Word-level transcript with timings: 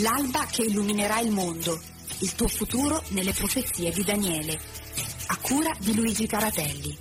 L'alba 0.00 0.46
che 0.46 0.62
illuminerà 0.62 1.18
il 1.18 1.32
mondo, 1.32 1.80
il 2.20 2.32
tuo 2.36 2.46
futuro 2.46 3.02
nelle 3.08 3.32
profezie 3.32 3.90
di 3.90 4.04
Daniele, 4.04 4.60
a 5.26 5.36
cura 5.38 5.74
di 5.80 5.92
Luigi 5.92 6.26
Caratelli. 6.26 6.96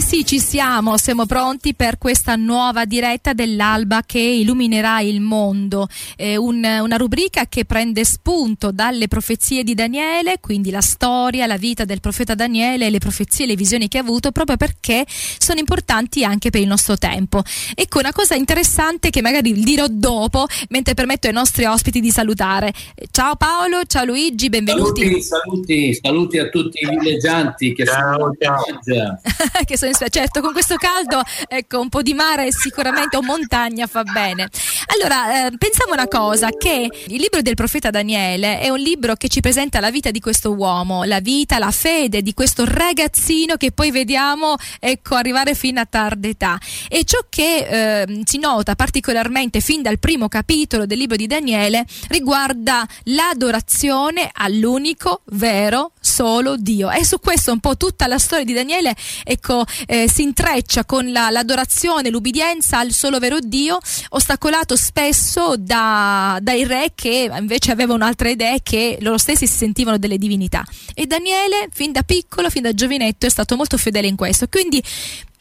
Eh 0.00 0.02
sì, 0.02 0.24
ci 0.24 0.40
siamo, 0.40 0.96
siamo 0.96 1.26
pronti 1.26 1.74
per 1.74 1.98
questa 1.98 2.34
nuova 2.34 2.86
diretta 2.86 3.34
dell'alba 3.34 4.00
che 4.06 4.18
illuminerà 4.18 5.02
il 5.02 5.20
mondo. 5.20 5.88
Eh, 6.16 6.38
un, 6.38 6.64
una 6.64 6.96
rubrica 6.96 7.44
che 7.44 7.66
prende 7.66 8.06
spunto 8.06 8.72
dalle 8.72 9.08
profezie 9.08 9.62
di 9.62 9.74
Daniele, 9.74 10.38
quindi 10.40 10.70
la 10.70 10.80
storia, 10.80 11.44
la 11.44 11.58
vita 11.58 11.84
del 11.84 12.00
profeta 12.00 12.34
Daniele, 12.34 12.88
le 12.88 12.96
profezie, 12.96 13.44
le 13.44 13.56
visioni 13.56 13.88
che 13.88 13.98
ha 13.98 14.00
avuto, 14.00 14.32
proprio 14.32 14.56
perché 14.56 15.04
sono 15.06 15.58
importanti 15.58 16.24
anche 16.24 16.48
per 16.48 16.62
il 16.62 16.66
nostro 16.66 16.96
tempo. 16.96 17.42
Ecco 17.74 17.98
una 17.98 18.14
cosa 18.14 18.34
interessante 18.34 19.10
che 19.10 19.20
magari 19.20 19.52
dirò 19.52 19.84
dopo, 19.86 20.46
mentre 20.70 20.94
permetto 20.94 21.26
ai 21.26 21.34
nostri 21.34 21.66
ospiti 21.66 22.00
di 22.00 22.10
salutare. 22.10 22.72
Ciao 23.10 23.36
Paolo, 23.36 23.82
ciao 23.86 24.06
Luigi, 24.06 24.48
benvenuti. 24.48 25.02
Saluti, 25.02 25.22
saluti, 25.22 25.94
saluti 26.02 26.38
a 26.38 26.48
tutti 26.48 26.82
i 26.84 26.88
villeggianti 26.88 27.74
che 27.74 27.84
ciao, 27.84 28.16
sono 28.16 28.78
ciao. 28.86 29.20
che 29.66 29.76
sono 29.76 29.89
in 29.90 30.08
certo 30.10 30.40
con 30.40 30.52
questo 30.52 30.76
caldo 30.76 31.22
ecco 31.48 31.80
un 31.80 31.88
po' 31.88 32.02
di 32.02 32.14
mare 32.14 32.52
sicuramente 32.52 33.16
o 33.16 33.22
montagna 33.22 33.86
fa 33.86 34.02
bene. 34.02 34.48
Allora 34.94 35.46
eh, 35.46 35.56
pensiamo 35.58 35.92
una 35.92 36.06
cosa 36.08 36.48
che 36.50 36.88
il 37.06 37.20
libro 37.20 37.42
del 37.42 37.54
profeta 37.54 37.90
Daniele 37.90 38.60
è 38.60 38.68
un 38.68 38.78
libro 38.78 39.14
che 39.14 39.28
ci 39.28 39.40
presenta 39.40 39.80
la 39.80 39.90
vita 39.90 40.10
di 40.10 40.20
questo 40.20 40.52
uomo 40.52 41.04
la 41.04 41.20
vita 41.20 41.58
la 41.58 41.70
fede 41.70 42.22
di 42.22 42.34
questo 42.34 42.64
ragazzino 42.64 43.56
che 43.56 43.72
poi 43.72 43.90
vediamo 43.90 44.56
ecco 44.78 45.14
arrivare 45.14 45.54
fino 45.54 45.80
a 45.80 45.86
tarda 45.86 46.28
età. 46.28 46.58
E 46.88 47.04
ciò 47.04 47.18
che 47.28 48.02
eh, 48.02 48.22
si 48.24 48.38
nota 48.38 48.74
particolarmente 48.74 49.60
fin 49.60 49.82
dal 49.82 49.98
primo 49.98 50.28
capitolo 50.28 50.86
del 50.86 50.98
libro 50.98 51.16
di 51.16 51.26
Daniele 51.26 51.84
riguarda 52.08 52.86
l'adorazione 53.04 54.30
all'unico 54.32 55.22
vero 55.32 55.92
solo 56.00 56.56
Dio 56.56 56.90
e 56.90 57.04
su 57.04 57.20
questo 57.20 57.52
un 57.52 57.60
po' 57.60 57.76
tutta 57.76 58.06
la 58.06 58.18
storia 58.18 58.44
di 58.44 58.52
Daniele 58.52 58.94
ecco 59.24 59.64
eh, 59.86 60.08
si 60.08 60.22
intreccia 60.22 60.84
con 60.84 61.12
la, 61.12 61.30
l'adorazione, 61.30 62.10
l'ubbidienza 62.10 62.78
al 62.78 62.92
solo 62.92 63.18
vero 63.18 63.38
Dio, 63.40 63.78
ostacolato 64.10 64.76
spesso 64.76 65.54
da, 65.56 66.38
dai 66.40 66.64
re 66.64 66.92
che 66.94 67.30
invece 67.36 67.72
avevano 67.72 68.04
altre 68.04 68.32
idee 68.32 68.60
che 68.62 68.98
loro 69.00 69.18
stessi 69.18 69.46
si 69.46 69.56
sentivano 69.56 69.98
delle 69.98 70.18
divinità. 70.18 70.64
E 70.94 71.06
Daniele, 71.06 71.68
fin 71.72 71.92
da 71.92 72.02
piccolo, 72.02 72.50
fin 72.50 72.62
da 72.62 72.72
giovinetto, 72.72 73.26
è 73.26 73.30
stato 73.30 73.56
molto 73.56 73.76
fedele 73.76 74.06
in 74.06 74.16
questo. 74.16 74.48
Quindi 74.48 74.82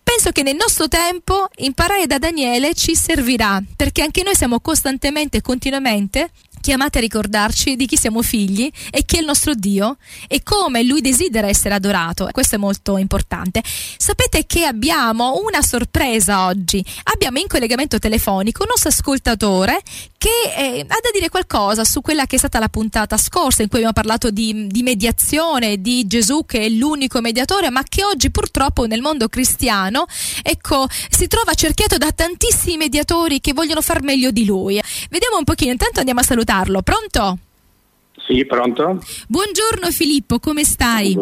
penso 0.04 0.32
che 0.32 0.44
nel 0.44 0.56
nostro 0.56 0.88
tempo 0.88 1.48
imparare 1.58 2.08
da 2.08 2.18
Daniele 2.18 2.74
ci 2.74 2.96
servirà, 2.96 3.62
perché 3.76 4.02
anche 4.02 4.24
noi 4.24 4.36
siamo 4.36 4.60
costantemente 4.60 5.38
e 5.38 5.42
continuamente 5.42 6.32
chiamati 6.62 6.98
a 6.98 7.02
ricordarci 7.02 7.76
di 7.76 7.86
chi 7.86 7.98
siamo 7.98 8.22
figli 8.22 8.70
e 8.90 9.04
chi 9.06 9.18
è 9.18 9.20
il 9.20 9.26
nostro 9.26 9.54
Dio 9.54 9.98
e 10.28 10.44
come 10.44 10.84
Lui 10.84 11.02
desidera 11.02 11.48
essere 11.48 11.76
adorato. 11.76 12.28
Questo 12.32 12.56
è 12.56 12.58
molto 12.58 12.98
importante. 12.98 13.62
Sapete 13.64 14.46
che 14.46 14.66
abbiamo 14.66 15.42
una 15.44 15.62
sorpresa 15.62 16.46
oggi. 16.46 16.84
Abbiamo 17.04 17.40
in 17.40 17.48
collegamento 17.48 18.00
telefonico 18.00 18.64
un 18.64 18.70
nostro 18.70 18.90
ascoltatore 18.90 19.82
che 20.20 20.54
eh, 20.54 20.82
ha 20.82 21.00
da 21.02 21.10
dire 21.14 21.30
qualcosa 21.30 21.86
su 21.86 22.02
quella 22.02 22.26
che 22.26 22.36
è 22.36 22.40
stata 22.40 22.60
la 22.60 22.68
puntata 22.68 23.16
scorsa 23.16 23.62
in 23.62 23.70
cui 23.70 23.78
abbiamo 23.78 23.94
parlato 23.94 24.30
di, 24.32 24.68
di 24.68 24.84
mediazione, 24.84 25.80
di 25.80 26.06
Gesù 26.08 26.46
che 26.46 26.60
è 26.60 26.70
l'unico 26.70 27.22
mediatore, 27.22 27.70
ma 27.70 27.84
che 27.84 28.04
oggi 28.04 28.30
purtroppo 28.30 28.86
nel 28.86 29.00
mondo 29.00 29.30
cristiano 29.30 30.06
ecco, 30.44 30.88
si 30.90 31.28
trova 31.28 31.54
cerchiato 31.54 31.98
da 31.98 32.12
tantissimi 32.12 32.76
mediatori 32.76 33.40
che 33.40 33.54
vogliono 33.54 33.80
far 33.80 34.04
meglio 34.04 34.32
di 34.32 34.46
lui. 34.46 34.80
Vediamo 35.10 35.38
un 35.38 35.46
pochino, 35.46 35.72
intanto 35.72 36.00
andiamo 36.00 36.20
a 36.20 36.24
salutarlo. 36.24 36.82
Pronto? 36.82 37.38
Sì, 38.28 38.46
pronto? 38.46 39.02
Buongiorno 39.26 39.90
Filippo, 39.90 40.40
come 40.40 40.66
stai? 40.66 41.18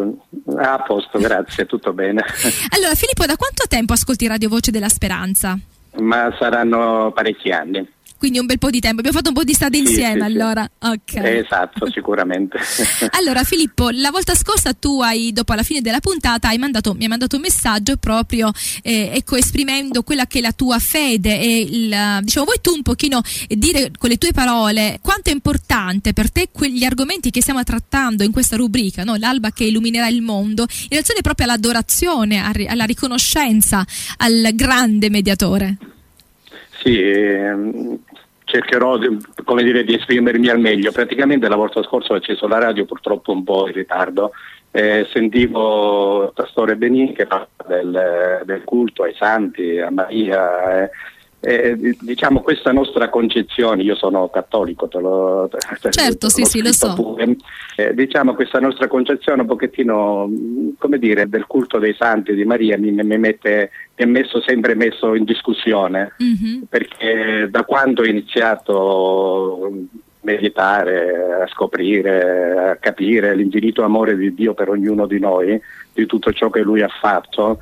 Ah, 0.58 0.74
a 0.74 0.82
posto, 0.82 1.20
grazie, 1.20 1.68
tutto 1.68 1.94
bene. 1.94 2.26
allora 2.76 2.96
Filippo, 2.96 3.28
da 3.28 3.38
quanto 3.38 3.66
tempo 3.70 3.94
ascolti 3.94 4.26
Radio 4.26 4.50
Voce 4.50 4.72
della 4.72 4.90
Speranza? 4.90 5.58
Ma 6.00 6.36
saranno 6.40 7.12
parecchi 7.14 7.52
anni 7.52 7.96
quindi 8.18 8.40
un 8.40 8.46
bel 8.46 8.58
po' 8.58 8.70
di 8.70 8.80
tempo. 8.80 9.00
Abbiamo 9.00 9.18
fatto 9.18 9.30
un 9.30 9.36
po' 9.36 9.44
di 9.44 9.54
strada 9.54 9.78
insieme 9.78 10.20
sì, 10.20 10.26
allora. 10.26 10.70
Sì. 10.80 10.88
Okay. 10.90 11.38
Esatto, 11.40 11.90
sicuramente. 11.92 12.60
allora 13.12 13.44
Filippo, 13.44 13.90
la 13.90 14.12
volta 14.12 14.36
scorsa 14.36 14.74
tu 14.74 15.02
hai, 15.02 15.32
dopo 15.32 15.54
la 15.54 15.64
fine 15.64 15.82
della 15.82 16.00
puntata, 16.00 16.50
hai 16.50 16.58
mandato, 16.58 16.94
mi 16.94 17.04
hai 17.04 17.10
mandato 17.10 17.36
un 17.36 17.42
messaggio 17.44 17.98
proprio 17.98 18.52
eh, 18.82 19.12
ecco, 19.14 19.36
esprimendo 19.36 20.04
quella 20.04 20.26
che 20.26 20.40
è 20.40 20.42
la 20.42 20.52
tua 20.52 20.80
fede 20.80 21.40
e 21.40 21.60
il, 21.60 22.20
diciamo, 22.22 22.46
vuoi 22.46 22.60
tu 22.62 22.74
un 22.74 22.82
pochino 22.82 23.22
dire 23.48 23.92
con 23.98 24.10
le 24.10 24.18
tue 24.18 24.32
parole 24.32 25.00
quanto 25.02 25.30
è 25.30 25.34
importante 25.34 26.14
per 26.14 26.32
te 26.32 26.50
quegli 26.52 26.84
argomenti 26.84 27.32
che 27.32 27.42
stiamo 27.42 27.64
trattando 27.64 28.24
in 28.24 28.32
questa 28.32 28.56
rubrica, 28.56 29.04
no? 29.04 29.16
l'alba 29.16 29.52
che 29.52 29.66
illuminerà 29.66 30.08
il 30.08 30.22
mondo, 30.22 30.64
in 30.64 30.88
relazione 30.90 31.22
proprio 31.22 31.46
all'adorazione, 31.46 32.42
alla 32.68 32.86
riconoscenza 32.86 33.86
al 34.18 34.50
grande 34.54 35.10
mediatore. 35.10 35.78
Sì, 36.88 37.02
ehm, 37.02 38.00
cercherò 38.46 38.98
di, 38.98 39.18
dire, 39.62 39.84
di, 39.84 39.96
esprimermi 39.96 40.48
al 40.48 40.60
meglio. 40.60 40.94
Praticamente 40.94 41.50
la 41.50 41.58
volta 41.58 41.84
scorsa 41.84 42.14
ho 42.14 42.16
acceso 42.16 42.48
la 42.48 42.60
radio 42.60 42.86
purtroppo 42.86 43.34
un 43.34 43.44
po' 43.44 43.68
in 43.68 43.74
ritardo. 43.74 44.32
Eh, 44.72 45.06
sentivo 45.12 46.32
Pastore 46.34 46.78
Benini 46.78 47.12
che 47.12 47.26
parla 47.26 47.48
del, 47.68 48.42
del, 48.46 48.64
culto 48.64 49.04
ai 49.04 49.14
santi, 49.16 49.78
a 49.80 49.92
Maria. 49.92 50.84
Eh, 50.84 50.92
eh, 51.40 51.96
diciamo 52.02 52.42
questa 52.42 52.72
nostra 52.72 53.10
concezione, 53.10 53.84
io 53.84 53.96
sono 53.96 54.28
cattolico, 54.30 54.88
te 54.88 55.00
lo, 55.00 55.48
te 55.50 55.92
certo, 55.92 56.30
sì, 56.30 56.44
sì, 56.46 56.64
lo 56.64 56.72
so. 56.72 56.94
Pure, 56.96 57.36
eh, 57.76 57.94
diciamo 57.94 58.34
questa 58.34 58.60
nostra 58.60 58.88
concezione 58.88 59.42
un 59.42 59.48
pochettino, 59.48 60.30
come 60.78 60.98
dire, 60.98 61.30
del 61.30 61.46
culto 61.46 61.78
dei 61.78 61.94
santi 61.94 62.34
di 62.34 62.44
Maria 62.44 62.78
mi, 62.78 62.92
mi 62.92 63.18
mette, 63.18 63.70
mi 63.96 64.04
ha 64.04 64.08
messo 64.08 64.42
sempre 64.42 64.74
messo 64.74 65.14
in 65.14 65.26
discussione, 65.26 66.14
mm-hmm. 66.22 66.62
perché 66.70 67.48
da 67.52 67.64
quando 67.64 68.02
ho 68.02 68.06
iniziato 68.06 69.66
a 69.66 69.98
meditare, 70.22 71.44
a 71.44 71.48
scoprire, 71.48 72.72
a 72.72 72.76
capire 72.78 73.36
l'infinito 73.36 73.84
amore 73.84 74.18
di 74.18 74.34
Dio 74.34 74.54
per 74.54 74.70
ognuno 74.70 75.06
di 75.06 75.20
noi, 75.20 75.62
di 75.94 76.06
tutto 76.08 76.34
ciò 76.34 76.50
che 76.50 76.62
Lui 76.62 76.82
ha 76.82 76.90
fatto, 76.90 77.60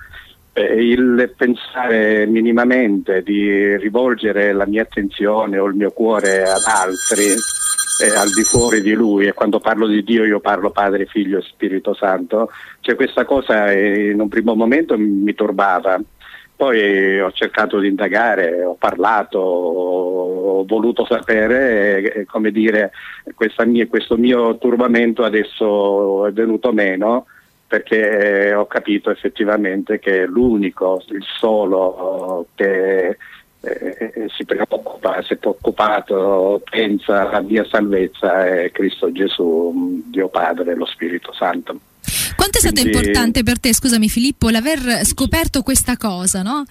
il 0.62 1.34
pensare 1.36 2.26
minimamente 2.26 3.22
di 3.22 3.76
rivolgere 3.78 4.54
la 4.54 4.66
mia 4.66 4.84
attenzione 4.84 5.58
o 5.58 5.66
il 5.66 5.76
mio 5.76 5.92
cuore 5.92 6.44
ad 6.44 6.64
altri 6.66 7.26
eh, 8.04 8.16
al 8.16 8.30
di 8.30 8.44
fuori 8.44 8.82
di 8.82 8.94
lui 8.94 9.28
e 9.28 9.34
quando 9.34 9.60
parlo 9.60 9.88
di 9.88 10.04
Dio 10.04 10.26
io 10.26 10.40
parlo 10.40 10.72
Padre, 10.72 11.06
Figlio 11.06 11.40
e 11.40 11.44
Spirito 11.44 11.94
Santo, 11.94 12.50
cioè 12.82 12.96
questa 12.96 13.26
cosa 13.26 13.72
eh, 13.72 14.12
in 14.12 14.20
un 14.20 14.28
primo 14.28 14.56
momento 14.56 14.98
mi 14.98 15.34
turbava, 15.34 16.00
poi 16.56 17.20
ho 17.20 17.32
cercato 17.32 17.80
di 17.80 17.90
indagare, 17.90 18.64
ho 18.64 18.76
parlato, 18.76 19.40
ho 19.40 20.66
voluto 20.66 21.06
sapere 21.06 22.14
e, 22.14 22.26
come 22.26 22.52
dire, 22.52 22.92
mia, 23.66 23.88
questo 23.88 24.16
mio 24.16 24.58
turbamento 24.58 25.24
adesso 25.24 26.26
è 26.26 26.32
venuto 26.32 26.72
meno 26.72 27.26
perché 27.68 28.54
ho 28.54 28.68
capito 28.68 29.10
effettivamente 29.10 30.00
che 30.00 30.26
l'unico, 30.26 31.02
il 31.10 31.26
solo 31.40 32.48
che 32.56 33.18
eh, 33.62 34.28
si 34.36 34.46
preoccupa, 34.46 35.22
si 35.24 35.34
è 35.34 35.38
preoccupato, 35.38 36.62
pensa 36.70 37.28
alla 37.28 37.42
mia 37.42 37.66
salvezza 37.66 38.46
è 38.46 38.72
Cristo 38.72 39.12
Gesù, 39.12 40.04
Dio 40.06 40.28
Padre 40.28 40.72
e 40.72 40.76
lo 40.76 40.86
Spirito 40.86 41.34
Santo. 41.34 41.80
Quanto 42.36 42.58
è 42.58 42.62
stato 42.62 42.82
Quindi, 42.82 42.98
importante 42.98 43.44
per 43.44 43.60
te, 43.60 43.74
scusami 43.74 44.08
Filippo, 44.10 44.50
l'aver 44.50 45.04
scoperto 45.06 45.64
questa 45.64 45.98
cosa, 45.98 46.44
no? 46.44 46.64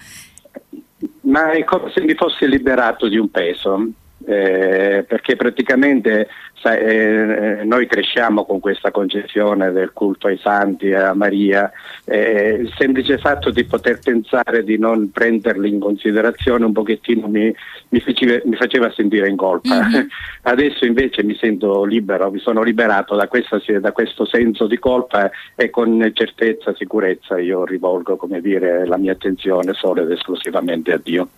Ma 1.21 1.51
è 1.51 1.63
come 1.65 1.91
se 1.91 2.01
mi 2.01 2.13
fossi 2.13 2.47
liberato 2.47 3.07
di 3.09 3.17
un 3.17 3.29
peso, 3.29 3.89
eh, 4.25 5.05
perché 5.07 5.35
praticamente 5.35 6.27
sai, 6.65 6.79
eh, 6.79 7.63
noi 7.63 7.85
cresciamo 7.85 8.43
con 8.43 8.59
questa 8.59 8.89
concezione 8.89 9.71
del 9.71 9.91
culto 9.93 10.27
ai 10.27 10.37
santi, 10.37 10.91
a 10.93 11.13
Maria, 11.13 11.71
eh, 12.05 12.57
il 12.61 12.73
semplice 12.77 13.19
fatto 13.19 13.51
di 13.51 13.65
poter 13.65 13.99
pensare 13.99 14.63
di 14.63 14.77
non 14.79 15.11
prenderli 15.11 15.69
in 15.69 15.79
considerazione 15.79 16.65
un 16.65 16.73
pochettino 16.73 17.27
mi, 17.27 17.53
mi, 17.89 17.99
faceva, 17.99 18.39
mi 18.45 18.55
faceva, 18.55 18.91
sentire 18.91 19.29
in 19.29 19.35
colpa. 19.35 19.87
Mm-hmm. 19.87 20.07
Adesso 20.43 20.85
invece 20.85 21.23
mi 21.23 21.35
sento 21.35 21.83
libero, 21.83 22.31
mi 22.31 22.39
sono 22.39 22.63
liberato 22.63 23.15
da, 23.15 23.27
questa, 23.27 23.61
da, 23.79 23.91
questo 23.91 24.25
senso 24.25 24.65
di 24.65 24.79
colpa 24.79 25.29
e 25.55 25.69
con 25.69 26.11
certezza, 26.13 26.73
sicurezza 26.75 27.37
io 27.37 27.63
rivolgo 27.65 28.17
dire, 28.41 28.85
la 28.87 28.97
mia 28.97 29.11
attenzione 29.11 29.73
solo 29.73 30.01
ed 30.01 30.11
esclusivamente 30.11 30.93
a 30.93 30.99
Dio. 31.01 31.29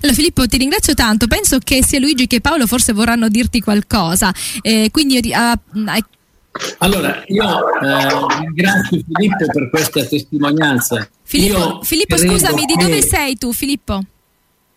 Allora 0.00 0.14
Filippo 0.14 0.46
ti 0.46 0.58
ringrazio 0.58 0.94
tanto, 0.94 1.26
penso 1.26 1.58
che 1.58 1.82
sia 1.82 1.98
Luigi 1.98 2.26
che 2.26 2.40
Paolo 2.40 2.66
forse 2.66 2.92
vorranno 2.92 3.28
dirti 3.28 3.60
qualcosa, 3.60 4.32
eh, 4.62 4.88
quindi 4.90 5.18
uh, 5.18 5.92
Allora, 6.78 7.22
io 7.26 7.80
eh, 7.80 8.06
ringrazio 8.40 9.02
Filippo 9.12 9.46
per 9.52 9.70
questa 9.70 10.04
testimonianza. 10.04 11.08
Filippo, 11.22 11.80
Filippo 11.82 12.16
scusami, 12.16 12.66
che... 12.66 12.74
di 12.74 12.82
dove 12.82 13.02
sei 13.02 13.36
tu, 13.36 13.52
Filippo? 13.52 14.00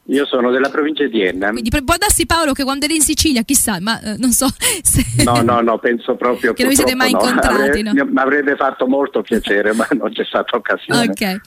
Io 0.10 0.26
sono 0.26 0.50
della 0.50 0.70
provincia 0.70 1.06
di 1.06 1.22
Enna. 1.22 1.52
Quindi 1.52 1.70
può 1.70 1.96
darsi 1.96 2.26
Paolo 2.26 2.54
che 2.54 2.64
quando 2.64 2.86
eri 2.86 2.96
in 2.96 3.02
Sicilia, 3.02 3.44
chissà, 3.44 3.80
ma 3.80 4.00
eh, 4.02 4.18
non 4.18 4.32
so 4.32 4.48
se... 4.82 5.06
No, 5.24 5.42
no, 5.42 5.62
no, 5.62 5.78
penso 5.78 6.16
proprio 6.16 6.54
che 6.54 6.64
non 6.64 6.72
vi 6.72 6.78
siete 6.78 6.96
mai 6.96 7.12
no. 7.12 7.20
incontrati. 7.20 7.62
Avrei, 7.62 7.84
no? 7.84 7.94
Mi 7.94 8.20
avrebbe 8.20 8.56
fatto 8.56 8.88
molto 8.88 9.22
piacere, 9.22 9.74
ma 9.74 9.88
non 9.92 10.12
c'è 10.12 10.24
stata 10.26 10.56
occasione. 10.56 11.04
Ok. 11.04 11.42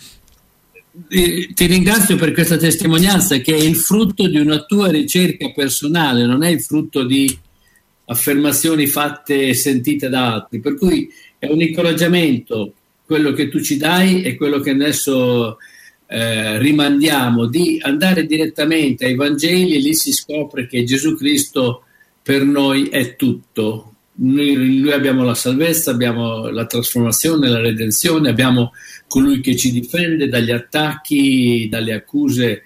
Ti 1.08 1.66
ringrazio 1.66 2.16
per 2.16 2.32
questa 2.32 2.58
testimonianza 2.58 3.38
che 3.38 3.54
è 3.54 3.58
il 3.58 3.76
frutto 3.76 4.28
di 4.28 4.38
una 4.38 4.62
tua 4.64 4.90
ricerca 4.90 5.50
personale, 5.50 6.26
non 6.26 6.42
è 6.42 6.50
il 6.50 6.60
frutto 6.60 7.04
di 7.04 7.38
affermazioni 8.04 8.86
fatte 8.86 9.48
e 9.48 9.54
sentite 9.54 10.10
da 10.10 10.34
altri. 10.34 10.60
Per 10.60 10.76
cui 10.76 11.08
è 11.38 11.46
un 11.46 11.62
incoraggiamento 11.62 12.74
quello 13.06 13.32
che 13.32 13.48
tu 13.48 13.60
ci 13.60 13.78
dai 13.78 14.22
e 14.22 14.36
quello 14.36 14.60
che 14.60 14.70
adesso 14.70 15.56
eh, 16.06 16.58
rimandiamo 16.58 17.46
di 17.46 17.78
andare 17.82 18.26
direttamente 18.26 19.06
ai 19.06 19.14
Vangeli 19.14 19.74
e 19.74 19.78
lì 19.78 19.94
si 19.94 20.12
scopre 20.12 20.66
che 20.66 20.84
Gesù 20.84 21.16
Cristo 21.16 21.84
per 22.22 22.44
noi 22.44 22.88
è 22.88 23.16
tutto. 23.16 23.94
Noi, 24.14 24.52
in 24.52 24.92
abbiamo 24.92 25.24
la 25.24 25.34
salvezza, 25.34 25.90
abbiamo 25.90 26.50
la 26.50 26.66
trasformazione, 26.66 27.48
la 27.48 27.60
redenzione, 27.60 28.28
abbiamo 28.28 28.72
colui 29.12 29.42
che 29.42 29.56
ci 29.56 29.70
difende 29.70 30.26
dagli 30.26 30.50
attacchi, 30.50 31.68
dalle 31.68 31.92
accuse 31.92 32.62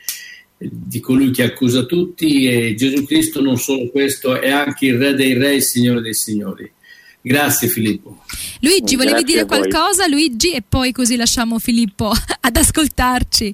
di 0.57 1.01
colui 1.01 1.33
che 1.33 1.43
accusa 1.43 1.87
tutti 1.87 2.47
e 2.47 2.77
Gesù 2.77 3.05
Cristo 3.05 3.41
non 3.41 3.59
solo 3.59 3.91
questo, 3.91 4.41
è 4.41 4.49
anche 4.49 4.87
il 4.87 4.97
Re 4.97 5.15
dei 5.15 5.33
Re, 5.33 5.57
il 5.57 5.63
Signore 5.63 6.01
dei 6.01 6.15
Signori. 6.15 6.71
Grazie 7.21 7.67
Filippo. 7.67 8.23
Luigi, 8.61 8.95
volevi 8.95 9.23
Grazie 9.23 9.35
dire 9.35 9.45
qualcosa 9.45 10.07
Luigi 10.07 10.53
e 10.53 10.63
poi 10.63 10.93
così 10.93 11.17
lasciamo 11.17 11.59
Filippo 11.59 12.13
ad 12.41 12.57
ascoltarci. 12.57 13.53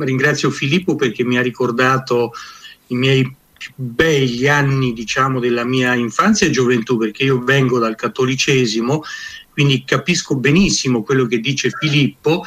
Ringrazio 0.00 0.50
Filippo 0.50 0.96
perché 0.96 1.22
mi 1.22 1.38
ha 1.38 1.42
ricordato 1.42 2.32
i 2.88 2.96
miei 2.96 3.22
più 3.56 3.70
begli 3.76 4.48
anni 4.48 4.92
diciamo 4.92 5.38
della 5.38 5.64
mia 5.64 5.94
infanzia 5.94 6.48
e 6.48 6.50
gioventù 6.50 6.98
perché 6.98 7.22
io 7.22 7.38
vengo 7.38 7.78
dal 7.78 7.94
cattolicesimo 7.94 9.04
quindi 9.56 9.84
capisco 9.86 10.36
benissimo 10.36 11.02
quello 11.02 11.24
che 11.24 11.40
dice 11.40 11.70
Filippo 11.70 12.44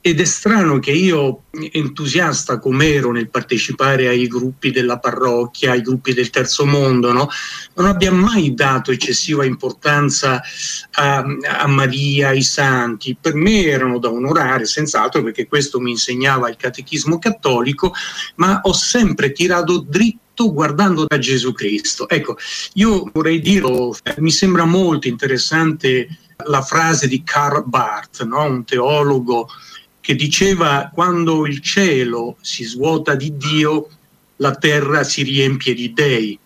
ed 0.00 0.18
è 0.20 0.24
strano 0.24 0.80
che 0.80 0.90
io, 0.90 1.44
entusiasta 1.70 2.58
come 2.58 2.88
ero 2.88 3.12
nel 3.12 3.30
partecipare 3.30 4.08
ai 4.08 4.26
gruppi 4.26 4.72
della 4.72 4.98
parrocchia, 4.98 5.70
ai 5.70 5.82
gruppi 5.82 6.14
del 6.14 6.30
terzo 6.30 6.66
mondo, 6.66 7.12
no? 7.12 7.28
non 7.74 7.86
abbia 7.86 8.10
mai 8.10 8.54
dato 8.54 8.90
eccessiva 8.90 9.44
importanza 9.44 10.42
a, 10.92 11.24
a, 11.58 11.66
Maria, 11.68 12.28
ai 12.28 12.42
santi. 12.42 13.16
Per 13.20 13.34
me 13.34 13.66
erano 13.66 14.00
da 14.00 14.10
onorare, 14.10 14.64
senz'altro, 14.64 15.22
perché 15.22 15.46
questo 15.46 15.78
mi 15.78 15.90
insegnava 15.92 16.48
il 16.48 16.56
catechismo 16.56 17.20
cattolico, 17.20 17.92
ma 18.36 18.60
ho 18.62 18.72
sempre 18.72 19.30
tirato 19.30 19.84
dritto 19.86 20.52
guardando 20.52 21.04
da 21.06 21.18
Gesù 21.18 21.52
Cristo. 21.52 22.08
Ecco, 22.08 22.36
io 22.74 23.10
vorrei 23.12 23.40
dirlo, 23.40 23.96
mi 24.18 24.30
sembra 24.30 24.64
molto 24.64 25.06
interessante 25.06 26.08
la 26.46 26.62
frase 26.62 27.08
di 27.08 27.22
Karl 27.24 27.64
Barth, 27.66 28.22
no? 28.24 28.44
un 28.44 28.64
teologo 28.64 29.48
che 30.00 30.14
diceva 30.14 30.90
quando 30.92 31.46
il 31.46 31.60
cielo 31.60 32.36
si 32.40 32.64
svuota 32.64 33.14
di 33.14 33.36
Dio, 33.36 33.88
la 34.36 34.54
terra 34.54 35.02
si 35.02 35.22
riempie 35.22 35.74
di 35.74 35.92
dei. 35.92 36.38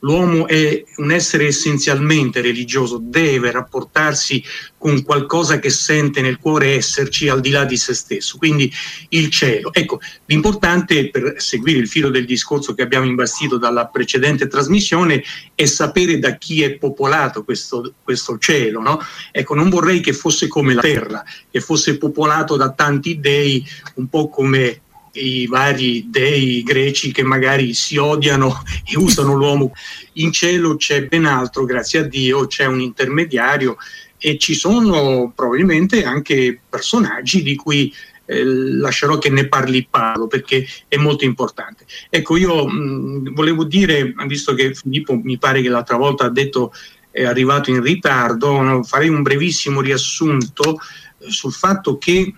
L'uomo 0.00 0.46
è 0.46 0.84
un 0.96 1.10
essere 1.10 1.46
essenzialmente 1.46 2.40
religioso, 2.40 3.00
deve 3.02 3.50
rapportarsi 3.50 4.42
con 4.76 5.02
qualcosa 5.02 5.58
che 5.58 5.70
sente 5.70 6.20
nel 6.20 6.38
cuore 6.38 6.76
esserci 6.76 7.28
al 7.28 7.40
di 7.40 7.50
là 7.50 7.64
di 7.64 7.76
se 7.76 7.94
stesso, 7.94 8.38
quindi 8.38 8.72
il 9.10 9.28
cielo. 9.28 9.72
Ecco, 9.72 10.00
l'importante 10.26 11.10
per 11.10 11.34
seguire 11.38 11.80
il 11.80 11.88
filo 11.88 12.10
del 12.10 12.26
discorso 12.26 12.74
che 12.74 12.82
abbiamo 12.82 13.06
imbastito 13.06 13.58
dalla 13.58 13.86
precedente 13.86 14.46
trasmissione 14.46 15.22
è 15.56 15.64
sapere 15.64 16.20
da 16.20 16.36
chi 16.36 16.62
è 16.62 16.76
popolato 16.76 17.42
questo, 17.42 17.94
questo 18.04 18.38
cielo. 18.38 18.80
No? 18.80 19.00
Ecco, 19.32 19.54
non 19.54 19.68
vorrei 19.68 19.98
che 19.98 20.12
fosse 20.12 20.46
come 20.46 20.74
la 20.74 20.80
terra, 20.80 21.24
che 21.50 21.60
fosse 21.60 21.98
popolato 21.98 22.56
da 22.56 22.70
tanti 22.70 23.18
dei, 23.18 23.66
un 23.94 24.08
po' 24.08 24.28
come 24.28 24.82
i 25.18 25.46
vari 25.46 26.06
dei 26.08 26.62
greci 26.62 27.12
che 27.12 27.22
magari 27.22 27.74
si 27.74 27.96
odiano 27.96 28.62
e 28.84 28.96
usano 28.96 29.34
l'uomo. 29.34 29.72
In 30.14 30.32
cielo 30.32 30.76
c'è 30.76 31.06
ben 31.06 31.24
altro, 31.24 31.64
grazie 31.64 32.00
a 32.00 32.02
Dio, 32.04 32.46
c'è 32.46 32.66
un 32.66 32.80
intermediario 32.80 33.76
e 34.18 34.36
ci 34.38 34.54
sono 34.54 35.32
probabilmente 35.34 36.04
anche 36.04 36.60
personaggi 36.68 37.42
di 37.42 37.54
cui 37.54 37.92
eh, 38.26 38.44
lascerò 38.44 39.18
che 39.18 39.30
ne 39.30 39.48
parli 39.48 39.86
Paolo 39.88 40.26
perché 40.26 40.66
è 40.86 40.96
molto 40.96 41.24
importante. 41.24 41.86
Ecco, 42.10 42.36
io 42.36 42.66
mh, 42.66 43.32
volevo 43.32 43.64
dire, 43.64 44.14
visto 44.26 44.54
che 44.54 44.74
Filippo 44.74 45.18
mi 45.22 45.38
pare 45.38 45.62
che 45.62 45.68
l'altra 45.68 45.96
volta 45.96 46.24
ha 46.24 46.30
detto 46.30 46.72
è 47.10 47.24
arrivato 47.24 47.70
in 47.70 47.82
ritardo, 47.82 48.82
farei 48.84 49.08
un 49.08 49.22
brevissimo 49.22 49.80
riassunto 49.80 50.78
eh, 51.18 51.30
sul 51.30 51.52
fatto 51.52 51.96
che 51.96 52.34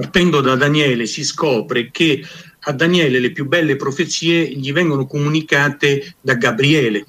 partendo 0.00 0.40
da 0.40 0.56
Daniele 0.56 1.04
si 1.04 1.22
scopre 1.22 1.90
che 1.90 2.24
a 2.60 2.72
Daniele 2.72 3.18
le 3.20 3.32
più 3.32 3.46
belle 3.46 3.76
profezie 3.76 4.48
gli 4.48 4.72
vengono 4.72 5.04
comunicate 5.06 6.14
da 6.22 6.36
Gabriele, 6.36 7.04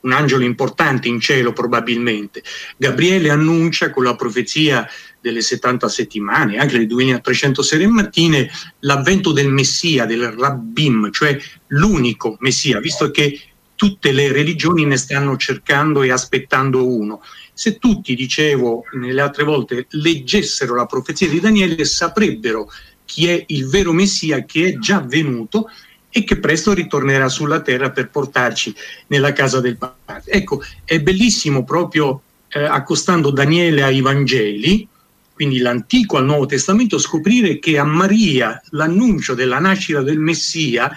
un 0.00 0.10
angelo 0.10 0.42
importante 0.42 1.06
in 1.06 1.20
cielo 1.20 1.52
probabilmente. 1.52 2.42
Gabriele 2.76 3.30
annuncia 3.30 3.90
con 3.90 4.02
la 4.02 4.16
profezia 4.16 4.84
delle 5.20 5.42
70 5.42 5.88
settimane, 5.88 6.58
anche 6.58 6.76
le 6.76 6.86
2306 6.86 7.86
mattine, 7.86 8.50
l'avvento 8.80 9.30
del 9.30 9.48
Messia, 9.48 10.04
del 10.04 10.32
Rabbim, 10.32 11.12
cioè 11.12 11.38
l'unico 11.68 12.36
Messia, 12.40 12.80
visto 12.80 13.12
che 13.12 13.40
tutte 13.76 14.10
le 14.10 14.32
religioni 14.32 14.84
ne 14.84 14.96
stanno 14.96 15.36
cercando 15.36 16.02
e 16.02 16.10
aspettando 16.10 16.84
uno. 16.84 17.22
Se 17.56 17.78
tutti, 17.78 18.16
dicevo 18.16 18.84
nelle 18.94 19.20
altre 19.20 19.44
volte, 19.44 19.86
leggessero 19.90 20.74
la 20.74 20.86
profezia 20.86 21.28
di 21.28 21.38
Daniele, 21.38 21.84
saprebbero 21.84 22.68
chi 23.04 23.28
è 23.28 23.44
il 23.48 23.68
vero 23.68 23.92
Messia 23.92 24.44
che 24.44 24.66
è 24.66 24.78
già 24.78 25.00
venuto 25.00 25.70
e 26.10 26.24
che 26.24 26.38
presto 26.38 26.72
ritornerà 26.72 27.28
sulla 27.28 27.60
terra 27.60 27.90
per 27.90 28.10
portarci 28.10 28.74
nella 29.08 29.32
casa 29.32 29.60
del 29.60 29.76
Padre. 29.76 30.30
Ecco, 30.30 30.62
è 30.84 31.00
bellissimo 31.00 31.64
proprio 31.64 32.22
eh, 32.48 32.62
accostando 32.64 33.30
Daniele 33.30 33.82
ai 33.82 34.00
Vangeli, 34.00 34.86
quindi 35.32 35.58
l'Antico 35.58 36.16
al 36.16 36.24
Nuovo 36.24 36.46
Testamento, 36.46 36.98
scoprire 36.98 37.58
che 37.58 37.78
a 37.78 37.84
Maria 37.84 38.60
l'annuncio 38.70 39.34
della 39.34 39.58
nascita 39.58 40.02
del 40.02 40.18
Messia, 40.18 40.90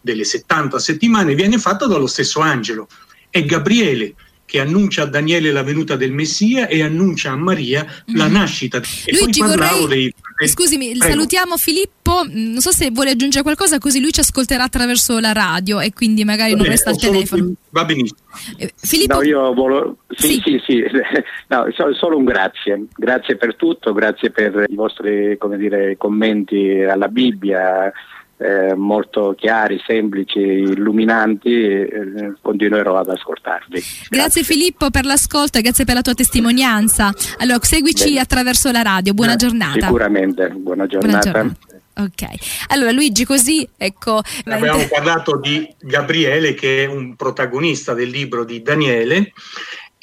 delle 0.00 0.24
70 0.24 0.78
settimane, 0.78 1.34
viene 1.34 1.58
fatto 1.58 1.86
dallo 1.86 2.06
stesso 2.06 2.40
angelo. 2.40 2.88
È 3.28 3.44
Gabriele 3.44 4.14
che 4.50 4.58
annuncia 4.58 5.02
a 5.02 5.06
Daniele 5.06 5.52
la 5.52 5.62
venuta 5.62 5.94
del 5.94 6.10
Messia 6.10 6.66
e 6.66 6.82
annuncia 6.82 7.30
a 7.30 7.36
Maria 7.36 7.84
mm. 7.84 8.16
la 8.16 8.26
nascita. 8.26 8.78
E 8.78 9.16
Luigi, 9.16 9.38
poi 9.38 9.48
parlavo 9.50 9.80
vorrei... 9.82 10.12
dei... 10.36 10.48
Scusami, 10.48 10.96
Prego. 10.96 11.04
salutiamo 11.04 11.56
Filippo, 11.56 12.24
mm, 12.24 12.50
non 12.50 12.60
so 12.60 12.72
se 12.72 12.90
vuole 12.90 13.10
aggiungere 13.10 13.44
qualcosa 13.44 13.78
così 13.78 14.00
lui 14.00 14.10
ci 14.10 14.18
ascolterà 14.18 14.64
attraverso 14.64 15.20
la 15.20 15.30
radio 15.30 15.78
e 15.78 15.92
quindi 15.92 16.24
magari 16.24 16.56
non 16.56 16.64
resta 16.64 16.90
al 16.90 16.98
telefono. 16.98 17.42
Solo... 17.42 17.54
Va 17.68 17.84
benissimo. 17.84 18.18
Eh, 18.56 18.72
Filippo... 18.74 19.14
No, 19.14 19.22
io 19.22 19.54
volo... 19.54 19.98
Sì, 20.16 20.42
sì, 20.44 20.60
sì, 20.66 20.82
sì. 20.82 20.82
No, 21.46 21.66
solo 21.92 22.16
un 22.16 22.24
grazie. 22.24 22.86
Grazie 22.96 23.36
per 23.36 23.54
tutto, 23.54 23.92
grazie 23.92 24.30
per 24.30 24.64
i 24.68 24.74
vostri 24.74 25.38
dire, 25.58 25.96
commenti 25.96 26.82
alla 26.82 27.06
Bibbia 27.06 27.92
eh, 28.40 28.74
molto 28.74 29.34
chiari, 29.36 29.80
semplici, 29.86 30.38
illuminanti, 30.38 31.50
eh, 31.50 32.34
continuerò 32.40 32.96
ad 32.96 33.10
ascoltarvi. 33.10 33.78
Grazie. 33.78 34.08
grazie. 34.08 34.42
Filippo 34.42 34.90
per 34.90 35.04
l'ascolto 35.04 35.58
e 35.58 35.62
grazie 35.62 35.84
per 35.84 35.94
la 35.94 36.02
tua 36.02 36.14
testimonianza. 36.14 37.12
Allora, 37.38 37.58
seguici 37.62 38.08
Bene. 38.08 38.20
attraverso 38.20 38.70
la 38.70 38.82
radio. 38.82 39.12
Buona 39.12 39.36
giornata. 39.36 39.86
Sicuramente, 39.86 40.48
buona 40.48 40.86
giornata. 40.86 41.30
Buona 41.30 41.48
giornata. 41.48 41.68
Ok, 41.92 42.24
allora 42.68 42.92
Luigi, 42.92 43.26
così 43.26 43.68
ecco. 43.76 44.22
Abbiamo 44.44 44.86
parlato 44.88 45.38
di 45.38 45.68
Gabriele, 45.78 46.54
che 46.54 46.84
è 46.84 46.86
un 46.86 47.14
protagonista 47.14 47.92
del 47.92 48.08
libro 48.08 48.44
di 48.44 48.62
Daniele, 48.62 49.32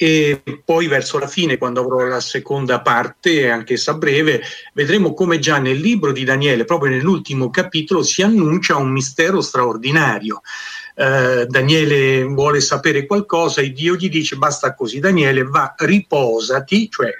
e 0.00 0.42
poi 0.64 0.86
verso 0.86 1.18
la 1.18 1.26
fine, 1.26 1.58
quando 1.58 1.80
avrò 1.80 2.06
la 2.06 2.20
seconda 2.20 2.80
parte, 2.82 3.50
anch'essa 3.50 3.94
breve, 3.94 4.40
vedremo 4.72 5.12
come 5.12 5.40
già 5.40 5.58
nel 5.58 5.80
libro 5.80 6.12
di 6.12 6.22
Daniele, 6.22 6.64
proprio 6.64 6.92
nell'ultimo 6.92 7.50
capitolo, 7.50 8.04
si 8.04 8.22
annuncia 8.22 8.76
un 8.76 8.92
mistero 8.92 9.40
straordinario. 9.40 10.42
Eh, 10.94 11.46
Daniele 11.48 12.22
vuole 12.22 12.60
sapere 12.60 13.06
qualcosa 13.06 13.60
e 13.60 13.72
Dio 13.72 13.96
gli 13.96 14.08
dice 14.08 14.36
basta 14.36 14.72
così, 14.72 15.00
Daniele 15.00 15.42
va, 15.42 15.74
riposati, 15.76 16.88
cioè 16.88 17.10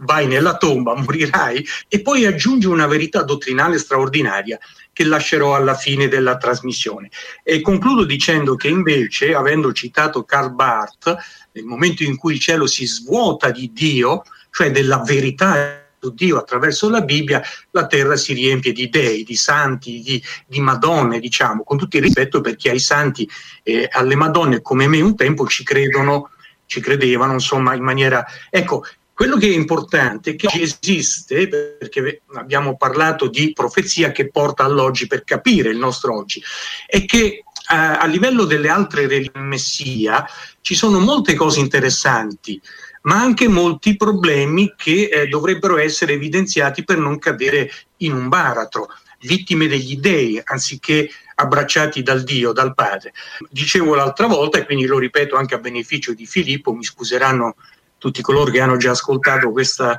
vai 0.00 0.26
nella 0.26 0.58
tomba, 0.58 0.92
morirai, 1.00 1.66
e 1.88 2.02
poi 2.02 2.26
aggiunge 2.26 2.68
una 2.68 2.86
verità 2.86 3.22
dottrinale 3.22 3.78
straordinaria. 3.78 4.58
che 4.96 5.04
lascerò 5.04 5.54
alla 5.54 5.74
fine 5.74 6.08
della 6.08 6.38
trasmissione. 6.38 7.10
E 7.42 7.60
concludo 7.60 8.04
dicendo 8.04 8.56
che 8.56 8.68
invece, 8.68 9.34
avendo 9.34 9.70
citato 9.74 10.24
Karl 10.24 10.54
Barth, 10.54 11.14
nel 11.56 11.64
momento 11.64 12.02
in 12.02 12.16
cui 12.16 12.34
il 12.34 12.40
cielo 12.40 12.66
si 12.66 12.86
svuota 12.86 13.50
di 13.50 13.72
Dio, 13.72 14.22
cioè 14.50 14.70
della 14.70 15.02
verità 15.02 15.84
su 15.98 16.12
Dio 16.12 16.36
attraverso 16.36 16.90
la 16.90 17.00
Bibbia, 17.00 17.42
la 17.70 17.86
terra 17.86 18.16
si 18.16 18.34
riempie 18.34 18.72
di 18.72 18.90
dei, 18.90 19.24
di 19.24 19.36
santi, 19.36 20.02
di, 20.02 20.22
di 20.46 20.60
madonne, 20.60 21.18
diciamo, 21.18 21.64
con 21.64 21.78
tutto 21.78 21.96
il 21.96 22.02
rispetto 22.02 22.42
perché 22.42 22.70
ai 22.70 22.78
santi 22.78 23.28
e 23.62 23.72
eh, 23.72 23.88
alle 23.90 24.14
madonne 24.16 24.60
come 24.60 24.86
me 24.86 25.00
un 25.00 25.16
tempo 25.16 25.46
ci 25.46 25.64
credono, 25.64 26.30
ci 26.66 26.80
credevano, 26.80 27.32
insomma, 27.32 27.74
in 27.74 27.82
maniera... 27.82 28.24
Ecco, 28.50 28.84
quello 29.14 29.38
che 29.38 29.46
è 29.46 29.54
importante 29.54 30.32
è 30.32 30.36
che 30.36 30.48
esiste, 30.60 31.48
perché 31.48 32.20
abbiamo 32.34 32.76
parlato 32.76 33.28
di 33.28 33.54
profezia 33.54 34.12
che 34.12 34.28
porta 34.28 34.62
all'oggi 34.62 35.06
per 35.06 35.24
capire 35.24 35.70
il 35.70 35.78
nostro 35.78 36.14
oggi, 36.14 36.42
è 36.86 37.02
che 37.06 37.45
a 37.68 38.04
livello 38.06 38.44
delle 38.44 38.68
altre 38.68 39.06
religioni 39.06 39.46
messia 39.46 40.24
ci 40.60 40.74
sono 40.74 41.00
molte 41.00 41.34
cose 41.34 41.60
interessanti 41.60 42.60
ma 43.06 43.20
anche 43.20 43.48
molti 43.48 43.96
problemi 43.96 44.74
che 44.76 45.08
eh, 45.08 45.26
dovrebbero 45.26 45.78
essere 45.78 46.14
evidenziati 46.14 46.84
per 46.84 46.98
non 46.98 47.18
cadere 47.18 47.70
in 47.98 48.12
un 48.12 48.28
baratro, 48.28 48.88
vittime 49.20 49.68
degli 49.68 49.96
dei 49.96 50.40
anziché 50.44 51.08
abbracciati 51.36 52.02
dal 52.02 52.22
Dio, 52.22 52.52
dal 52.52 52.74
Padre. 52.74 53.12
Dicevo 53.48 53.94
l'altra 53.94 54.26
volta, 54.26 54.58
e 54.58 54.64
quindi 54.64 54.86
lo 54.86 54.98
ripeto 54.98 55.36
anche 55.36 55.54
a 55.54 55.58
beneficio 55.58 56.14
di 56.14 56.26
Filippo, 56.26 56.72
mi 56.72 56.82
scuseranno 56.82 57.54
tutti 57.98 58.22
coloro 58.22 58.50
che 58.50 58.60
hanno 58.60 58.76
già 58.76 58.90
ascoltato 58.90 59.50
questo 59.52 59.98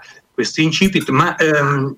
incipit, 0.61 1.09
ma 1.09 1.35
ehm, 1.35 1.95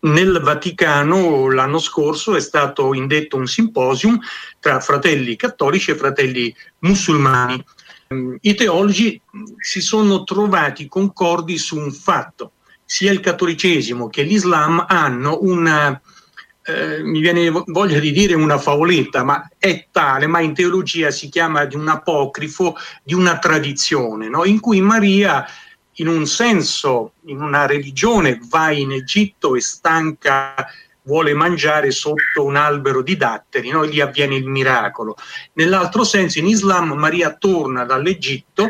nel 0.00 0.40
Vaticano 0.40 1.50
l'anno 1.50 1.78
scorso 1.78 2.36
è 2.36 2.40
stato 2.40 2.94
indetto 2.94 3.36
un 3.36 3.46
simposium 3.46 4.18
tra 4.60 4.80
fratelli 4.80 5.36
cattolici 5.36 5.90
e 5.90 5.96
fratelli 5.96 6.54
musulmani 6.80 7.64
i 8.40 8.54
teologi 8.54 9.20
si 9.58 9.80
sono 9.80 10.24
trovati 10.24 10.88
concordi 10.88 11.58
su 11.58 11.76
un 11.76 11.92
fatto, 11.92 12.52
sia 12.84 13.12
il 13.12 13.20
cattolicesimo 13.20 14.08
che 14.08 14.22
l'Islam 14.22 14.82
hanno 14.88 15.38
una, 15.42 16.00
eh, 16.64 17.02
mi 17.02 17.20
viene 17.20 17.50
voglia 17.50 17.98
di 17.98 18.10
dire 18.10 18.32
una 18.32 18.56
favoletta, 18.56 19.24
ma 19.24 19.50
è 19.58 19.88
tale, 19.90 20.26
ma 20.26 20.40
in 20.40 20.54
teologia 20.54 21.10
si 21.10 21.28
chiama 21.28 21.66
di 21.66 21.76
un 21.76 21.88
apocrifo, 21.88 22.76
di 23.02 23.12
una 23.12 23.38
tradizione, 23.38 24.28
no? 24.28 24.44
in 24.44 24.60
cui 24.60 24.80
Maria 24.80 25.44
in 26.00 26.08
un 26.08 26.26
senso, 26.26 27.12
in 27.26 27.40
una 27.40 27.66
religione, 27.66 28.38
va 28.48 28.70
in 28.70 28.92
Egitto 28.92 29.54
e 29.54 29.60
stanca 29.60 30.54
vuole 31.02 31.32
mangiare 31.32 31.90
sotto 31.90 32.44
un 32.44 32.56
albero 32.56 33.02
di 33.02 33.16
datteri, 33.16 33.70
no? 33.70 33.82
lì 33.82 34.00
avviene 34.00 34.36
il 34.36 34.46
miracolo. 34.46 35.16
Nell'altro 35.54 36.04
senso, 36.04 36.38
in 36.38 36.46
Islam, 36.46 36.92
Maria 36.92 37.32
torna 37.34 37.84
dall'Egitto 37.84 38.68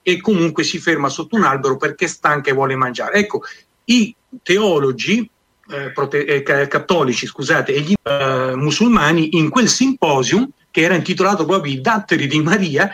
e 0.00 0.20
comunque 0.20 0.62
si 0.62 0.78
ferma 0.78 1.08
sotto 1.08 1.34
un 1.34 1.42
albero 1.42 1.76
perché 1.76 2.04
è 2.04 2.08
stanca 2.08 2.50
e 2.50 2.54
vuole 2.54 2.76
mangiare. 2.76 3.14
Ecco, 3.14 3.42
i 3.86 4.14
teologi 4.42 5.28
eh, 5.70 5.92
prote- 5.92 6.24
eh, 6.24 6.42
cattolici 6.42 7.26
scusate, 7.26 7.74
e 7.74 7.80
gli 7.80 7.94
eh, 8.02 8.52
musulmani 8.54 9.36
in 9.36 9.48
quel 9.48 9.68
simposium 9.68 10.48
che 10.70 10.82
era 10.82 10.94
intitolato 10.94 11.44
proprio 11.44 11.72
I 11.72 11.80
datteri 11.80 12.26
di 12.26 12.40
Maria, 12.40 12.90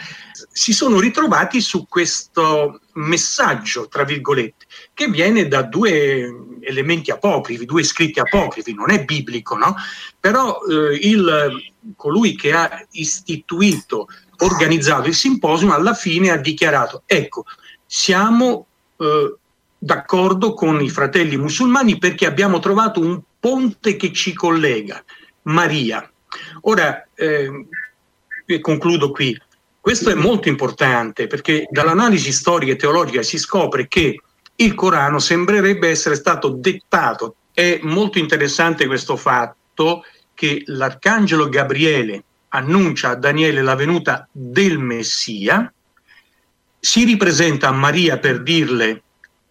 si 0.50 0.73
sono 0.73 0.99
ritrovati 0.99 1.61
su 1.61 1.87
questo 1.87 2.80
messaggio, 2.95 3.88
tra 3.88 4.04
virgolette, 4.04 4.64
che 4.95 5.09
viene 5.09 5.47
da 5.47 5.62
due 5.62 6.56
elementi 6.61 7.11
apocrifi, 7.11 7.66
due 7.66 7.83
scritti 7.83 8.18
apocrifi, 8.18 8.73
non 8.73 8.90
è 8.90 9.04
biblico, 9.04 9.56
no? 9.56 9.76
Però 10.18 10.59
eh, 10.64 10.95
il, 11.02 11.73
colui 11.97 12.35
che 12.35 12.52
ha 12.52 12.83
istituito, 12.92 14.09
organizzato 14.38 15.09
il 15.09 15.14
simposium, 15.14 15.71
alla 15.73 15.95
fine 15.95 16.30
ha 16.30 16.38
dichiarato, 16.38 17.02
ecco, 17.04 17.45
siamo 17.85 18.66
eh, 18.99 19.35
d'accordo 19.87 20.52
con 20.52 20.83
i 20.83 20.90
fratelli 20.90 21.37
musulmani 21.37 21.97
perché 21.97 22.26
abbiamo 22.26 22.59
trovato 22.59 23.00
un 23.00 23.23
ponte 23.38 23.95
che 23.95 24.12
ci 24.12 24.35
collega, 24.35 25.02
Maria. 25.43 26.11
Ora, 26.62 27.07
eh, 27.14 27.66
concludo 28.61 29.12
qui, 29.12 29.40
questo 29.81 30.11
è 30.11 30.14
molto 30.14 30.49
importante 30.49 31.28
perché 31.28 31.69
dall'analisi 31.71 32.33
storica 32.33 32.73
e 32.73 32.76
teologica 32.76 33.23
si 33.23 33.38
scopre 33.38 33.87
che 33.87 34.21
il 34.57 34.75
Corano 34.75 35.21
sembrerebbe 35.21 35.88
essere 35.88 36.16
stato 36.16 36.49
dettato. 36.49 37.37
È 37.52 37.78
molto 37.83 38.19
interessante 38.19 38.88
questo 38.88 39.16
fatto 39.16 40.02
che 40.35 40.64
l'arcangelo 40.66 41.49
Gabriele 41.49 42.25
annuncia 42.49 43.11
a 43.11 43.14
Daniele 43.14 43.62
la 43.62 43.76
venuta 43.76 44.26
del 44.33 44.78
Messia, 44.78 45.73
si 46.81 47.05
ripresenta 47.05 47.69
a 47.69 47.73
Maria 47.73 48.19
per 48.19 48.43
dirle 48.43 49.02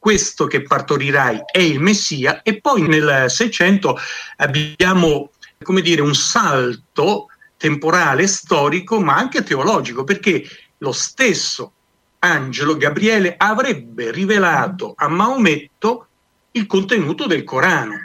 questo 0.06 0.46
che 0.46 0.62
partorirai 0.62 1.46
è 1.52 1.58
il 1.58 1.80
Messia 1.80 2.44
e 2.44 2.62
poi 2.62 2.84
nel 2.84 3.26
600 3.28 3.98
abbiamo 4.36 5.32
come 5.64 5.82
dire, 5.82 6.04
un 6.04 6.14
salto 6.14 7.26
temporale, 7.58 8.28
storico, 8.28 9.00
ma 9.00 9.16
anche 9.16 9.42
teologico, 9.42 10.04
perché 10.04 10.48
lo 10.78 10.92
stesso 10.92 11.72
angelo 12.20 12.78
Gabriele 12.78 13.34
avrebbe 13.36 14.12
rivelato 14.12 14.94
a 14.96 15.08
Maometto 15.08 16.08
il 16.52 16.68
contenuto 16.68 17.26
del 17.26 17.44
Corano. 17.44 17.96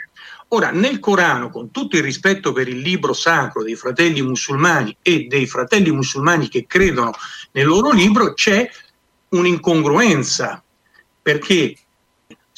Ora, 0.48 0.70
nel 0.70 1.00
Corano, 1.00 1.50
con 1.50 1.70
tutto 1.70 1.96
il 1.96 2.02
rispetto 2.02 2.52
per 2.52 2.66
il 2.66 2.78
libro 2.78 3.12
sacro 3.12 3.62
dei 3.62 3.76
fratelli 3.76 4.22
musulmani 4.22 4.96
e 5.02 5.26
dei 5.28 5.46
fratelli 5.46 5.90
musulmani 5.90 6.48
che 6.48 6.64
credono 6.66 7.12
nel 7.52 7.66
loro 7.66 7.90
libro, 7.90 8.32
c'è 8.32 8.66
un'incongruenza, 9.28 10.64
perché 11.20 11.76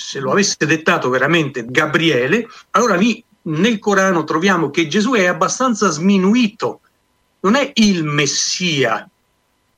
se 0.05 0.19
lo 0.19 0.33
avesse 0.33 0.67
dettato 0.67 1.09
veramente 1.09 1.65
Gabriele, 1.67 2.47
allora 2.73 2.97
lì 2.97 3.23
nel 3.43 3.79
Corano 3.79 4.25
troviamo 4.25 4.71
che 4.71 4.89
Gesù 4.89 5.13
è 5.13 5.27
abbastanza 5.27 5.91
sminuito, 5.91 6.81
non 7.41 7.55
è 7.55 7.71
il 7.75 8.05
Messia 8.05 9.09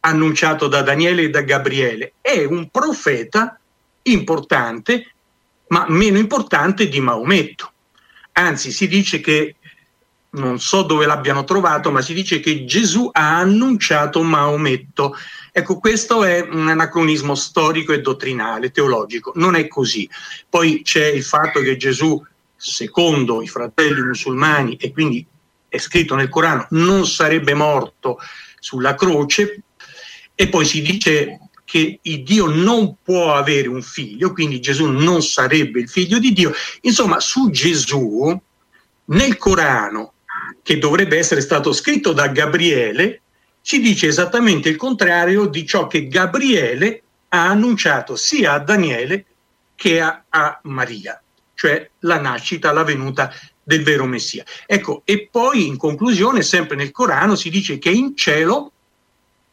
annunciato 0.00 0.66
da 0.66 0.82
Daniele 0.82 1.22
e 1.22 1.30
da 1.30 1.42
Gabriele, 1.42 2.14
è 2.20 2.44
un 2.44 2.68
profeta 2.70 3.58
importante, 4.02 5.12
ma 5.68 5.86
meno 5.88 6.18
importante 6.18 6.88
di 6.88 7.00
Maometto. 7.00 7.72
Anzi, 8.32 8.70
si 8.70 8.88
dice 8.88 9.20
che, 9.20 9.56
non 10.30 10.58
so 10.58 10.82
dove 10.82 11.06
l'abbiano 11.06 11.44
trovato, 11.44 11.90
ma 11.90 12.02
si 12.02 12.12
dice 12.12 12.40
che 12.40 12.64
Gesù 12.64 13.08
ha 13.12 13.38
annunciato 13.38 14.22
Maometto. 14.22 15.16
Ecco, 15.56 15.78
questo 15.78 16.24
è 16.24 16.40
un 16.50 16.68
anacronismo 16.68 17.36
storico 17.36 17.92
e 17.92 18.00
dottrinale, 18.00 18.72
teologico. 18.72 19.30
Non 19.36 19.54
è 19.54 19.68
così. 19.68 20.10
Poi 20.48 20.82
c'è 20.82 21.06
il 21.06 21.22
fatto 21.22 21.60
che 21.60 21.76
Gesù 21.76 22.20
secondo 22.56 23.40
i 23.40 23.46
fratelli 23.46 24.00
musulmani, 24.00 24.74
e 24.74 24.90
quindi 24.90 25.24
è 25.68 25.78
scritto 25.78 26.16
nel 26.16 26.28
Corano, 26.28 26.66
non 26.70 27.06
sarebbe 27.06 27.54
morto 27.54 28.18
sulla 28.58 28.96
croce, 28.96 29.62
e 30.34 30.48
poi 30.48 30.64
si 30.64 30.82
dice 30.82 31.38
che 31.64 32.00
Dio 32.02 32.46
non 32.46 32.96
può 33.00 33.34
avere 33.34 33.68
un 33.68 33.82
figlio, 33.82 34.32
quindi 34.32 34.60
Gesù 34.60 34.86
non 34.86 35.22
sarebbe 35.22 35.78
il 35.78 35.88
figlio 35.88 36.18
di 36.18 36.32
Dio. 36.32 36.52
Insomma, 36.80 37.20
su 37.20 37.50
Gesù, 37.50 38.36
nel 39.04 39.36
Corano, 39.36 40.14
che 40.64 40.78
dovrebbe 40.78 41.16
essere 41.16 41.40
stato 41.40 41.72
scritto 41.72 42.12
da 42.12 42.26
Gabriele, 42.26 43.20
si 43.66 43.80
dice 43.80 44.08
esattamente 44.08 44.68
il 44.68 44.76
contrario 44.76 45.46
di 45.46 45.64
ciò 45.66 45.86
che 45.86 46.06
Gabriele 46.06 47.02
ha 47.28 47.46
annunciato 47.46 48.14
sia 48.14 48.52
a 48.52 48.58
Daniele 48.58 49.24
che 49.74 50.02
a, 50.02 50.24
a 50.28 50.60
Maria 50.64 51.18
cioè 51.54 51.88
la 52.00 52.20
nascita, 52.20 52.72
la 52.72 52.82
venuta 52.82 53.32
del 53.62 53.82
vero 53.82 54.04
Messia. 54.04 54.44
Ecco, 54.66 55.00
e 55.06 55.28
poi 55.30 55.66
in 55.66 55.78
conclusione, 55.78 56.42
sempre 56.42 56.76
nel 56.76 56.90
Corano 56.90 57.36
si 57.36 57.48
dice 57.48 57.78
che 57.78 57.88
in 57.90 58.14
cielo, 58.14 58.70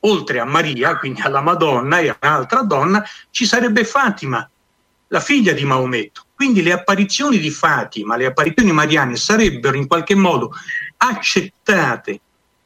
oltre 0.01 0.39
a 0.39 0.45
Maria, 0.45 0.97
quindi 0.97 1.21
alla 1.21 1.39
Madonna 1.41 1.99
e 1.99 2.09
a 2.09 2.17
un'altra 2.21 2.63
donna, 2.63 3.01
ci 3.29 3.45
sarebbe 3.45 3.85
Fatima, 3.85 4.47
la 5.07 5.19
figlia 5.21 5.53
di 5.53 5.63
Maometto. 5.63 6.25
Quindi 6.35 6.63
le 6.63 6.73
apparizioni 6.73 7.37
di 7.37 7.51
Fatima, 7.51 8.17
le 8.17 8.25
apparizioni 8.25 8.71
mariane 8.71 9.15
sarebbero 9.15 9.77
in 9.77 9.87
qualche 9.87 10.15
modo 10.15 10.51
accettate 10.97 12.19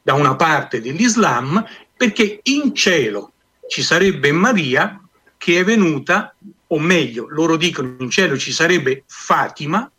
da 0.06 0.14
una 0.14 0.36
parte 0.36 0.80
dell'Islam 0.80 1.66
perché 1.96 2.38
in 2.44 2.72
cielo 2.76 3.32
ci 3.66 3.82
sarebbe 3.82 4.30
Maria 4.30 5.00
che 5.36 5.58
è 5.58 5.64
venuta 5.64 6.32
o 6.68 6.78
meglio, 6.78 7.26
loro 7.28 7.56
dicono 7.56 7.96
in 7.98 8.08
cielo 8.08 8.38
ci 8.38 8.52
sarebbe 8.52 9.02
Fatima, 9.08 9.90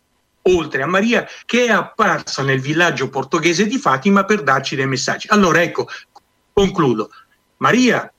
oltre 0.44 0.80
a 0.80 0.86
Maria, 0.86 1.28
che 1.44 1.66
è 1.66 1.70
apparsa 1.70 2.42
nel 2.42 2.58
villaggio 2.58 3.10
portoghese 3.10 3.66
di 3.66 3.76
Fatima 3.76 4.24
per 4.24 4.42
darci 4.42 4.76
dei 4.76 4.86
messaggi. 4.86 5.28
Allora 5.28 5.60
ecco, 5.60 5.86
concludo. 6.54 7.10
Maria 7.58 8.10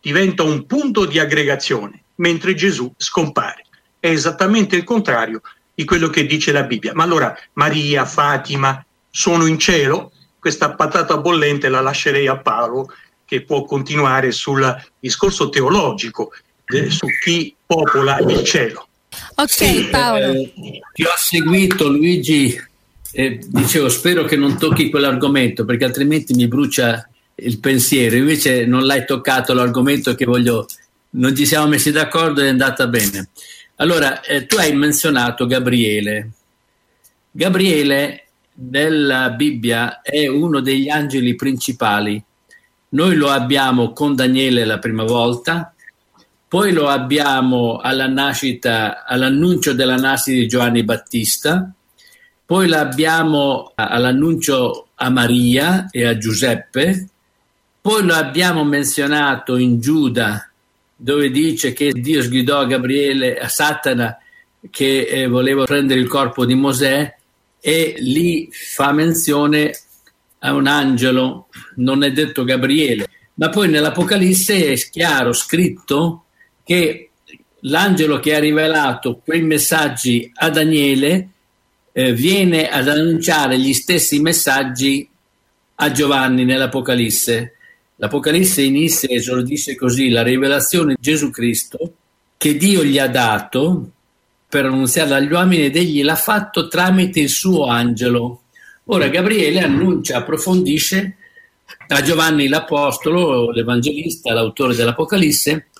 diventa 0.00 0.44
un 0.44 0.64
punto 0.64 1.04
di 1.04 1.18
aggregazione, 1.18 2.04
mentre 2.16 2.54
Gesù 2.54 2.90
scompare. 2.96 3.66
È 4.00 4.08
esattamente 4.08 4.76
il 4.76 4.84
contrario 4.84 5.42
di 5.74 5.84
quello 5.84 6.08
che 6.08 6.24
dice 6.24 6.52
la 6.52 6.62
Bibbia. 6.62 6.94
Ma 6.94 7.02
allora 7.02 7.36
Maria, 7.52 8.06
Fatima, 8.06 8.82
sono 9.10 9.44
in 9.44 9.58
cielo, 9.58 10.12
questa 10.44 10.74
patata 10.74 11.16
bollente 11.16 11.70
la 11.70 11.80
lascerei 11.80 12.26
a 12.26 12.36
Paolo 12.36 12.92
che 13.24 13.44
può 13.44 13.64
continuare 13.64 14.30
sul 14.30 14.62
discorso 15.00 15.48
teologico 15.48 16.32
de, 16.66 16.90
su 16.90 17.06
chi 17.24 17.56
popola 17.64 18.18
il 18.18 18.44
cielo. 18.44 18.86
Ok 19.36 19.50
sì, 19.50 19.88
Paolo. 19.90 20.32
Eh, 20.32 20.52
ti 20.92 21.02
ho 21.02 21.14
seguito 21.16 21.88
Luigi, 21.88 22.60
eh, 23.12 23.40
dicevo 23.42 23.88
spero 23.88 24.24
che 24.24 24.36
non 24.36 24.58
tocchi 24.58 24.90
quell'argomento 24.90 25.64
perché 25.64 25.86
altrimenti 25.86 26.34
mi 26.34 26.46
brucia 26.46 27.08
il 27.36 27.58
pensiero, 27.58 28.16
invece 28.16 28.66
non 28.66 28.84
l'hai 28.84 29.06
toccato 29.06 29.54
l'argomento 29.54 30.14
che 30.14 30.26
voglio, 30.26 30.66
non 31.12 31.34
ci 31.34 31.46
siamo 31.46 31.68
messi 31.68 31.90
d'accordo 31.90 32.42
ed 32.42 32.48
è 32.48 32.50
andata 32.50 32.86
bene. 32.86 33.30
Allora, 33.76 34.20
eh, 34.20 34.44
tu 34.44 34.56
hai 34.56 34.74
menzionato 34.74 35.46
Gabriele. 35.46 36.32
Gabriele 37.30 38.23
nella 38.54 39.30
Bibbia 39.30 40.00
è 40.02 40.26
uno 40.26 40.60
degli 40.60 40.88
angeli 40.88 41.34
principali. 41.34 42.22
Noi 42.90 43.16
lo 43.16 43.28
abbiamo 43.30 43.92
con 43.92 44.14
Daniele 44.14 44.64
la 44.64 44.78
prima 44.78 45.04
volta, 45.04 45.74
poi 46.46 46.72
lo 46.72 46.88
abbiamo 46.88 47.78
alla 47.78 48.06
nascita, 48.06 49.04
all'annuncio 49.04 49.72
della 49.72 49.96
nascita 49.96 50.38
di 50.38 50.46
Giovanni 50.46 50.84
Battista, 50.84 51.72
poi 52.46 52.68
l'abbiamo 52.68 53.72
all'annuncio 53.74 54.88
a 54.94 55.10
Maria 55.10 55.88
e 55.90 56.06
a 56.06 56.16
Giuseppe, 56.16 57.08
poi 57.80 58.04
lo 58.04 58.14
abbiamo 58.14 58.62
menzionato 58.62 59.56
in 59.56 59.80
Giuda, 59.80 60.48
dove 60.94 61.30
dice 61.30 61.72
che 61.72 61.90
Dio 61.92 62.22
sgridò 62.22 62.60
a 62.60 62.66
Gabriele, 62.66 63.36
a 63.36 63.48
Satana, 63.48 64.16
che 64.70 65.00
eh, 65.00 65.26
voleva 65.26 65.64
prendere 65.64 65.98
il 66.00 66.06
corpo 66.06 66.46
di 66.46 66.54
Mosè, 66.54 67.14
e 67.66 67.94
lì 67.96 68.50
fa 68.52 68.92
menzione 68.92 69.74
a 70.40 70.52
un 70.52 70.66
angelo, 70.66 71.48
non 71.76 72.04
è 72.04 72.12
detto 72.12 72.44
Gabriele, 72.44 73.08
ma 73.36 73.48
poi 73.48 73.70
nell'Apocalisse 73.70 74.70
è 74.70 74.76
chiaro, 74.90 75.32
scritto, 75.32 76.24
che 76.62 77.08
l'angelo 77.60 78.20
che 78.20 78.34
ha 78.34 78.38
rivelato 78.38 79.22
quei 79.24 79.40
messaggi 79.40 80.30
a 80.34 80.50
Daniele 80.50 81.28
eh, 81.92 82.12
viene 82.12 82.68
ad 82.68 82.86
annunciare 82.86 83.58
gli 83.58 83.72
stessi 83.72 84.20
messaggi 84.20 85.08
a 85.76 85.90
Giovanni 85.90 86.44
nell'Apocalisse. 86.44 87.54
L'Apocalisse 87.96 88.60
inizia 88.60 89.08
e 89.08 89.14
esordisce 89.14 89.74
così 89.74 90.10
la 90.10 90.22
rivelazione 90.22 90.96
di 90.96 91.00
Gesù 91.00 91.30
Cristo 91.30 91.94
che 92.36 92.58
Dio 92.58 92.84
gli 92.84 92.98
ha 92.98 93.08
dato 93.08 93.93
per 94.54 94.66
annunziarla 94.66 95.16
agli 95.16 95.32
uomini 95.32 95.64
ed 95.64 95.74
egli 95.74 96.04
l'ha 96.04 96.14
fatto 96.14 96.68
tramite 96.68 97.18
il 97.18 97.28
suo 97.28 97.64
angelo. 97.64 98.42
Ora 98.84 99.08
Gabriele 99.08 99.60
annuncia, 99.60 100.18
approfondisce 100.18 101.16
a 101.88 102.00
Giovanni 102.02 102.46
l'Apostolo, 102.46 103.50
l'Evangelista, 103.50 104.32
l'autore 104.32 104.76
dell'Apocalisse, 104.76 105.70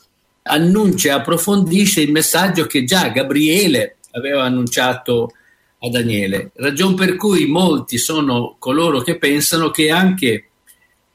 annuncia 0.43 1.11
e 1.11 1.13
approfondisce 1.13 2.01
il 2.01 2.11
messaggio 2.11 2.67
che 2.67 2.83
già 2.83 3.11
Gabriele 3.11 3.99
aveva 4.11 4.43
annunciato 4.43 5.31
a 5.79 5.89
Daniele, 5.89 6.51
ragion 6.57 6.97
per 6.97 7.15
cui 7.15 7.47
molti 7.47 7.97
sono 7.97 8.57
coloro 8.59 9.03
che 9.03 9.19
pensano 9.19 9.71
che 9.71 9.91
anche 9.91 10.49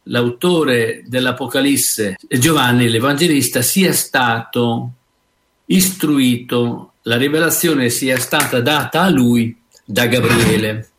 l'autore 0.03 1.03
dell'Apocalisse, 1.05 2.15
Giovanni 2.25 2.87
l'Evangelista, 2.87 3.61
sia 3.61 3.91
stato 3.91 4.91
istruito 5.65 6.93
la 7.09 7.17
rivelazione 7.17 7.89
sia 7.89 8.19
stata 8.19 8.61
data 8.61 9.01
a 9.01 9.09
lui 9.09 9.57
da 9.83 10.05
Gabriele. 10.05 10.89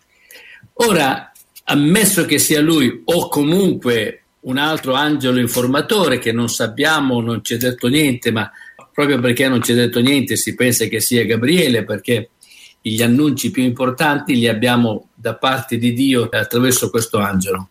Ora, 0.74 1.30
ammesso 1.64 2.24
che 2.24 2.40
sia 2.40 2.60
lui 2.60 3.02
o 3.04 3.28
comunque 3.28 4.24
un 4.40 4.58
altro 4.58 4.94
angelo 4.94 5.38
informatore 5.38 6.18
che 6.18 6.32
non 6.32 6.48
sappiamo, 6.48 7.20
non 7.20 7.44
ci 7.44 7.54
è 7.54 7.56
detto 7.58 7.86
niente, 7.86 8.32
ma 8.32 8.50
proprio 8.92 9.20
perché 9.20 9.46
non 9.46 9.62
ci 9.62 9.70
è 9.70 9.76
detto 9.76 10.00
niente 10.00 10.34
si 10.34 10.56
pensa 10.56 10.86
che 10.86 10.98
sia 10.98 11.24
Gabriele, 11.24 11.84
perché 11.84 12.30
gli 12.80 13.00
annunci 13.02 13.52
più 13.52 13.62
importanti 13.62 14.34
li 14.34 14.48
abbiamo 14.48 15.10
da 15.14 15.36
parte 15.36 15.78
di 15.78 15.92
Dio 15.92 16.28
attraverso 16.28 16.90
questo 16.90 17.18
angelo. 17.18 17.68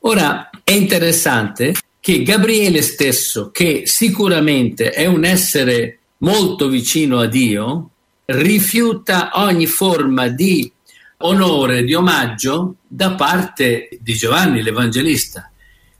Ora 0.00 0.48
è 0.64 0.72
interessante 0.72 1.74
che 2.00 2.22
Gabriele 2.22 2.80
stesso, 2.80 3.50
che 3.50 3.82
sicuramente 3.84 4.92
è 4.92 5.04
un 5.04 5.26
essere 5.26 5.95
molto 6.18 6.68
vicino 6.68 7.18
a 7.18 7.26
Dio, 7.26 7.90
rifiuta 8.26 9.30
ogni 9.34 9.66
forma 9.66 10.28
di 10.28 10.70
onore, 11.18 11.84
di 11.84 11.94
omaggio 11.94 12.76
da 12.86 13.14
parte 13.14 13.88
di 14.00 14.14
Giovanni 14.14 14.62
l'Evangelista. 14.62 15.50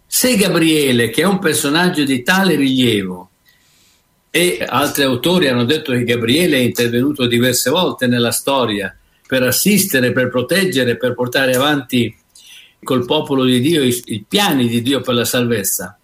Se 0.07 0.37
Gabriele, 0.37 1.11
che 1.11 1.23
è 1.23 1.27
un 1.27 1.39
personaggio 1.39 2.05
di 2.05 2.23
tale 2.23 2.55
rilievo, 2.55 3.31
e 4.31 4.65
altri 4.69 5.03
autori 5.03 5.49
hanno 5.49 5.65
detto 5.65 5.93
che 5.93 6.05
Gabriele 6.05 6.57
è 6.57 6.61
intervenuto 6.61 7.27
diverse 7.27 7.71
volte 7.71 8.07
nella 8.07 8.33
storia 8.33 8.95
per 9.27 9.43
assistere, 9.43 10.13
per 10.13 10.29
proteggere, 10.29 10.99
per 10.99 11.15
portare 11.15 11.55
avanti 11.55 12.15
col 12.83 13.07
popolo 13.07 13.45
di 13.45 13.61
Dio 13.61 13.83
i, 13.83 14.03
i 14.07 14.25
piani 14.29 14.69
di 14.69 14.83
Dio 14.83 15.01
per 15.01 15.15
la 15.15 15.25
salvezza. 15.25 15.99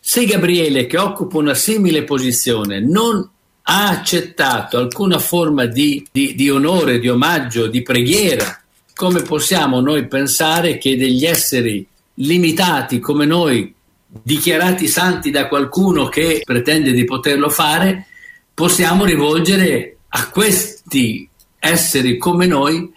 Se 0.00 0.24
Gabriele, 0.24 0.86
che 0.86 0.98
occupa 0.98 1.38
una 1.38 1.54
simile 1.54 2.02
posizione, 2.02 2.80
non 2.80 3.30
ha 3.68 3.88
accettato 3.88 4.78
alcuna 4.78 5.18
forma 5.18 5.66
di, 5.66 6.06
di, 6.12 6.34
di 6.34 6.48
onore, 6.48 7.00
di 7.00 7.08
omaggio, 7.08 7.66
di 7.66 7.82
preghiera, 7.82 8.60
come 8.94 9.22
possiamo 9.22 9.80
noi 9.80 10.06
pensare 10.06 10.78
che 10.78 10.96
degli 10.96 11.24
esseri 11.24 11.86
limitati 12.14 13.00
come 13.00 13.26
noi, 13.26 13.74
dichiarati 14.06 14.86
santi 14.86 15.30
da 15.30 15.48
qualcuno 15.48 16.08
che 16.08 16.42
pretende 16.44 16.92
di 16.92 17.04
poterlo 17.04 17.50
fare, 17.50 18.06
possiamo 18.54 19.04
rivolgere 19.04 19.96
a 20.08 20.30
questi 20.30 21.28
esseri 21.58 22.16
come 22.18 22.46
noi 22.46 22.88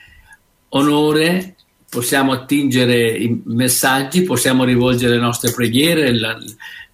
onore, 0.69 1.55
possiamo 1.89 2.31
attingere 2.31 3.09
i 3.17 3.41
messaggi, 3.45 4.21
possiamo 4.21 4.63
rivolgere 4.63 5.15
le 5.15 5.21
nostre 5.21 5.51
preghiere, 5.51 6.13
la, 6.13 6.37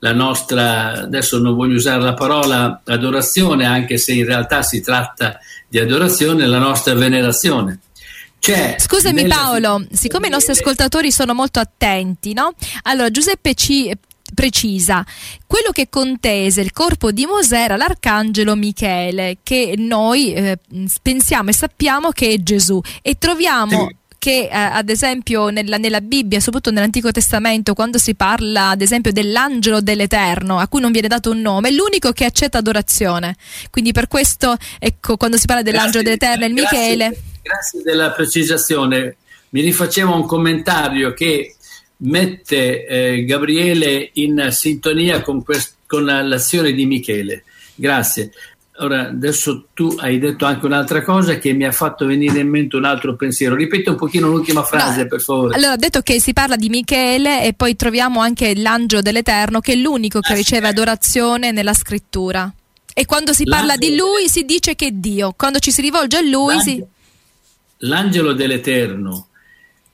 la 0.06 0.14
nostra, 0.14 1.02
adesso 1.02 1.40
non 1.40 1.56
voglio 1.56 1.78
usare 1.78 2.04
la 2.04 2.14
parola 2.14 2.82
adorazione, 2.86 3.66
anche 3.66 3.98
se 3.98 4.14
in 4.14 4.26
realtà 4.26 4.62
si 4.62 4.80
tratta 4.80 5.40
di 5.68 5.80
adorazione, 5.80 6.46
la 6.46 6.60
nostra 6.60 6.94
venerazione. 6.94 7.80
C'è 8.38 8.76
Scusami 8.78 9.24
nella... 9.24 9.36
Paolo, 9.36 9.84
siccome 9.92 10.28
i 10.28 10.30
nostri 10.30 10.52
ascoltatori 10.52 11.12
sono 11.12 11.34
molto 11.34 11.60
attenti, 11.60 12.34
no? 12.34 12.54
Allora 12.84 13.10
Giuseppe 13.10 13.56
ci 13.56 13.92
precisa. 14.32 15.04
Quello 15.48 15.72
che 15.72 15.90
contese 15.90 16.62
il 16.62 16.72
corpo 16.72 17.12
di 17.12 17.26
Mosè 17.26 17.64
era 17.64 17.76
l'arcangelo 17.76 18.56
Michele, 18.56 19.38
che 19.42 19.74
noi 19.76 20.34
eh, 20.34 20.60
pensiamo 21.02 21.50
e 21.50 21.54
sappiamo 21.54 22.12
che 22.12 22.30
è 22.30 22.38
Gesù. 22.38 22.80
E 23.02 23.18
troviamo 23.18 23.88
sì 23.88 24.04
che 24.26 24.50
eh, 24.52 24.58
ad 24.58 24.90
esempio 24.90 25.50
nella, 25.50 25.78
nella, 25.78 26.02
Bibbia, 26.02 26.40
soprattutto 26.40 26.74
nell'Antico 26.74 27.12
Testamento, 27.12 27.76
quando 27.76 28.00
si 28.00 28.16
parla 28.16 28.70
ad 28.70 28.82
esempio 28.82 29.12
dell'angelo 29.12 29.82
dell'Eterno, 29.82 30.58
a 30.58 30.68
cui 30.68 30.82
non 30.82 30.92
viene 30.92 31.08
dato 31.08 31.30
un 31.30 31.42
nome, 31.42 31.70
è 31.70 31.72
l'unico 31.72 32.12
che 32.12 32.26
accetta 32.26 32.58
adorazione. 32.58 33.36
Quindi 33.70 33.92
per 33.92 34.08
questo, 34.08 34.58
ecco, 34.80 35.16
quando 35.16 35.38
si 35.38 35.46
parla 35.46 35.62
dell'angelo 35.62 36.02
grazie, 36.02 36.18
dell'Eterno, 36.18 36.46
il 36.48 36.54
Michele. 36.54 37.22
Grazie 37.44 37.84
della 37.84 38.10
precisazione. 38.14 39.18
Mi 39.50 39.62
rifaceva 39.62 40.16
un 40.16 40.26
commentario 40.26 41.14
che 41.14 41.56
mette 41.98 42.88
eh, 42.88 43.26
Gabriele 43.26 44.10
in 44.14 44.48
sintonia 44.50 45.22
con, 45.22 45.44
quest- 45.44 45.76
con 45.86 46.04
l'azione 46.04 46.72
di 46.72 46.88
Michele. 46.88 47.44
Grazie. 47.76 48.32
Ora, 48.80 49.08
adesso 49.08 49.68
tu 49.74 49.96
hai 50.00 50.20
detto 50.20 50.44
anche 50.46 50.66
un'altra 50.66 51.02
cosa 51.02 51.38
che 51.38 51.54
mi 51.54 51.64
ha 51.64 51.72
fatto 51.72 52.06
venire 52.06 52.40
in 52.40 52.50
mente 52.50 52.76
un 52.76 52.84
altro 52.84 53.16
pensiero. 53.16 53.56
Ripeti 53.56 53.88
un 53.88 53.96
pochino 53.96 54.28
l'ultima 54.28 54.64
frase, 54.64 55.04
no. 55.04 55.08
per 55.08 55.22
favore. 55.22 55.56
Allora, 55.56 55.74
ho 55.74 55.78
detto 55.78 56.02
che 56.02 56.20
si 56.20 56.34
parla 56.34 56.58
di 56.58 56.68
Michele 56.68 57.46
e 57.46 57.54
poi 57.54 57.78
troviamo 57.78 58.20
anche 58.20 58.54
l'angelo 58.54 59.02
dell'Eterno, 59.02 59.62
che 59.62 59.74
è 59.74 59.76
l'unico 59.78 60.20
che 60.20 60.34
riceve 60.34 60.68
adorazione 60.68 61.52
nella 61.52 61.74
scrittura. 61.74 62.52
E 62.94 63.06
quando 63.06 63.32
si 63.32 63.46
l'angelo 63.46 63.68
parla 63.68 63.88
di 63.88 63.96
lui 63.96 64.28
si 64.28 64.44
dice 64.44 64.76
che 64.76 64.88
è 64.88 64.92
Dio. 64.92 65.34
Quando 65.38 65.60
ci 65.60 65.72
si 65.72 65.82
rivolge 65.82 66.18
a 66.18 66.22
lui 66.22 66.56
l'angelo, 66.56 66.62
si... 66.62 66.84
L'angelo 67.78 68.34
dell'Eterno 68.34 69.28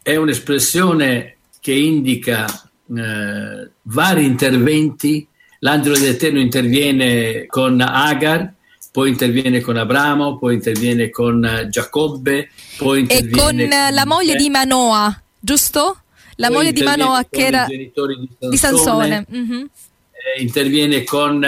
è 0.01 0.15
un'espressione 0.15 1.37
che 1.59 1.73
indica 1.73 2.45
eh, 2.47 3.69
vari 3.83 4.25
interventi. 4.25 5.27
L'angelo 5.59 5.99
dell'Eterno 5.99 6.39
interviene 6.39 7.45
con 7.45 7.79
Agar, 7.79 8.53
poi 8.91 9.09
interviene 9.09 9.61
con 9.61 9.77
Abramo, 9.77 10.37
poi 10.37 10.55
interviene 10.55 11.09
con 11.09 11.43
eh, 11.45 11.69
Giacobbe, 11.69 12.49
poi 12.77 12.99
interviene 13.01 13.29
e 13.29 13.41
con, 13.41 13.59
eh, 13.59 13.67
con 13.69 13.95
la 13.95 14.05
moglie 14.05 14.35
di 14.35 14.49
Manoa, 14.49 15.21
giusto? 15.39 16.01
La 16.35 16.47
poi 16.47 16.57
moglie 16.57 16.73
di 16.73 16.83
Manoa 16.83 17.25
che 17.29 17.45
era 17.45 17.65
di 17.65 17.89
Sansone, 17.93 18.27
di 18.49 18.57
Sansone. 18.57 19.25
Mm-hmm. 19.33 19.61
Eh, 19.61 20.41
interviene 20.41 21.03
con, 21.03 21.45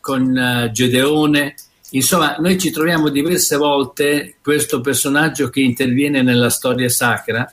con 0.00 0.70
Gedeone. 0.72 1.54
Insomma, 1.90 2.36
noi 2.38 2.58
ci 2.58 2.70
troviamo 2.70 3.08
diverse 3.08 3.56
volte 3.56 4.36
questo 4.42 4.80
personaggio 4.80 5.48
che 5.48 5.60
interviene 5.60 6.22
nella 6.22 6.50
storia 6.50 6.88
sacra 6.88 7.50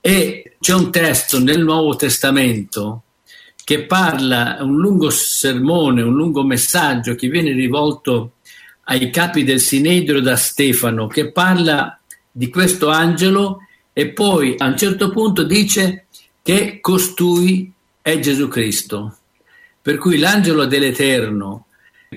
E 0.00 0.56
c'è 0.60 0.72
un 0.72 0.90
testo 0.90 1.38
nel 1.38 1.62
Nuovo 1.62 1.94
Testamento 1.96 3.03
che 3.64 3.86
parla, 3.86 4.58
un 4.60 4.76
lungo 4.76 5.08
sermone, 5.08 6.02
un 6.02 6.14
lungo 6.14 6.44
messaggio 6.44 7.14
che 7.14 7.28
viene 7.28 7.52
rivolto 7.52 8.34
ai 8.84 9.10
capi 9.10 9.42
del 9.42 9.60
Sinedrio 9.60 10.20
da 10.20 10.36
Stefano, 10.36 11.06
che 11.06 11.32
parla 11.32 11.98
di 12.30 12.50
questo 12.50 12.90
angelo 12.90 13.60
e 13.94 14.08
poi 14.10 14.54
a 14.58 14.66
un 14.66 14.76
certo 14.76 15.08
punto 15.10 15.44
dice 15.44 16.06
che 16.42 16.78
costui 16.80 17.72
è 18.02 18.18
Gesù 18.18 18.48
Cristo. 18.48 19.16
Per 19.80 19.96
cui 19.96 20.18
l'angelo 20.18 20.66
dell'Eterno 20.66 21.66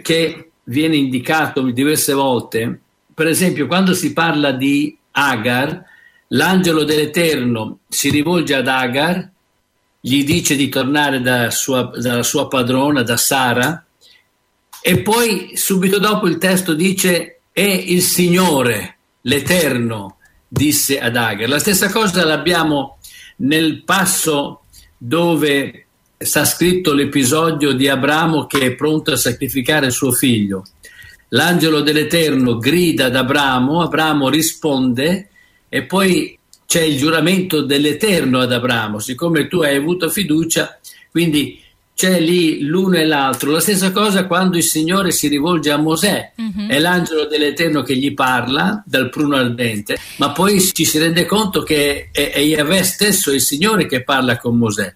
che 0.02 0.52
viene 0.66 0.98
indicato 0.98 1.62
diverse 1.62 2.12
volte, 2.12 2.82
per 3.14 3.28
esempio 3.28 3.68
quando 3.68 3.94
si 3.94 4.12
parla 4.12 4.52
di 4.52 4.98
Agar, 5.12 5.84
l'angelo 6.30 6.84
dell'Eterno 6.84 7.80
si 7.88 8.10
rivolge 8.10 8.54
ad 8.54 8.68
Agar, 8.68 9.32
gli 10.00 10.24
dice 10.24 10.56
di 10.56 10.70
tornare 10.70 11.22
da 11.22 11.50
sua, 11.52 11.92
dalla 11.96 12.24
sua 12.24 12.48
padrona, 12.48 13.04
da 13.04 13.18
Sara, 13.18 13.86
e 14.82 15.02
poi 15.02 15.52
subito 15.56 16.00
dopo 16.00 16.28
il 16.28 16.38
testo 16.38 16.74
dice 16.74 17.40
è 17.52 17.62
il 17.62 18.02
Signore, 18.02 18.98
l'Eterno, 19.22 20.18
disse 20.48 21.00
ad 21.00 21.16
Agar. 21.16 21.50
La 21.50 21.60
stessa 21.60 21.90
cosa 21.90 22.24
l'abbiamo 22.24 23.00
nel 23.38 23.84
passo 23.84 24.62
dove 24.98 25.88
sta 26.18 26.46
scritto 26.46 26.94
l'episodio 26.94 27.74
di 27.74 27.88
Abramo 27.88 28.46
che 28.48 28.60
è 28.60 28.76
pronto 28.76 29.12
a 29.12 29.18
sacrificare 29.18 29.92
suo 29.92 30.12
figlio. 30.12 30.64
L'angelo 31.30 31.82
dell'Eterno 31.82 32.58
grida 32.58 33.06
ad 33.06 33.16
Abramo, 33.16 33.82
Abramo 33.82 34.30
risponde 34.30 35.30
e 35.68 35.84
poi 35.84 36.37
c'è 36.68 36.82
il 36.82 36.98
giuramento 36.98 37.62
dell'Eterno 37.62 38.42
ad 38.42 38.52
Abramo, 38.52 39.00
siccome 39.00 39.48
tu 39.48 39.62
hai 39.62 39.78
avuto 39.78 40.10
fiducia, 40.10 40.78
quindi 41.10 41.64
c'è 41.96 42.20
lì 42.20 42.62
l'uno 42.64 42.98
e 42.98 43.06
l'altro. 43.06 43.52
La 43.52 43.62
stessa 43.62 43.94
cosa 43.94 44.28
quando 44.28 44.58
il 44.58 44.64
Signore 44.64 45.12
si 45.12 45.30
rivolge 45.30 45.72
a 45.72 45.78
Mosè, 45.78 46.34
uh-huh. 46.36 46.68
è 46.68 46.78
l'angelo 46.78 47.26
dell'Eterno 47.26 47.84
che 47.84 47.96
gli 47.96 48.14
parla 48.14 48.84
dal 48.86 49.10
pruno 49.10 49.38
ardente, 49.38 49.98
ma 50.18 50.32
poi 50.32 50.62
ci 50.62 50.84
si 50.84 51.00
rende 51.00 51.26
conto 51.26 51.64
che 51.64 52.10
è, 52.12 52.32
è 52.32 52.40
Yahweh 52.40 52.84
stesso, 52.84 53.32
il 53.32 53.42
Signore 53.42 53.86
che 53.88 54.04
parla 54.04 54.38
con 54.38 54.58
Mosè. 54.58 54.94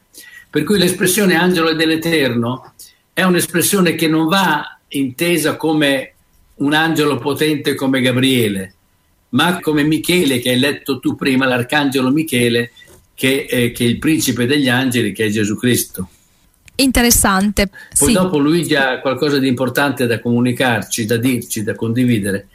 Per 0.49 0.63
cui 0.63 0.77
l'espressione 0.77 1.35
angelo 1.35 1.73
dell'Eterno 1.73 2.73
è 3.13 3.23
un'espressione 3.23 3.95
che 3.95 4.09
non 4.09 4.27
va 4.27 4.77
intesa 4.89 5.55
come 5.55 6.15
un 6.55 6.73
angelo 6.73 7.17
potente 7.17 7.75
come 7.75 8.01
Gabriele, 8.01 8.75
ma 9.31 9.59
come 9.59 9.83
Michele 9.83 10.39
che 10.39 10.51
hai 10.51 10.59
letto 10.59 10.99
tu 10.99 11.15
prima, 11.15 11.45
l'arcangelo 11.45 12.09
Michele, 12.11 12.71
che 13.13 13.45
è, 13.45 13.71
che 13.71 13.83
è 13.83 13.87
il 13.87 13.97
principe 13.97 14.45
degli 14.45 14.69
angeli, 14.69 15.13
che 15.13 15.25
è 15.25 15.29
Gesù 15.29 15.55
Cristo. 15.55 16.09
Interessante. 16.75 17.67
Poi 17.67 18.07
sì. 18.07 18.13
dopo 18.13 18.37
Luigi 18.37 18.75
ha 18.75 18.99
qualcosa 18.99 19.37
di 19.37 19.47
importante 19.47 20.07
da 20.07 20.19
comunicarci, 20.19 21.05
da 21.05 21.17
dirci, 21.17 21.63
da 21.63 21.75
condividere. 21.75 22.47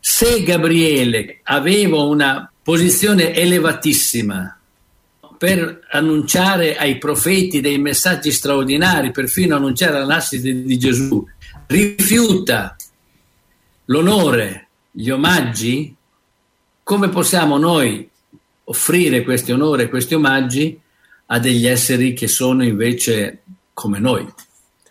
Se 0.00 0.42
Gabriele 0.42 1.40
aveva 1.42 2.02
una 2.02 2.50
posizione 2.62 3.34
elevatissima 3.34 4.58
per 5.36 5.80
annunciare 5.90 6.76
ai 6.76 6.96
profeti 6.96 7.60
dei 7.60 7.78
messaggi 7.78 8.30
straordinari, 8.30 9.10
perfino 9.10 9.56
annunciare 9.56 9.98
la 9.98 10.06
nascita 10.06 10.48
di 10.50 10.78
Gesù, 10.78 11.22
rifiuta 11.66 12.76
l'onore, 13.86 14.68
gli 14.90 15.10
omaggi, 15.10 15.94
come 16.84 17.08
possiamo 17.08 17.58
noi 17.58 18.08
offrire 18.66 19.24
questi 19.24 19.52
onori 19.52 19.88
questi 19.88 20.14
omaggi 20.14 20.78
a 21.26 21.38
degli 21.38 21.66
esseri 21.66 22.12
che 22.12 22.28
sono 22.28 22.62
invece 22.62 23.42
come 23.72 23.98
noi. 23.98 24.26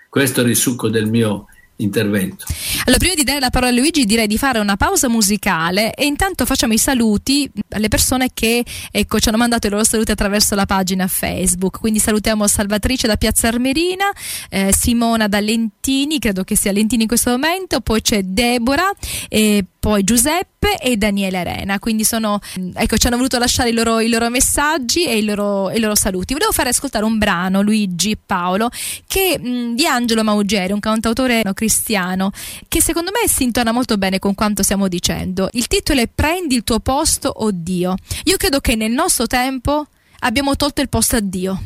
Questo 0.09 0.41
è 0.41 0.43
il 0.45 0.55
succo 0.55 0.89
del 0.89 1.07
mio 1.07 1.47
intervento. 1.77 2.45
Allora, 2.85 2.99
prima 2.99 3.13
di 3.15 3.23
dare 3.23 3.39
la 3.39 3.49
parola 3.49 3.71
a 3.71 3.75
Luigi, 3.75 4.05
direi 4.05 4.27
di 4.27 4.37
fare 4.37 4.59
una 4.59 4.77
pausa 4.77 5.09
musicale 5.09 5.93
e 5.93 6.05
intanto 6.05 6.45
facciamo 6.45 6.73
i 6.73 6.77
saluti 6.77 7.49
alle 7.69 7.87
persone 7.87 8.29
che 8.33 8.63
ecco, 8.91 9.19
ci 9.19 9.29
hanno 9.29 9.37
mandato 9.37 9.67
i 9.67 9.69
loro 9.69 9.83
saluti 9.83 10.11
attraverso 10.11 10.55
la 10.55 10.65
pagina 10.65 11.07
Facebook. 11.07 11.79
Quindi 11.79 11.99
salutiamo 11.99 12.47
Salvatrice 12.47 13.07
da 13.07 13.15
Piazza 13.15 13.47
Armerina, 13.47 14.05
eh, 14.49 14.73
Simona 14.73 15.27
da 15.27 15.39
Lentini, 15.39 16.19
credo 16.19 16.43
che 16.43 16.55
sia 16.55 16.71
Lentini 16.71 17.03
in 17.03 17.07
questo 17.07 17.31
momento, 17.31 17.81
poi 17.81 18.01
c'è 18.01 18.21
Deborah 18.21 18.91
e 19.29 19.65
poi 19.83 20.05
Giuseppe 20.05 20.77
e 20.77 20.95
Daniele 20.95 21.39
Arena. 21.39 21.77
Quindi 21.77 22.05
sono, 22.05 22.39
ecco, 22.73 22.95
ci 22.95 23.07
hanno 23.07 23.17
voluto 23.17 23.37
lasciare 23.37 23.71
i 23.71 23.73
loro, 23.73 23.99
i 23.99 24.07
loro 24.07 24.29
messaggi 24.29 25.05
e 25.05 25.17
i 25.17 25.25
loro, 25.25 25.71
i 25.71 25.79
loro, 25.81 25.93
saluti. 25.93 26.31
Volevo 26.31 26.53
fare 26.53 26.69
ascoltare 26.69 27.03
un 27.03 27.17
brano, 27.17 27.61
Luigi 27.61 28.15
Paolo, 28.15 28.69
che, 29.05 29.37
mh, 29.37 29.75
di 29.75 29.85
Angelo 29.85 30.23
Maugeri, 30.23 30.71
un 30.71 30.79
cantautore 30.79 31.43
cristiano, 31.53 32.31
che 32.69 32.81
secondo 32.81 33.11
me 33.11 33.27
si 33.27 33.43
intona 33.43 33.73
molto 33.73 33.97
bene 33.97 34.19
con 34.19 34.35
quanto 34.35 34.63
stiamo 34.63 34.87
dicendo. 34.87 35.49
Il 35.51 35.67
titolo 35.67 35.99
è 35.99 36.07
Prendi 36.07 36.55
il 36.55 36.63
tuo 36.63 36.79
posto, 36.79 37.27
oh 37.27 37.51
Dio. 37.51 37.95
Io 38.23 38.37
credo 38.37 38.61
che 38.61 38.77
nel 38.77 38.91
nostro 38.91 39.27
tempo 39.27 39.87
abbiamo 40.19 40.55
tolto 40.55 40.79
il 40.79 40.87
posto 40.87 41.17
a 41.17 41.21
Dio. 41.21 41.61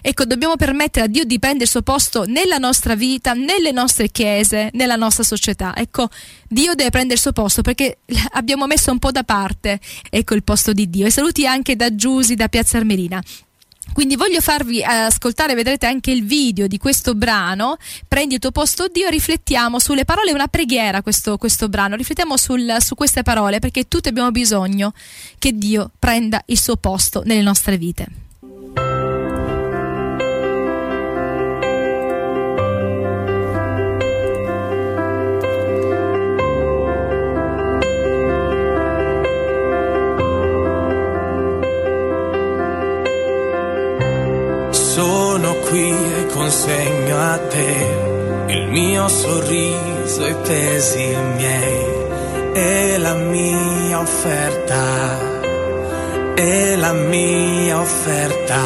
Ecco, 0.00 0.24
dobbiamo 0.24 0.56
permettere 0.56 1.06
a 1.06 1.08
Dio 1.08 1.24
di 1.24 1.38
prendere 1.38 1.64
il 1.64 1.70
suo 1.70 1.82
posto 1.82 2.24
nella 2.24 2.58
nostra 2.58 2.94
vita, 2.94 3.32
nelle 3.32 3.72
nostre 3.72 4.08
chiese, 4.10 4.70
nella 4.72 4.96
nostra 4.96 5.24
società. 5.24 5.74
Ecco, 5.76 6.08
Dio 6.48 6.74
deve 6.74 6.90
prendere 6.90 7.14
il 7.14 7.20
suo 7.20 7.32
posto 7.32 7.62
perché 7.62 7.98
abbiamo 8.32 8.66
messo 8.66 8.90
un 8.90 8.98
po' 8.98 9.10
da 9.10 9.24
parte, 9.24 9.80
ecco, 10.10 10.34
il 10.34 10.42
posto 10.42 10.72
di 10.72 10.88
Dio. 10.90 11.06
E 11.06 11.10
saluti 11.10 11.46
anche 11.46 11.76
da 11.76 11.94
Giusi, 11.94 12.34
da 12.34 12.48
Piazza 12.48 12.78
Armerina. 12.78 13.22
Quindi 13.92 14.16
voglio 14.16 14.40
farvi 14.40 14.82
ascoltare, 14.82 15.54
vedrete 15.54 15.86
anche 15.86 16.10
il 16.10 16.24
video 16.24 16.66
di 16.66 16.78
questo 16.78 17.14
brano, 17.14 17.76
Prendi 18.08 18.34
il 18.34 18.40
tuo 18.40 18.50
posto 18.50 18.88
Dio, 18.88 19.08
riflettiamo 19.08 19.78
sulle 19.78 20.04
parole, 20.04 20.30
è 20.30 20.34
una 20.34 20.48
preghiera 20.48 21.02
questo, 21.02 21.36
questo 21.36 21.68
brano, 21.68 21.96
riflettiamo 21.96 22.36
sul, 22.36 22.76
su 22.78 22.94
queste 22.94 23.22
parole 23.22 23.58
perché 23.58 23.88
tutti 23.88 24.08
abbiamo 24.08 24.30
bisogno 24.30 24.94
che 25.38 25.52
Dio 25.52 25.90
prenda 25.98 26.42
il 26.46 26.58
suo 26.58 26.76
posto 26.76 27.22
nelle 27.24 27.42
nostre 27.42 27.76
vite. 27.76 28.31
Consegno 46.42 47.16
a 47.18 47.38
te 47.38 47.72
il 48.48 48.66
mio 48.66 49.06
sorriso, 49.06 50.26
i 50.26 50.34
pesi 50.42 51.16
miei 51.36 51.86
e 52.52 52.98
la 52.98 53.14
mia 53.14 54.00
offerta, 54.00 55.18
e 56.34 56.74
la 56.76 56.92
mia 56.94 57.78
offerta 57.78 58.60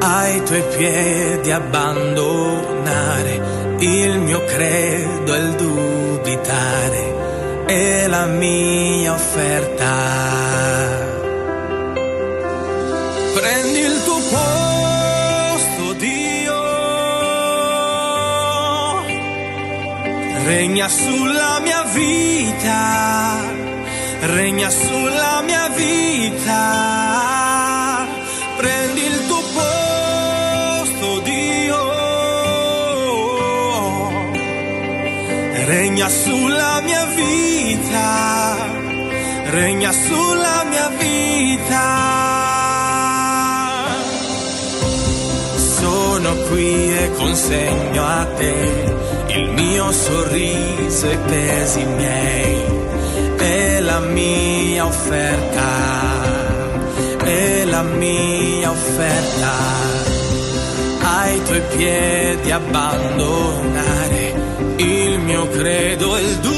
ai 0.00 0.42
tuoi 0.44 0.62
piedi 0.76 1.50
abbandonare 1.50 3.40
il 3.78 4.18
mio 4.18 4.44
credo 4.44 5.34
e 5.34 5.38
il 5.38 5.52
dubitare 5.54 7.14
e 7.66 8.06
la 8.06 8.26
mia 8.26 9.14
offerta. 9.14 9.92
Prendi 13.32 13.78
il 13.78 14.02
tuo 14.04 14.18
cuore 14.28 14.67
regna 20.48 20.88
sulla 20.88 21.60
mia 21.60 21.82
vita, 21.92 23.36
regna 24.20 24.70
sulla 24.70 25.42
mia 25.44 25.68
vita, 25.68 26.62
prendi 28.56 29.04
il 29.04 29.26
tuo 29.26 29.42
posto 29.58 31.20
Dio, 31.20 31.82
regna 35.66 36.08
sulla 36.08 36.80
mia 36.82 37.04
vita, 37.04 38.56
regna 39.50 39.92
sulla 39.92 40.64
mia 40.70 40.88
vita. 40.96 42.17
Sono 46.28 46.42
qui 46.42 46.94
e 46.94 47.10
consegno 47.16 48.04
a 48.04 48.26
te 48.36 48.94
il 49.28 49.48
mio 49.48 49.90
sorriso 49.90 51.08
e 51.08 51.16
pesi 51.16 51.82
miei 51.86 52.64
e 53.38 53.80
la 53.80 54.00
mia 54.00 54.84
offerta 54.84 55.70
e 57.24 57.64
la 57.64 57.82
mia 57.82 58.70
offerta. 58.70 59.52
Ai 61.00 61.42
tuoi 61.44 61.62
piedi 61.74 62.50
abbandonare 62.50 64.34
il 64.76 65.20
mio 65.20 65.48
credo 65.48 66.14
e 66.14 66.20
il 66.20 66.36
dubitare 66.40 66.57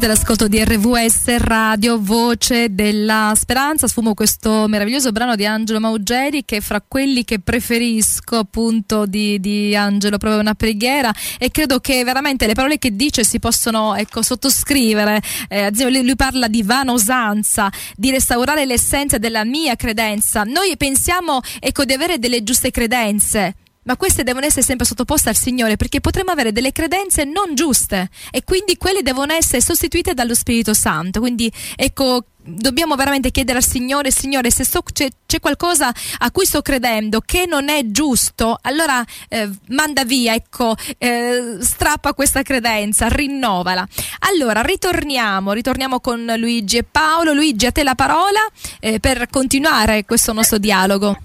siete 0.00 0.14
all'ascolto 0.14 0.48
di 0.48 0.64
RVS 0.64 1.36
Radio, 1.36 1.98
voce 2.00 2.74
della 2.74 3.34
speranza. 3.36 3.86
Sfumo 3.86 4.14
questo 4.14 4.66
meraviglioso 4.66 5.12
brano 5.12 5.36
di 5.36 5.44
Angelo 5.44 5.78
Maugeri 5.78 6.46
che 6.46 6.56
è 6.56 6.60
fra 6.62 6.82
quelli 6.86 7.22
che 7.22 7.38
preferisco 7.38 8.38
appunto 8.38 9.04
di, 9.04 9.38
di 9.40 9.76
Angelo, 9.76 10.16
proprio 10.16 10.40
una 10.40 10.54
preghiera 10.54 11.12
e 11.38 11.50
credo 11.50 11.80
che 11.80 12.02
veramente 12.02 12.46
le 12.46 12.54
parole 12.54 12.78
che 12.78 12.96
dice 12.96 13.24
si 13.24 13.38
possono 13.40 13.94
ecco, 13.94 14.22
sottoscrivere. 14.22 15.20
Eh, 15.48 15.70
lui, 15.90 16.16
parla 16.16 16.48
di 16.48 16.62
vana 16.62 16.92
usanza, 16.92 17.70
di 17.94 18.10
restaurare 18.10 18.64
l'essenza 18.64 19.18
della 19.18 19.44
mia 19.44 19.76
credenza. 19.76 20.44
Noi 20.44 20.78
pensiamo 20.78 21.40
ecco, 21.58 21.84
di 21.84 21.92
avere 21.92 22.18
delle 22.18 22.42
giuste 22.42 22.70
credenze 22.70 23.56
ma 23.82 23.96
queste 23.96 24.22
devono 24.22 24.46
essere 24.46 24.62
sempre 24.62 24.86
sottoposte 24.86 25.28
al 25.30 25.36
Signore 25.36 25.76
perché 25.76 26.00
potremmo 26.00 26.30
avere 26.30 26.52
delle 26.52 26.72
credenze 26.72 27.24
non 27.24 27.54
giuste 27.54 28.10
e 28.30 28.44
quindi 28.44 28.76
quelle 28.76 29.02
devono 29.02 29.32
essere 29.32 29.62
sostituite 29.62 30.14
dallo 30.14 30.34
Spirito 30.34 30.74
Santo. 30.74 31.20
Quindi 31.20 31.50
ecco, 31.76 32.24
dobbiamo 32.42 32.94
veramente 32.94 33.30
chiedere 33.30 33.58
al 33.58 33.64
Signore, 33.64 34.10
Signore, 34.10 34.50
se 34.50 34.64
so, 34.64 34.82
c'è, 34.82 35.08
c'è, 35.26 35.40
qualcosa 35.40 35.92
a 36.18 36.30
cui 36.30 36.44
sto 36.44 36.62
credendo 36.62 37.20
che 37.20 37.46
non 37.46 37.68
è 37.68 37.82
giusto, 37.86 38.58
allora 38.62 39.04
eh, 39.28 39.48
manda 39.68 40.04
via, 40.04 40.34
ecco, 40.34 40.74
eh, 40.98 41.58
strappa 41.60 42.12
questa 42.12 42.42
credenza, 42.42 43.08
rinnovala. 43.08 43.86
Allora, 44.30 44.62
ritorniamo, 44.62 45.52
ritorniamo 45.52 46.00
con 46.00 46.32
Luigi 46.36 46.78
e 46.78 46.84
Paolo. 46.84 47.32
Luigi, 47.32 47.66
a 47.66 47.72
te 47.72 47.82
la 47.82 47.94
parola 47.94 48.40
eh, 48.78 49.00
per 49.00 49.28
continuare 49.30 50.04
questo 50.04 50.32
nostro 50.32 50.58
dialogo. 50.58 51.16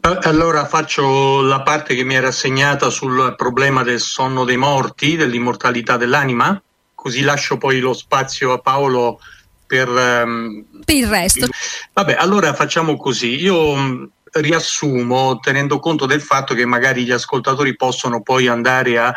Allora 0.00 0.66
faccio 0.66 1.40
la 1.42 1.62
parte 1.62 1.94
che 1.94 2.04
mi 2.04 2.14
era 2.14 2.28
assegnata 2.28 2.90
sul 2.90 3.34
problema 3.36 3.82
del 3.82 4.00
sonno 4.00 4.44
dei 4.44 4.56
morti, 4.56 5.16
dell'immortalità 5.16 5.96
dell'anima, 5.96 6.60
così 6.94 7.22
lascio 7.22 7.58
poi 7.58 7.80
lo 7.80 7.92
spazio 7.92 8.52
a 8.52 8.58
Paolo 8.58 9.20
per, 9.66 9.88
um, 9.88 10.64
per 10.84 10.94
il 10.96 11.06
resto. 11.06 11.46
Vabbè, 11.92 12.16
allora 12.18 12.54
facciamo 12.54 12.96
così. 12.96 13.40
Io 13.40 13.70
um, 13.70 14.08
riassumo 14.32 15.38
tenendo 15.38 15.78
conto 15.78 16.06
del 16.06 16.22
fatto 16.22 16.54
che 16.54 16.64
magari 16.64 17.04
gli 17.04 17.12
ascoltatori 17.12 17.76
possono 17.76 18.22
poi 18.22 18.48
andare 18.48 18.98
a 18.98 19.14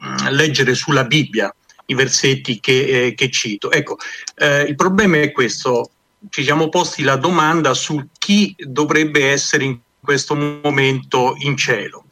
um, 0.00 0.30
leggere 0.30 0.74
sulla 0.74 1.04
Bibbia 1.04 1.54
i 1.86 1.94
versetti 1.94 2.58
che, 2.60 3.06
eh, 3.06 3.14
che 3.14 3.30
cito. 3.30 3.70
Ecco, 3.70 3.98
eh, 4.36 4.62
il 4.62 4.74
problema 4.74 5.18
è 5.18 5.30
questo 5.30 5.90
ci 6.30 6.42
siamo 6.44 6.68
posti 6.68 7.02
la 7.02 7.16
domanda 7.16 7.74
su 7.74 8.08
chi 8.18 8.54
dovrebbe 8.58 9.30
essere 9.30 9.64
in 9.64 9.78
questo 10.00 10.34
momento 10.34 11.34
in 11.38 11.56
cielo. 11.56 12.04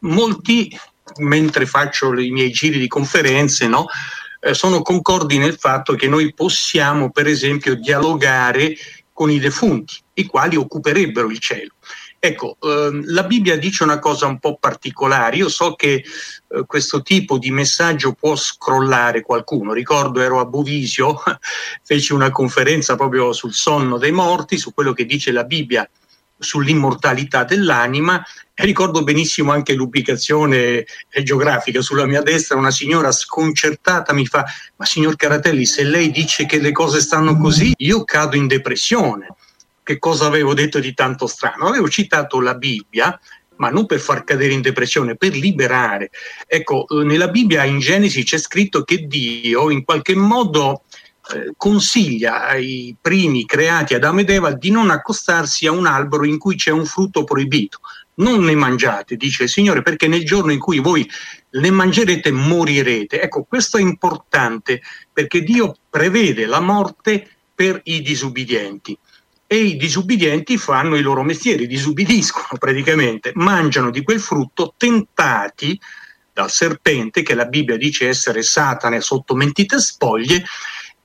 Molti, 0.00 0.76
mentre 1.16 1.66
faccio 1.66 2.12
i 2.18 2.30
miei 2.30 2.50
giri 2.50 2.78
di 2.78 2.88
conferenze, 2.88 3.66
no, 3.66 3.86
eh, 4.40 4.54
sono 4.54 4.82
concordi 4.82 5.38
nel 5.38 5.56
fatto 5.58 5.94
che 5.94 6.08
noi 6.08 6.32
possiamo, 6.32 7.10
per 7.10 7.26
esempio, 7.26 7.74
dialogare 7.74 8.76
con 9.12 9.30
i 9.30 9.38
defunti, 9.38 9.96
i 10.14 10.26
quali 10.26 10.56
occuperebbero 10.56 11.28
il 11.28 11.38
cielo. 11.38 11.74
Ecco, 12.20 12.56
ehm, 12.60 13.04
la 13.06 13.22
Bibbia 13.22 13.56
dice 13.56 13.84
una 13.84 14.00
cosa 14.00 14.26
un 14.26 14.40
po' 14.40 14.56
particolare. 14.58 15.36
Io 15.36 15.48
so 15.48 15.74
che 15.74 16.04
eh, 16.48 16.64
questo 16.66 17.00
tipo 17.02 17.38
di 17.38 17.50
messaggio 17.50 18.12
può 18.12 18.34
scrollare 18.34 19.22
qualcuno. 19.22 19.72
Ricordo 19.72 20.20
ero 20.20 20.40
a 20.40 20.44
Bovisio, 20.44 21.22
feci 21.84 22.12
una 22.12 22.30
conferenza 22.30 22.96
proprio 22.96 23.32
sul 23.32 23.52
sonno 23.52 23.98
dei 23.98 24.10
morti, 24.10 24.58
su 24.58 24.74
quello 24.74 24.92
che 24.92 25.06
dice 25.06 25.30
la 25.30 25.44
Bibbia 25.44 25.88
sull'immortalità 26.40 27.42
dell'anima 27.42 28.24
e 28.54 28.64
ricordo 28.64 29.02
benissimo 29.02 29.50
anche 29.50 29.74
l'ubicazione 29.74 30.84
eh, 31.08 31.22
geografica. 31.22 31.80
Sulla 31.82 32.06
mia 32.06 32.22
destra 32.22 32.56
una 32.56 32.70
signora 32.70 33.12
sconcertata 33.12 34.12
mi 34.12 34.26
fa 34.26 34.44
ma 34.76 34.84
signor 34.84 35.16
Caratelli 35.16 35.66
se 35.66 35.84
lei 35.84 36.10
dice 36.10 36.46
che 36.46 36.58
le 36.58 36.72
cose 36.72 37.00
stanno 37.00 37.36
così 37.36 37.74
io 37.76 38.04
cado 38.04 38.36
in 38.36 38.46
depressione 38.46 39.34
che 39.88 39.98
cosa 39.98 40.26
avevo 40.26 40.52
detto 40.52 40.80
di 40.80 40.92
tanto 40.92 41.26
strano? 41.26 41.66
Avevo 41.66 41.88
citato 41.88 42.42
la 42.42 42.56
Bibbia, 42.56 43.18
ma 43.56 43.70
non 43.70 43.86
per 43.86 44.00
far 44.00 44.22
cadere 44.22 44.52
in 44.52 44.60
depressione, 44.60 45.16
per 45.16 45.34
liberare. 45.34 46.10
Ecco, 46.46 46.86
eh, 46.88 47.04
nella 47.04 47.28
Bibbia 47.28 47.64
in 47.64 47.78
Genesi 47.78 48.22
c'è 48.22 48.36
scritto 48.36 48.82
che 48.82 49.06
Dio 49.06 49.70
in 49.70 49.84
qualche 49.84 50.14
modo 50.14 50.82
eh, 51.32 51.54
consiglia 51.56 52.48
ai 52.48 52.94
primi 53.00 53.46
creati 53.46 53.94
Adamo 53.94 54.20
ed 54.20 54.28
Eva 54.28 54.52
di 54.52 54.70
non 54.70 54.90
accostarsi 54.90 55.66
a 55.66 55.72
un 55.72 55.86
albero 55.86 56.26
in 56.26 56.36
cui 56.36 56.56
c'è 56.56 56.70
un 56.70 56.84
frutto 56.84 57.24
proibito. 57.24 57.80
Non 58.16 58.44
ne 58.44 58.54
mangiate, 58.54 59.16
dice 59.16 59.44
il 59.44 59.48
Signore, 59.48 59.80
perché 59.80 60.06
nel 60.06 60.26
giorno 60.26 60.52
in 60.52 60.58
cui 60.58 60.80
voi 60.80 61.08
ne 61.52 61.70
mangerete 61.70 62.30
morirete. 62.30 63.22
Ecco, 63.22 63.44
questo 63.44 63.78
è 63.78 63.80
importante 63.80 64.82
perché 65.10 65.40
Dio 65.40 65.74
prevede 65.88 66.44
la 66.44 66.60
morte 66.60 67.26
per 67.54 67.80
i 67.84 68.02
disubbidienti 68.02 68.98
e 69.50 69.56
i 69.56 69.76
disubbidienti 69.76 70.58
fanno 70.58 70.94
i 70.94 71.00
loro 71.00 71.22
mestieri, 71.22 71.66
disubbidiscono 71.66 72.48
praticamente, 72.60 73.32
mangiano 73.34 73.90
di 73.90 74.02
quel 74.02 74.20
frutto 74.20 74.74
tentati 74.76 75.80
dal 76.30 76.50
serpente, 76.50 77.22
che 77.22 77.34
la 77.34 77.46
Bibbia 77.46 77.78
dice 77.78 78.08
essere 78.08 78.42
Satana 78.42 79.00
sotto 79.00 79.34
mentite 79.34 79.80
spoglie, 79.80 80.44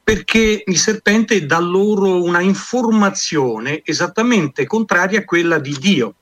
perché 0.03 0.63
il 0.65 0.77
serpente 0.77 1.45
dà 1.45 1.59
loro 1.59 2.21
una 2.21 2.41
informazione 2.41 3.81
esattamente 3.85 4.65
contraria 4.65 5.19
a 5.19 5.25
quella 5.25 5.57
di 5.57 5.77
Dio. 5.79 6.15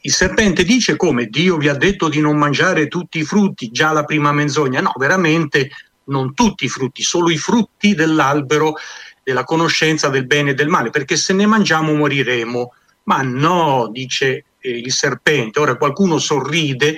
Il 0.00 0.12
serpente 0.12 0.64
dice 0.64 0.96
come 0.96 1.26
Dio 1.26 1.58
vi 1.58 1.68
ha 1.68 1.74
detto 1.74 2.08
di 2.08 2.20
non 2.20 2.38
mangiare 2.38 2.88
tutti 2.88 3.18
i 3.18 3.24
frutti, 3.24 3.70
già 3.70 3.92
la 3.92 4.04
prima 4.04 4.32
menzogna. 4.32 4.80
No, 4.80 4.92
veramente 4.96 5.68
non 6.04 6.32
tutti 6.32 6.64
i 6.64 6.68
frutti, 6.68 7.02
solo 7.02 7.28
i 7.28 7.36
frutti 7.36 7.94
dell'albero 7.94 8.74
della 9.28 9.44
conoscenza 9.44 10.08
del 10.08 10.24
bene 10.24 10.52
e 10.52 10.54
del 10.54 10.68
male, 10.68 10.88
perché 10.88 11.14
se 11.16 11.34
ne 11.34 11.44
mangiamo 11.44 11.92
moriremo. 11.92 12.72
Ma 13.02 13.20
no, 13.20 13.90
dice 13.92 14.44
eh, 14.58 14.70
il 14.70 14.90
serpente. 14.90 15.60
Ora 15.60 15.76
qualcuno 15.76 16.16
sorride 16.16 16.96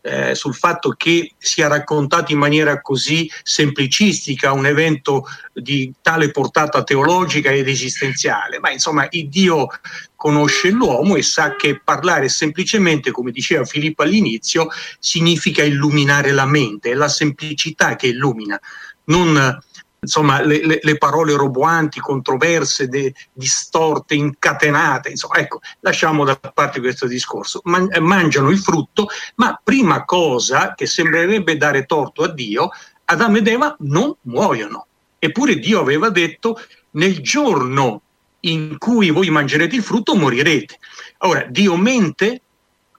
eh, 0.00 0.34
sul 0.34 0.54
fatto 0.54 0.94
che 0.96 1.34
sia 1.36 1.68
raccontato 1.68 2.32
in 2.32 2.38
maniera 2.38 2.80
così 2.80 3.30
semplicistica 3.42 4.52
un 4.52 4.64
evento 4.64 5.26
di 5.52 5.92
tale 6.00 6.30
portata 6.30 6.82
teologica 6.82 7.50
ed 7.50 7.68
esistenziale, 7.68 8.58
ma 8.58 8.70
insomma 8.70 9.06
il 9.10 9.28
Dio 9.28 9.66
conosce 10.14 10.70
l'uomo 10.70 11.16
e 11.16 11.22
sa 11.22 11.56
che 11.56 11.78
parlare 11.84 12.30
semplicemente, 12.30 13.10
come 13.10 13.32
diceva 13.32 13.66
Filippo 13.66 14.02
all'inizio, 14.02 14.68
significa 14.98 15.62
illuminare 15.62 16.32
la 16.32 16.46
mente, 16.46 16.92
è 16.92 16.94
la 16.94 17.08
semplicità 17.08 17.96
che 17.96 18.06
illumina, 18.06 18.58
non 19.04 19.58
insomma, 20.00 20.40
le, 20.42 20.64
le, 20.64 20.78
le, 20.82 20.98
parole 20.98 21.34
roboanti, 21.34 22.00
controverse, 22.00 22.88
de, 22.88 23.14
distorte, 23.32 24.14
incatenate, 24.14 25.10
insomma, 25.10 25.36
ecco, 25.36 25.60
lasciamo 25.80 26.24
da 26.24 26.36
parte 26.36 26.80
questo 26.80 27.06
discorso. 27.06 27.60
Man, 27.64 27.88
mangiano 28.00 28.50
il 28.50 28.58
frutto, 28.58 29.08
ma 29.36 29.58
prima 29.62 30.04
cosa 30.04 30.74
che 30.74 30.86
sembrerebbe 30.86 31.56
dare 31.56 31.86
torto 31.86 32.22
a 32.22 32.32
Dio, 32.32 32.70
Adamo 33.04 33.38
ed 33.38 33.48
Eva 33.48 33.74
non 33.80 34.14
muoiono. 34.22 34.86
Eppure 35.18 35.58
Dio 35.58 35.80
aveva 35.80 36.10
detto 36.10 36.60
nel 36.92 37.20
giorno 37.20 38.02
in 38.40 38.76
cui 38.78 39.10
voi 39.10 39.30
mangerete 39.30 39.76
il 39.76 39.82
frutto 39.82 40.14
morirete. 40.14 40.78
Ora, 41.18 41.46
Dio 41.48 41.76
mente 41.76 42.42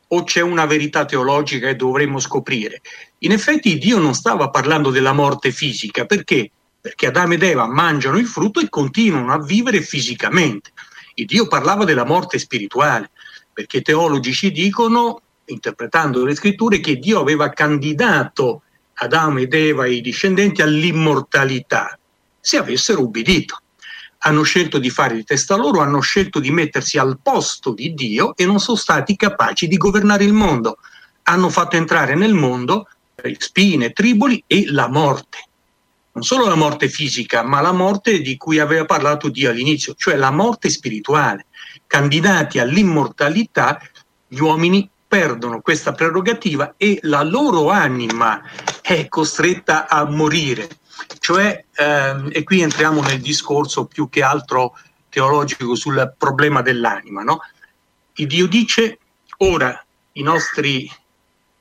o 0.09 0.23
c'è 0.23 0.41
una 0.41 0.65
verità 0.65 1.05
teologica 1.05 1.67
che 1.67 1.75
dovremmo 1.75 2.19
scoprire? 2.19 2.81
In 3.19 3.31
effetti 3.31 3.77
Dio 3.77 3.97
non 3.99 4.13
stava 4.13 4.49
parlando 4.49 4.89
della 4.89 5.13
morte 5.13 5.51
fisica, 5.51 6.05
perché? 6.05 6.51
Perché 6.79 7.07
Adamo 7.07 7.33
ed 7.33 7.43
Eva 7.43 7.67
mangiano 7.67 8.17
il 8.17 8.27
frutto 8.27 8.59
e 8.59 8.69
continuano 8.69 9.33
a 9.33 9.41
vivere 9.41 9.81
fisicamente. 9.81 10.71
Il 11.15 11.25
Dio 11.25 11.47
parlava 11.47 11.83
della 11.83 12.05
morte 12.05 12.37
spirituale, 12.37 13.09
perché 13.51 13.77
i 13.77 13.81
teologi 13.81 14.33
ci 14.33 14.51
dicono, 14.51 15.21
interpretando 15.45 16.23
le 16.23 16.35
scritture, 16.35 16.79
che 16.79 16.97
Dio 16.97 17.19
aveva 17.19 17.49
candidato 17.49 18.61
Adamo 18.93 19.39
ed 19.39 19.53
Eva 19.53 19.85
e 19.85 19.93
i 19.93 20.01
discendenti 20.01 20.61
all'immortalità, 20.61 21.97
se 22.39 22.57
avessero 22.57 23.01
ubbidito. 23.01 23.61
Hanno 24.19 24.43
scelto 24.43 24.79
di 24.79 24.89
fare 24.89 25.15
di 25.15 25.23
testa 25.23 25.55
loro, 25.55 25.81
hanno 25.81 25.99
scelto 25.99 26.39
di 26.39 26.51
mettersi 26.51 26.97
al 26.97 27.19
posto 27.21 27.73
di 27.73 27.93
Dio 27.93 28.35
e 28.35 28.45
non 28.45 28.59
sono 28.59 28.77
stati 28.77 29.15
capaci 29.15 29.67
di 29.67 29.77
governare 29.77 30.23
il 30.23 30.33
mondo. 30.33 30.77
Hanno 31.23 31.49
fatto 31.49 31.75
entrare 31.75 32.15
nel 32.15 32.33
mondo 32.33 32.87
spine, 33.37 33.91
triboli 33.91 34.43
e 34.47 34.65
la 34.67 34.87
morte 34.87 35.46
non 36.17 36.25
solo 36.25 36.47
la 36.47 36.55
morte 36.55 36.89
fisica, 36.89 37.43
ma 37.43 37.61
la 37.61 37.71
morte 37.71 38.21
di 38.21 38.37
cui 38.37 38.57
aveva 38.57 38.85
parlato 38.85 39.29
Dio 39.29 39.51
all'inizio, 39.51 39.93
cioè 39.95 40.15
la 40.15 40.31
morte 40.31 40.67
spirituale. 40.71 41.45
Candidati 41.85 42.57
all'immortalità, 42.57 43.79
gli 44.27 44.39
uomini 44.39 44.89
perdono 45.07 45.61
questa 45.61 45.91
prerogativa 45.91 46.73
e 46.75 46.97
la 47.03 47.21
loro 47.21 47.69
anima 47.69 48.41
è 48.81 49.07
costretta 49.07 49.87
a 49.87 50.09
morire. 50.09 50.67
Cioè, 51.19 51.65
ehm, 51.75 52.29
e 52.31 52.43
qui 52.43 52.61
entriamo 52.61 53.01
nel 53.01 53.21
discorso 53.21 53.85
più 53.85 54.09
che 54.09 54.23
altro 54.23 54.75
teologico 55.09 55.75
sul 55.75 56.15
problema 56.17 56.63
dell'anima. 56.63 57.21
No? 57.21 57.41
Il 58.15 58.25
Dio 58.25 58.47
dice, 58.47 58.97
ora 59.37 59.85
i 60.13 60.23
nostri 60.23 60.91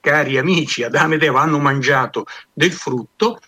cari 0.01 0.39
amici 0.39 0.83
Adamo 0.83 1.15
ed 1.15 1.23
Eva 1.23 1.43
hanno 1.43 1.59
mangiato 1.59 2.25
del 2.55 2.73
frutto, 2.73 3.39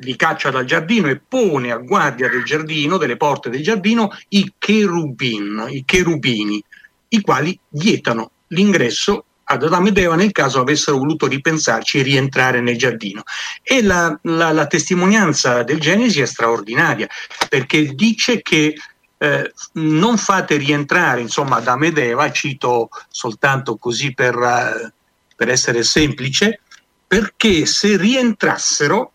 li 0.00 0.16
caccia 0.16 0.50
dal 0.50 0.64
giardino 0.64 1.08
e 1.08 1.20
pone 1.26 1.70
a 1.70 1.76
guardia 1.78 2.28
del 2.28 2.44
giardino, 2.44 2.96
delle 2.96 3.16
porte 3.16 3.50
del 3.50 3.62
giardino, 3.62 4.10
i 4.28 4.52
cherubin, 4.58 5.66
i 5.68 5.84
cherubini, 5.84 6.62
i 7.08 7.20
quali 7.20 7.58
vietano 7.70 8.30
l'ingresso 8.48 9.24
ad 9.50 9.62
Adamo 9.62 9.88
ed 9.88 9.98
Eva 9.98 10.14
nel 10.14 10.32
caso 10.32 10.60
avessero 10.60 10.98
voluto 10.98 11.26
ripensarci 11.26 11.98
e 11.98 12.02
rientrare 12.02 12.60
nel 12.60 12.76
giardino. 12.76 13.22
E 13.62 13.82
la, 13.82 14.18
la, 14.22 14.52
la 14.52 14.66
testimonianza 14.66 15.62
del 15.62 15.80
Genesi 15.80 16.20
è 16.20 16.26
straordinaria 16.26 17.08
perché 17.48 17.94
dice 17.94 18.42
che 18.42 18.74
eh, 19.20 19.52
non 19.72 20.16
fate 20.16 20.56
rientrare 20.56 21.20
insomma 21.20 21.56
Adamo 21.56 21.86
ed 21.86 21.98
Eva, 21.98 22.30
cito 22.30 22.88
soltanto 23.08 23.76
così 23.76 24.14
per, 24.14 24.36
uh, 24.36 24.90
per 25.34 25.48
essere 25.48 25.82
semplice, 25.82 26.60
perché 27.06 27.66
se 27.66 27.96
rientrassero 27.96 29.12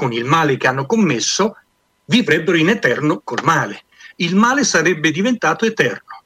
con 0.00 0.14
il 0.14 0.24
male 0.24 0.56
che 0.56 0.66
hanno 0.66 0.86
commesso, 0.86 1.58
vivrebbero 2.06 2.56
in 2.56 2.70
eterno 2.70 3.20
col 3.22 3.42
male. 3.42 3.82
Il 4.16 4.34
male 4.34 4.64
sarebbe 4.64 5.10
diventato 5.10 5.66
eterno. 5.66 6.22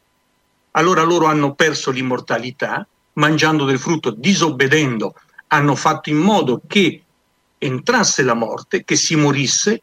Allora 0.77 1.03
loro 1.03 1.27
hanno 1.27 1.55
perso 1.55 1.91
l'immortalità, 1.91 2.87
mangiando 3.15 3.65
del 3.65 3.81
frutto, 3.81 4.13
disobbedendo, 4.13 5.17
hanno 5.49 5.75
fatto 5.75 6.09
in 6.09 6.19
modo 6.19 6.63
che 6.69 7.03
entrasse 7.59 8.23
la 8.23 8.35
morte, 8.35 8.85
che 8.85 8.95
si 8.95 9.17
morisse 9.17 9.83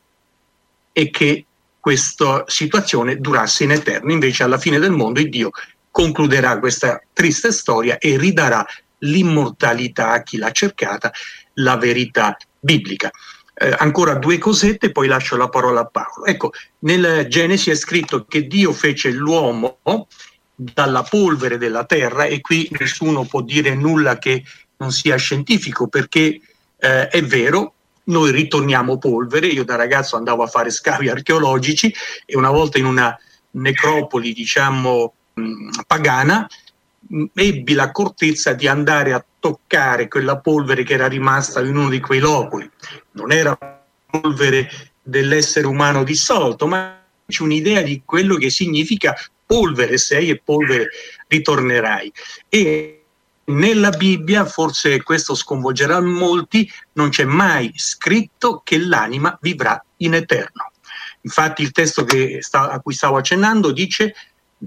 e 0.94 1.10
che 1.10 1.46
questa 1.78 2.46
situazione 2.48 3.18
durasse 3.18 3.66
in 3.66 3.72
eterno. 3.72 4.14
Invece 4.14 4.44
alla 4.44 4.58
fine 4.58 4.80
del 4.80 4.92
mondo 4.92 5.20
il 5.20 5.30
Dio 5.30 5.50
concluderà 5.92 6.60
questa 6.60 7.02
triste 7.12 7.52
storia 7.52 7.98
e 7.98 8.18
ridarà 8.18 8.66
l'immortalità 9.00 10.12
a 10.12 10.24
chi 10.24 10.38
l'ha 10.38 10.52
cercata, 10.52 11.12
la 11.56 11.76
verità 11.76 12.38
biblica 12.58 13.12
eh, 13.62 13.76
ancora 13.78 14.16
due 14.16 14.40
cosette, 14.40 14.92
poi 14.92 15.08
lascio 15.08 15.38
la 15.38 15.48
parola 15.48 15.82
a 15.82 15.86
Paolo. 15.86 16.26
Ecco, 16.26 16.52
nel 16.80 17.28
Genesi 17.30 17.70
è 17.70 17.76
scritto 17.76 18.26
che 18.26 18.48
Dio 18.48 18.74
fece 18.74 19.12
l'uomo 19.12 19.78
dalla 20.56 21.04
polvere 21.04 21.60
della 21.60 21.86
terra 21.86 22.26
e 22.26 22.42
qui 22.42 22.68
nessuno 22.80 23.26
può 23.26 23.42
dire 23.42 23.76
nulla 23.76 24.18
che 24.18 24.44
non 24.78 24.92
sia 24.92 25.16
scientifico 25.16 25.88
perché 25.88 26.42
eh, 26.78 27.08
è 27.08 27.22
vero, 27.22 27.74
noi 28.06 28.32
ritorniamo 28.32 28.98
polvere, 28.98 29.46
io 29.46 29.64
da 29.64 29.76
ragazzo 29.76 30.16
andavo 30.16 30.42
a 30.42 30.48
fare 30.48 30.72
scavi 30.72 31.08
archeologici 31.08 31.94
e 32.26 32.36
una 32.36 32.50
volta 32.50 32.80
in 32.80 32.86
una 32.86 33.16
necropoli 33.52 34.34
diciamo 34.34 35.14
pagana 35.86 36.48
ebbi 37.34 37.74
l'accortezza 37.74 38.54
di 38.54 38.68
andare 38.68 39.14
a 39.14 39.24
toccare 39.40 40.08
quella 40.08 40.38
polvere 40.38 40.84
che 40.84 40.94
era 40.94 41.08
rimasta 41.08 41.60
in 41.62 41.76
uno 41.76 41.90
di 41.90 42.00
quei 42.00 42.20
loculi. 42.20 42.70
Non 43.12 43.32
era 43.32 43.58
polvere 44.06 44.70
dell'essere 45.02 45.68
umano 45.68 46.04
dissolto, 46.04 46.68
ma 46.68 47.00
c'è 47.28 47.44
un'idea 47.44 47.82
di 47.82 48.02
quello 48.06 48.36
che 48.36 48.50
significa 48.50 49.16
polvere 49.46 49.98
sei 49.98 50.30
e 50.30 50.42
polvere 50.44 50.90
ritornerai. 51.28 52.12
E 52.48 53.04
nella 53.46 53.90
Bibbia, 53.90 54.46
forse 54.46 55.04
questo 55.04 55.36
sconvolgerà 55.36 56.00
molti, 56.00 56.72
non 56.94 57.10
c'è 57.10 57.26
mai 57.26 57.72
scritto 57.76 58.62
che 58.64 58.78
l'anima 58.78 59.38
vivrà 59.42 59.84
in 59.98 60.14
eterno. 60.14 60.72
Infatti 61.22 61.62
il 61.62 61.72
testo 61.72 62.06
sta, 62.40 62.70
a 62.70 62.80
cui 62.80 62.94
stavo 62.94 63.18
accennando 63.18 63.72
dice 63.72 64.16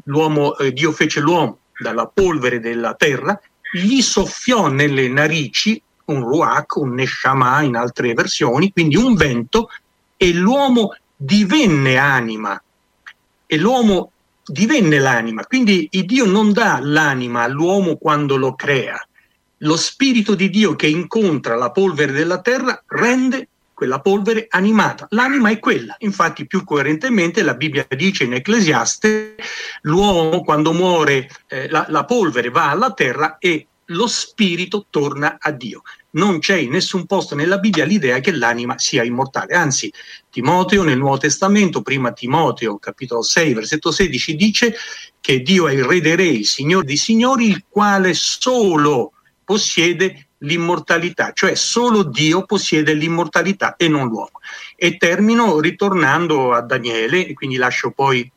l'uomo, 0.05 0.57
eh, 0.59 0.73
Dio 0.73 0.93
fece 0.93 1.21
l'uomo 1.21 1.61
dalla 1.79 2.07
polvere 2.07 2.61
della 2.61 2.95
terra, 2.95 3.39
gli 3.73 4.01
soffiò 4.01 4.69
nelle 4.69 5.09
narici 5.09 5.81
un 6.07 6.23
ruach, 6.23 6.77
un 6.77 6.95
neshama 6.95 7.63
in 7.63 7.77
altre 7.77 8.13
versioni, 8.13 8.73
quindi 8.73 8.97
un 8.97 9.15
vento, 9.15 9.71
e 10.17 10.33
l'uomo 10.33 10.97
divenne 11.17 11.97
anima. 11.97 12.61
E 13.47 13.59
l'uomo 13.59 14.13
divenne 14.45 14.99
l'anima. 14.99 15.45
Quindi 15.45 15.89
Dio 15.91 16.27
non 16.27 16.53
dà 16.53 16.79
l'anima 16.81 17.43
all'uomo 17.43 17.97
quando 17.97 18.37
lo 18.37 18.55
crea. 18.55 19.01
Lo 19.59 19.77
spirito 19.77 20.35
di 20.35 20.51
Dio 20.51 20.77
che 20.77 20.87
incontra 20.87 21.57
la 21.57 21.71
polvere 21.71 22.13
della 22.13 22.41
terra 22.41 22.83
rende 22.87 23.49
quella 23.75 24.01
polvere 24.01 24.47
animata. 24.49 25.07
L'anima 25.11 25.51
è 25.51 25.59
quella. 25.59 25.97
Infatti, 25.99 26.47
più 26.47 26.65
coerentemente, 26.65 27.43
la 27.43 27.55
Bibbia 27.55 27.87
dice 27.91 28.25
in 28.25 28.35
Ecclesiaste, 28.35 29.35
l'uomo 29.83 30.43
quando 30.43 30.73
muore, 30.73 31.29
eh, 31.49 31.69
la, 31.69 31.85
la 31.89 32.05
polvere 32.05 32.49
va 32.51 32.71
alla 32.71 32.93
terra 32.93 33.37
e 33.39 33.67
lo 33.89 34.07
spirito 34.07 34.87
torna 34.89 35.37
a 35.39 35.51
Dio. 35.51 35.83
Non 36.11 36.39
c'è 36.39 36.57
in 36.57 36.71
nessun 36.71 37.07
posto 37.07 37.35
nella 37.35 37.59
Bibbia 37.59 37.85
l'idea 37.85 38.21
che 38.21 38.31
l'anima 38.33 38.79
sia 38.79 39.03
immortale. 39.03 39.55
Anzi, 39.55 39.93
Timoteo 40.31 40.83
nel 40.85 40.97
Nuovo 40.97 41.19
Testamento, 41.19 41.83
prima 41.83 42.13
Timoteo, 42.13 42.79
capitolo 42.79 43.23
6, 43.23 43.53
versetto 43.53 43.91
16, 43.91 44.37
dice 44.37 44.75
che 45.21 45.43
Dio 45.43 45.69
è 45.69 45.73
il 45.73 45.85
re 45.85 46.01
dei 46.01 46.15
re, 46.15 46.27
il 46.27 46.47
signore 46.47 46.87
dei 46.87 46.97
signori, 46.97 47.49
il 47.49 47.65
quale 47.69 48.15
solo 48.15 49.13
possiede 49.45 50.29
l'immortalità, 50.39 51.33
cioè 51.33 51.55
solo 51.55 52.03
Dio 52.03 52.45
possiede 52.45 52.93
l'immortalità 52.93 53.77
e 53.77 53.89
non 53.89 54.09
l'uomo. 54.09 54.41
E 54.77 54.97
termino 54.97 55.61
ritornando 55.61 56.53
a 56.53 56.61
Daniele, 56.61 57.27
e 57.27 57.35
quindi 57.35 57.57
lascio 57.57 57.91
poi 57.91 58.31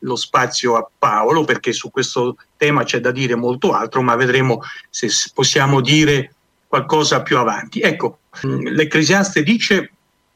lo 0.00 0.16
spazio 0.16 0.76
a 0.76 0.88
Paolo 0.98 1.44
perché 1.44 1.72
su 1.72 1.90
questo 1.90 2.36
tema 2.56 2.84
c'è 2.84 3.00
da 3.00 3.10
dire 3.10 3.34
molto 3.34 3.72
altro, 3.72 4.02
ma 4.02 4.14
vedremo 4.14 4.60
se 4.90 5.10
possiamo 5.32 5.80
dire 5.80 6.34
qualcosa 6.66 7.22
più 7.22 7.38
avanti. 7.38 7.80
Ecco, 7.80 8.18
l'Ecclesiaste 8.42 9.42
dice, 9.42 9.92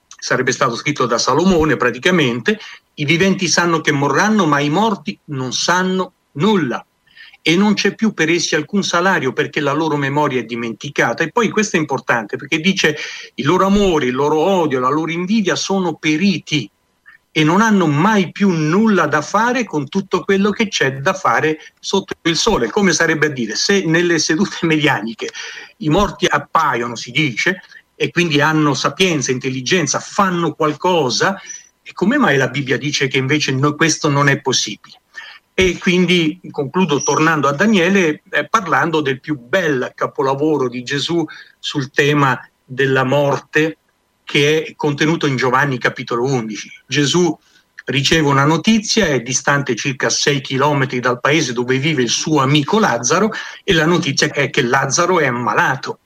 sarebbe 0.07 0.53
stato 0.53 0.77
scritto 0.77 1.07
da 1.07 1.19
Salomone 1.19 1.77
praticamente, 1.77 2.59
i 2.95 3.05
viventi 3.05 3.49
sanno 3.49 3.81
che 3.81 3.93
morranno, 3.93 4.47
ma 4.47 4.61
i 4.61 4.71
morti 4.71 5.19
non 5.27 5.53
sanno 5.53 6.13
nulla. 6.33 6.85
E 7.43 7.57
non 7.57 7.75
c'è 7.75 7.95
più 7.95 8.13
per 8.13 8.29
essi 8.29 8.55
alcun 8.55 8.83
salario 8.83 9.33
perché 9.33 9.61
la 9.61 9.73
loro 9.73 9.97
memoria 9.97 10.41
è 10.41 10.45
dimenticata. 10.45 11.23
E 11.23 11.31
poi 11.31 11.49
questo 11.49 11.77
è 11.77 11.79
importante 11.81 12.37
perché 12.37 12.59
dice 12.59 12.97
il 13.35 13.47
loro 13.47 13.67
amore, 13.67 14.07
il 14.07 14.15
loro 14.15 14.39
odio, 14.39 14.81
la 14.81 14.91
loro 14.91 15.11
invidia 15.11 15.57
sono 15.57 15.95
periti 15.95 16.71
e 17.33 17.45
non 17.45 17.61
hanno 17.61 17.87
mai 17.87 18.33
più 18.33 18.51
nulla 18.51 19.07
da 19.07 19.23
fare 19.23 19.65
con 19.65 19.89
tutto 19.89 20.25
quello 20.25 20.51
che 20.51 20.69
c'è 20.69 20.99
da 20.99 21.15
fare 21.15 21.59
sotto 21.79 22.15
il 22.23 22.37
sole. 22.37 22.71
Come 22.71 22.93
sarebbe 22.93 23.27
a 23.27 23.31
dire, 23.31 23.55
se 23.55 23.85
nelle 23.85 24.19
sedute 24.19 24.59
medianiche 24.67 25.31
i 25.79 25.89
morti 25.89 26.27
appaiono, 26.29 26.97
si 26.97 27.11
dice, 27.11 27.63
e 27.95 28.11
quindi 28.11 28.41
hanno 28.41 28.75
sapienza, 28.75 29.31
intelligenza, 29.31 30.01
fanno 30.01 30.55
qualcosa, 30.55 31.41
e 31.83 31.93
come 31.93 32.19
mai 32.19 32.37
la 32.37 32.49
Bibbia 32.49 32.77
dice 32.77 33.09
che 33.09 33.19
invece 33.19 33.53
no, 33.53 33.75
questo 33.75 34.09
non 34.09 34.29
è 34.29 34.41
possibile? 34.41 35.00
E 35.61 35.77
quindi 35.77 36.41
concludo 36.51 37.03
tornando 37.03 37.47
a 37.47 37.53
Daniele 37.53 38.23
eh, 38.31 38.49
parlando 38.49 39.03
del 39.03 39.21
più 39.21 39.39
bel 39.39 39.93
capolavoro 39.95 40.71
di 40.71 40.83
Gesù 40.83 41.23
sul 41.59 41.91
tema 41.91 42.41
della 42.65 43.05
morte 43.05 43.77
che 44.25 44.65
è 44.65 44.75
contenuto 44.75 45.27
in 45.27 45.37
Giovanni 45.37 45.77
capitolo 45.77 46.25
11. 46.25 46.85
Gesù 46.87 47.39
riceve 47.85 48.27
una 48.27 48.47
notizia, 48.47 49.09
è 49.09 49.21
distante 49.21 49.77
circa 49.77 50.09
6 50.09 50.41
chilometri 50.41 50.99
dal 50.99 51.21
paese 51.21 51.53
dove 51.53 51.77
vive 51.77 52.01
il 52.01 52.09
suo 52.09 52.41
amico 52.41 52.79
Lazzaro 52.79 53.31
e 53.63 53.75
la 53.75 53.85
notizia 53.85 54.29
è 54.29 54.49
che 54.49 54.63
Lazzaro 54.63 55.21
è 55.21 55.27
ammalato. 55.27 55.99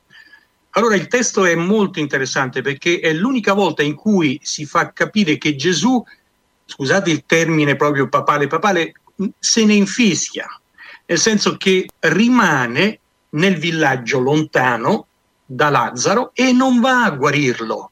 Allora 0.71 0.97
il 0.97 1.07
testo 1.07 1.45
è 1.45 1.55
molto 1.55 2.01
interessante 2.01 2.61
perché 2.61 2.99
è 2.99 3.13
l'unica 3.13 3.53
volta 3.53 3.85
in 3.85 3.95
cui 3.95 4.37
si 4.43 4.67
fa 4.67 4.91
capire 4.93 5.39
che 5.39 5.55
Gesù, 5.55 6.03
scusate 6.67 7.13
il 7.13 7.23
termine 7.25 7.77
proprio 7.77 8.09
papale 8.09 8.49
papale, 8.49 8.95
se 9.39 9.65
ne 9.65 9.75
infischia, 9.75 10.47
nel 11.07 11.19
senso 11.19 11.57
che 11.57 11.89
rimane 12.01 13.01
nel 13.31 13.57
villaggio 13.57 14.19
lontano 14.19 15.07
da 15.45 15.69
Lazzaro 15.69 16.31
e 16.35 16.53
non 16.53 16.81
va 16.81 17.05
a 17.05 17.11
guarirlo. 17.11 17.91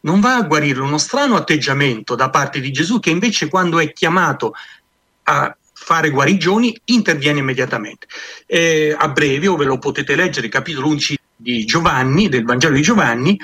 Non 0.00 0.20
va 0.20 0.36
a 0.36 0.42
guarire 0.42 0.80
uno 0.80 0.98
strano 0.98 1.36
atteggiamento 1.36 2.16
da 2.16 2.28
parte 2.28 2.60
di 2.60 2.72
Gesù 2.72 2.98
che 2.98 3.10
invece 3.10 3.48
quando 3.48 3.78
è 3.78 3.92
chiamato 3.92 4.52
a 5.24 5.56
fare 5.72 6.10
guarigioni 6.10 6.76
interviene 6.86 7.38
immediatamente. 7.38 8.06
Eh, 8.46 8.94
a 8.96 9.08
breve, 9.08 9.46
o 9.46 9.56
ve 9.56 9.64
lo 9.64 9.78
potete 9.78 10.16
leggere, 10.16 10.48
capitolo 10.48 10.88
11 10.88 11.18
di 11.36 11.64
Giovanni, 11.64 12.28
del 12.28 12.44
Vangelo 12.44 12.74
di 12.74 12.82
Giovanni, 12.82 13.38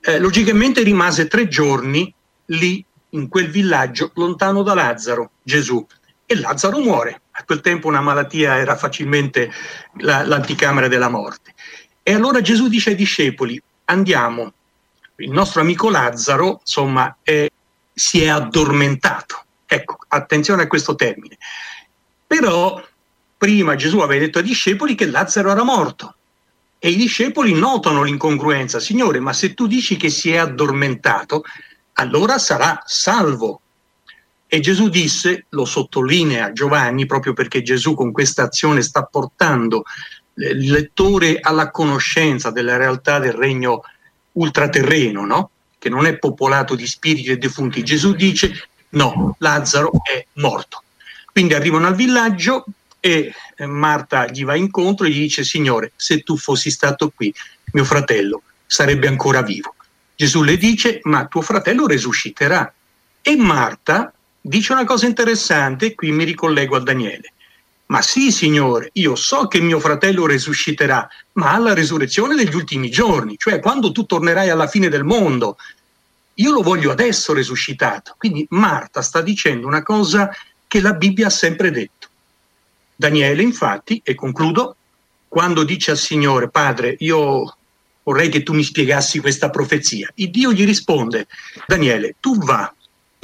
eh, 0.00 0.18
logicamente 0.18 0.82
rimase 0.82 1.28
tre 1.28 1.48
giorni 1.48 2.12
lì 2.46 2.84
in 3.10 3.28
quel 3.28 3.50
villaggio 3.50 4.10
lontano 4.14 4.62
da 4.62 4.74
Lazzaro, 4.74 5.32
Gesù, 5.42 5.86
e 6.32 6.40
Lazzaro 6.40 6.78
muore. 6.78 7.22
A 7.32 7.44
quel 7.44 7.60
tempo 7.60 7.88
una 7.88 8.00
malattia 8.00 8.58
era 8.58 8.76
facilmente 8.76 9.50
la, 9.98 10.24
l'anticamera 10.24 10.88
della 10.88 11.08
morte. 11.08 11.54
E 12.02 12.12
allora 12.12 12.40
Gesù 12.40 12.68
dice 12.68 12.90
ai 12.90 12.96
discepoli, 12.96 13.60
andiamo, 13.86 14.52
il 15.16 15.30
nostro 15.30 15.60
amico 15.60 15.88
Lazzaro, 15.88 16.60
insomma, 16.60 17.16
è, 17.22 17.48
si 17.92 18.22
è 18.22 18.28
addormentato. 18.28 19.44
Ecco, 19.66 19.98
attenzione 20.08 20.62
a 20.62 20.66
questo 20.66 20.94
termine. 20.94 21.38
Però 22.26 22.82
prima 23.36 23.74
Gesù 23.74 23.98
aveva 23.98 24.24
detto 24.24 24.38
ai 24.38 24.44
discepoli 24.44 24.94
che 24.94 25.06
Lazzaro 25.06 25.50
era 25.50 25.62
morto 25.62 26.16
e 26.78 26.90
i 26.90 26.96
discepoli 26.96 27.52
notano 27.54 28.02
l'incongruenza. 28.02 28.80
Signore, 28.80 29.20
ma 29.20 29.32
se 29.32 29.54
tu 29.54 29.66
dici 29.66 29.96
che 29.96 30.10
si 30.10 30.32
è 30.32 30.36
addormentato, 30.36 31.44
allora 31.94 32.38
sarà 32.38 32.82
salvo. 32.84 33.60
E 34.54 34.60
Gesù 34.60 34.90
disse, 34.90 35.46
lo 35.48 35.64
sottolinea 35.64 36.52
Giovanni, 36.52 37.06
proprio 37.06 37.32
perché 37.32 37.62
Gesù 37.62 37.94
con 37.94 38.12
questa 38.12 38.42
azione 38.42 38.82
sta 38.82 39.02
portando 39.02 39.84
il 40.34 40.70
lettore 40.70 41.38
alla 41.40 41.70
conoscenza 41.70 42.50
della 42.50 42.76
realtà 42.76 43.18
del 43.18 43.32
regno 43.32 43.82
ultraterreno, 44.32 45.24
no? 45.24 45.50
che 45.78 45.88
non 45.88 46.04
è 46.04 46.18
popolato 46.18 46.74
di 46.74 46.86
spiriti 46.86 47.30
e 47.30 47.38
defunti. 47.38 47.82
Gesù 47.82 48.12
dice 48.12 48.68
no, 48.90 49.36
Lazzaro 49.38 49.90
è 50.02 50.22
morto. 50.34 50.82
Quindi 51.32 51.54
arrivano 51.54 51.86
al 51.86 51.94
villaggio 51.94 52.66
e 53.00 53.32
eh, 53.56 53.66
Marta 53.66 54.26
gli 54.26 54.44
va 54.44 54.54
incontro 54.54 55.06
e 55.06 55.10
gli 55.12 55.20
dice 55.20 55.44
Signore, 55.44 55.92
se 55.96 56.22
tu 56.22 56.36
fossi 56.36 56.70
stato 56.70 57.08
qui, 57.08 57.32
mio 57.72 57.84
fratello 57.84 58.42
sarebbe 58.66 59.08
ancora 59.08 59.40
vivo. 59.40 59.74
Gesù 60.14 60.42
le 60.42 60.58
dice 60.58 61.00
ma 61.04 61.24
tuo 61.24 61.40
fratello 61.40 61.86
resusciterà. 61.86 62.70
E 63.22 63.34
Marta 63.34 64.12
dice 64.42 64.72
una 64.72 64.84
cosa 64.84 65.06
interessante, 65.06 65.94
qui 65.94 66.10
mi 66.10 66.24
ricollego 66.24 66.76
a 66.76 66.80
Daniele. 66.80 67.32
Ma 67.86 68.02
sì, 68.02 68.32
Signore, 68.32 68.90
io 68.94 69.14
so 69.14 69.46
che 69.46 69.60
mio 69.60 69.78
fratello 69.78 70.26
risusciterà, 70.26 71.06
ma 71.34 71.52
alla 71.52 71.74
resurrezione 71.74 72.34
degli 72.34 72.54
ultimi 72.54 72.90
giorni, 72.90 73.36
cioè 73.36 73.60
quando 73.60 73.92
tu 73.92 74.04
tornerai 74.04 74.48
alla 74.48 74.66
fine 74.66 74.88
del 74.88 75.04
mondo. 75.04 75.56
Io 76.36 76.50
lo 76.50 76.62
voglio 76.62 76.90
adesso 76.90 77.34
risuscitato. 77.34 78.14
Quindi 78.16 78.46
Marta 78.50 79.02
sta 79.02 79.20
dicendo 79.20 79.66
una 79.66 79.82
cosa 79.82 80.30
che 80.66 80.80
la 80.80 80.94
Bibbia 80.94 81.26
ha 81.26 81.30
sempre 81.30 81.70
detto. 81.70 82.08
Daniele, 82.96 83.42
infatti, 83.42 84.00
e 84.02 84.14
concludo, 84.14 84.76
quando 85.28 85.62
dice 85.64 85.90
al 85.90 85.98
Signore, 85.98 86.48
Padre, 86.48 86.96
io 87.00 87.56
vorrei 88.04 88.30
che 88.30 88.42
tu 88.42 88.54
mi 88.54 88.64
spiegassi 88.64 89.18
questa 89.18 89.50
profezia, 89.50 90.10
il 90.14 90.30
Dio 90.30 90.52
gli 90.52 90.64
risponde, 90.64 91.26
Daniele, 91.66 92.16
tu 92.20 92.38
va, 92.38 92.72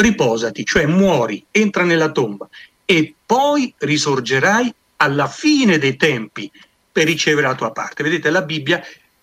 riposati, 0.01 0.65
cioè 0.65 0.87
muori, 0.87 1.45
entra 1.51 1.83
nella 1.83 2.11
tomba 2.11 2.49
e 2.85 3.15
poi 3.27 3.75
risorgerai 3.79 4.73
alla 4.97 5.27
fine 5.27 5.79
dei 5.79 5.97
tempi 5.97 6.51
per 6.91 7.05
ricevere 7.05 7.49
la 7.49 7.55
tua 7.55 7.73
parte. 7.73 8.03
Vedete, 8.03 8.31
la 8.31 8.43
Bibbia 8.43 8.81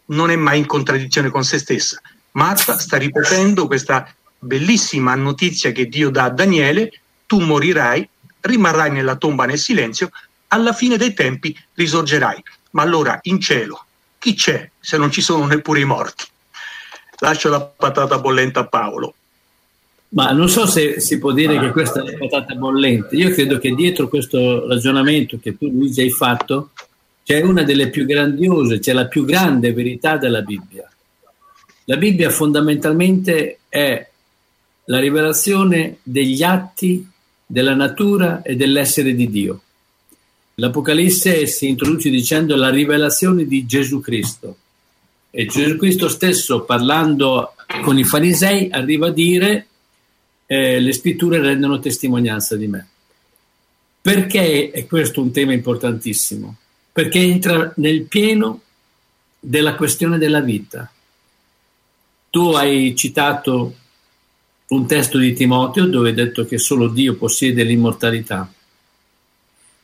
non 0.08 0.30
è 0.30 0.36
mai 0.36 0.60
in 0.60 0.66
contraddizione 0.66 1.30
con 1.30 1.44
se 1.44 1.60
stessa. 1.60 2.02
Marta 2.32 2.78
sta 2.78 2.98
ripetendo 2.98 3.68
questa 3.68 4.14
bellissima 4.38 5.16
notizia 5.16 5.72
che 5.72 5.88
Dio 5.88 6.10
dà 6.10 6.26
a 6.26 6.30
Daniele, 6.30 6.92
tu 7.26 7.40
morirai, 7.40 8.08
rimarrai 8.42 8.92
nella 8.92 9.16
tomba 9.16 9.46
nel 9.46 9.58
silenzio, 9.58 10.12
alla 10.50 10.74
fine 10.74 10.98
dei 10.98 11.14
tempi 11.14 11.58
risorgerai. 11.74 12.44
Ma 12.72 12.82
allora 12.82 13.18
in 13.24 13.40
cielo 13.40 13.86
chi 14.20 14.36
c'è 14.36 14.70
se 14.80 14.98
non 14.98 15.10
ci 15.10 15.22
sono 15.22 15.46
neppure 15.46 15.80
i 15.80 15.86
morti? 15.86 16.26
Lascio 17.20 17.50
la 17.50 17.62
patata 17.62 18.20
bollente 18.20 18.60
a 18.60 18.68
Paolo. 18.68 19.16
Ma 20.16 20.32
non 20.32 20.48
so 20.48 20.66
se 20.66 21.02
si 21.02 21.20
può 21.20 21.34
dire 21.34 21.60
che 21.60 21.72
questa 21.72 22.02
è 22.02 22.18
patata 22.18 22.56
bollente. 22.56 23.18
Io 23.18 23.32
credo 23.32 23.58
che 23.58 23.76
dietro 23.76 24.08
questo 24.08 24.66
ragionamento 24.66 25.38
che 25.42 25.58
tu, 25.58 25.68
Luigi, 25.68 26.02
hai 26.02 26.10
fatto 26.10 26.72
c'è 27.22 27.42
una 27.42 27.64
delle 27.64 27.90
più 27.90 28.06
grandiose, 28.06 28.80
c'è 28.80 28.94
la 28.94 29.08
più 29.08 29.26
grande 29.26 29.74
verità 29.74 30.16
della 30.16 30.42
Bibbia. 30.42 30.90
La 31.86 31.98
Bibbia 31.98 32.30
fondamentalmente 32.30 33.60
è 33.68 34.10
la 34.86 35.00
rivelazione 35.00 35.98
degli 36.02 36.44
atti 36.44 37.06
della 37.46 37.76
natura 37.76 38.42
e 38.42 38.56
dell'essere 38.56 39.14
di 39.16 39.30
Dio. 39.30 39.62
L'Apocalisse 40.56 41.46
si 41.46 41.68
introduce 41.68 42.10
dicendo 42.10 42.56
la 42.56 42.70
rivelazione 42.70 43.46
di 43.46 43.66
Gesù 43.66 44.00
Cristo. 44.00 44.56
E 45.30 45.46
Gesù 45.48 45.76
Cristo 45.76 46.08
stesso, 46.08 46.62
parlando 46.62 47.54
con 47.82 47.98
i 47.98 48.06
farisei, 48.06 48.70
arriva 48.72 49.08
a 49.08 49.12
dire 49.12 49.68
eh, 50.46 50.80
le 50.80 50.94
scritture 50.94 51.40
rendono 51.40 51.80
testimonianza 51.80 52.56
di 52.56 52.68
me. 52.68 52.88
Perché 54.02 54.70
è 54.72 54.86
questo 54.86 55.22
un 55.22 55.32
tema 55.32 55.54
importantissimo? 55.54 56.56
Perché 56.92 57.20
entra 57.20 57.74
nel 57.78 58.04
pieno 58.04 58.62
della 59.40 59.76
questione 59.76 60.18
della 60.18 60.42
vita. 60.42 60.92
Tu 62.30 62.52
hai 62.52 62.96
citato 62.96 63.76
un 64.68 64.88
testo 64.88 65.18
di 65.18 65.34
Timoteo 65.34 65.86
dove 65.86 66.10
hai 66.10 66.16
detto 66.16 66.46
che 66.46 66.58
solo 66.58 66.88
Dio 66.88 67.16
possiede 67.16 67.64
l'immortalità. 67.64 68.52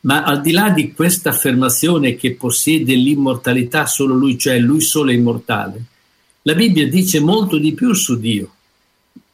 Ma 0.02 0.24
al 0.24 0.42
di 0.42 0.52
là 0.52 0.70
di 0.70 0.94
questa 0.94 1.30
affermazione 1.30 2.16
che 2.16 2.34
possiede 2.34 2.96
l'immortalità 2.96 3.86
solo 3.86 4.16
lui, 4.16 4.38
cioè 4.38 4.58
lui 4.58 4.82
solo 4.82 5.12
è 5.12 5.14
immortale, 5.14 5.84
la 6.44 6.56
Bibbia 6.56 6.88
dice 6.88 7.20
molto 7.20 7.58
di 7.58 7.74
più 7.74 7.94
su 7.94 8.20
Dio. 8.20 8.54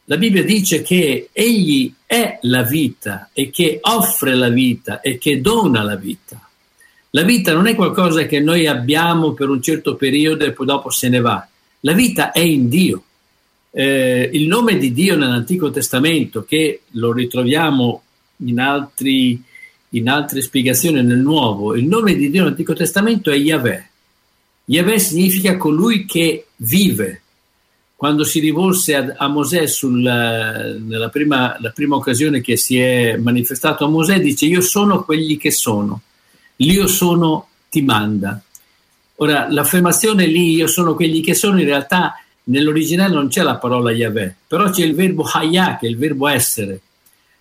La 0.10 0.16
Bibbia 0.16 0.42
dice 0.42 0.82
che 0.84 1.30
egli 1.34 1.94
è 2.06 2.40
la 2.44 2.64
vita 2.64 3.30
e 3.34 3.50
che 3.50 3.80
offre 3.82 4.36
la 4.36 4.48
vita 4.48 5.02
e 5.02 5.18
che 5.18 5.42
dona 5.42 5.84
la 5.84 5.98
vita. 5.98 6.48
La 7.10 7.24
vita 7.24 7.52
non 7.52 7.68
è 7.68 7.76
qualcosa 7.76 8.26
che 8.26 8.40
noi 8.40 8.68
abbiamo 8.68 9.34
per 9.34 9.50
un 9.50 9.62
certo 9.62 9.96
periodo 9.96 10.46
e 10.46 10.54
poi 10.54 10.66
dopo 10.66 10.90
se 10.92 11.10
ne 11.10 11.20
va. 11.20 11.46
La 11.82 11.92
vita 11.92 12.32
è 12.32 12.40
in 12.40 12.70
Dio. 12.70 13.04
Eh, 13.70 14.30
il 14.32 14.48
nome 14.48 14.78
di 14.78 14.94
Dio 14.94 15.18
nell'Antico 15.18 15.72
Testamento, 15.72 16.46
che 16.46 16.84
lo 16.92 17.12
ritroviamo 17.12 18.02
in, 18.46 18.62
altri, 18.62 19.44
in 19.90 20.08
altre 20.08 20.42
spiegazioni 20.42 21.04
nel 21.04 21.20
Nuovo, 21.20 21.76
il 21.76 21.84
nome 21.84 22.16
di 22.16 22.30
Dio 22.30 22.44
nell'Antico 22.44 22.74
Testamento 22.74 23.30
è 23.30 23.36
Yahweh. 23.36 23.90
Yahweh 24.64 25.00
significa 25.00 25.58
colui 25.58 26.06
che 26.06 26.46
vive, 26.56 27.24
quando 27.98 28.24
si 28.24 28.40
rivolse 28.40 28.96
a, 28.96 29.16
a 29.18 29.28
Mosè 29.28 29.66
sul, 29.66 30.00
nella 30.00 31.10
prima, 31.10 31.58
prima, 31.74 31.96
occasione 31.96 32.42
che 32.42 32.56
si 32.56 32.78
è 32.78 33.18
manifestato 33.18 33.86
a 33.86 33.90
Mosè, 33.90 34.20
dice 34.20 34.46
io 34.46 34.62
sono 34.62 35.04
quelli 35.04 35.36
che 35.36 35.50
sono. 35.50 36.02
l'io 36.58 36.86
sono 36.86 37.48
ti 37.70 37.82
manda. 37.82 38.40
Ora, 39.16 39.48
l'affermazione 39.50 40.28
lì, 40.28 40.54
io 40.54 40.68
sono 40.68 40.94
quelli 40.94 41.22
che 41.22 41.34
sono, 41.34 41.60
in 41.60 41.66
realtà 41.66 42.22
nell'originale 42.44 43.16
non 43.16 43.30
c'è 43.30 43.42
la 43.42 43.56
parola 43.56 43.92
Yahweh, 43.92 44.36
però 44.46 44.70
c'è 44.70 44.86
il 44.86 44.94
verbo 44.94 45.24
hayah, 45.24 45.78
che 45.78 45.88
è 45.88 45.90
il 45.90 45.98
verbo 45.98 46.28
essere. 46.28 46.80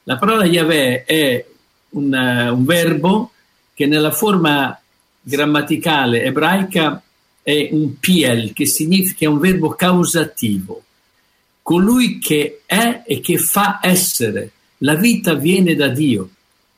La 0.05 0.17
parola 0.17 0.47
Yahweh 0.47 1.05
è 1.05 1.47
un, 1.91 2.13
uh, 2.13 2.55
un 2.55 2.65
verbo 2.65 3.33
che 3.75 3.85
nella 3.85 4.11
forma 4.11 4.81
grammaticale 5.21 6.23
ebraica 6.23 7.03
è 7.47 7.69
un 7.71 8.01
piel, 8.01 8.53
che 8.53 8.67
significa 8.67 9.31
un 9.31 9.39
verbo 9.39 9.69
causativo. 9.69 10.83
Colui 11.63 12.19
che 12.19 12.63
è 12.67 13.05
e 13.07 13.21
che 13.21 13.39
fa 13.39 13.79
essere. 13.81 14.51
La 14.79 14.97
vita 14.97 15.35
viene 15.35 15.77
da 15.77 15.87
Dio. 15.87 16.29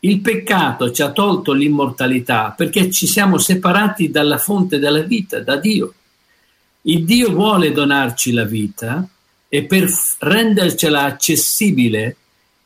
Il 0.01 0.21
peccato 0.21 0.93
ci 0.93 1.01
ha 1.01 1.11
tolto 1.11 1.55
l'immortalità 1.55 2.53
perché 2.55 2.91
ci 2.91 3.07
siamo 3.07 3.39
separati 3.39 4.11
dalla 4.11 4.37
fonte 4.37 4.79
della 4.79 5.01
vita, 5.01 5.41
da 5.41 5.57
Dio. 5.57 5.95
Il 6.83 7.07
Dio 7.07 7.33
vuole 7.33 7.73
donarci 7.73 8.33
la 8.33 8.45
vita 8.45 9.09
e 9.49 9.65
per 9.65 9.91
rendercela 10.19 11.05
accessibile 11.05 12.17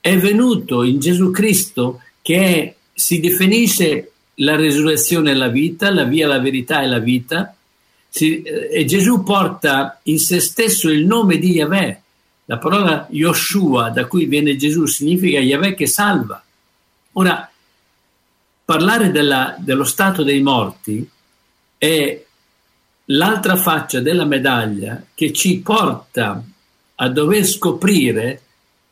è 0.01 0.19
venuto 0.19 0.83
in 0.83 0.99
Gesù 0.99 1.31
Cristo 1.31 2.01
che 2.21 2.37
è, 2.37 2.75
si 2.93 3.21
definisce 3.21 4.11
la 4.37 4.57
resurrezione 4.57 5.31
e 5.31 5.35
la 5.35 5.47
vita, 5.47 5.89
la 5.93 6.03
via, 6.03 6.27
la 6.27 6.41
verità 6.41 6.83
e 6.83 6.89
la 6.89 6.99
vita. 6.99 7.55
Si, 8.15 8.43
eh, 8.43 8.69
e 8.71 8.85
Gesù 8.85 9.23
porta 9.23 10.01
in 10.03 10.19
se 10.19 10.39
stesso 10.41 10.91
il 10.91 11.07
nome 11.07 11.39
di 11.39 11.53
Yahweh. 11.53 12.03
La 12.45 12.59
parola 12.59 13.07
Yoshua, 13.09 13.89
da 13.89 14.05
cui 14.05 14.27
viene 14.27 14.57
Gesù, 14.57 14.85
significa 14.85 15.39
Yahweh 15.39 15.75
che 15.75 15.87
salva. 15.87 16.43
Ora, 17.13 17.51
parlare 18.67 19.11
della, 19.11 19.57
dello 19.59 19.85
stato 19.85 20.23
dei 20.23 20.43
morti 20.43 21.09
è 21.79 22.23
l'altra 23.07 23.57
faccia 23.57 24.01
della 24.01 24.27
medaglia 24.27 25.03
che 25.15 25.33
ci 25.33 25.61
porta 25.61 26.45
a 26.95 27.09
dover 27.09 27.47
scoprire 27.47 28.43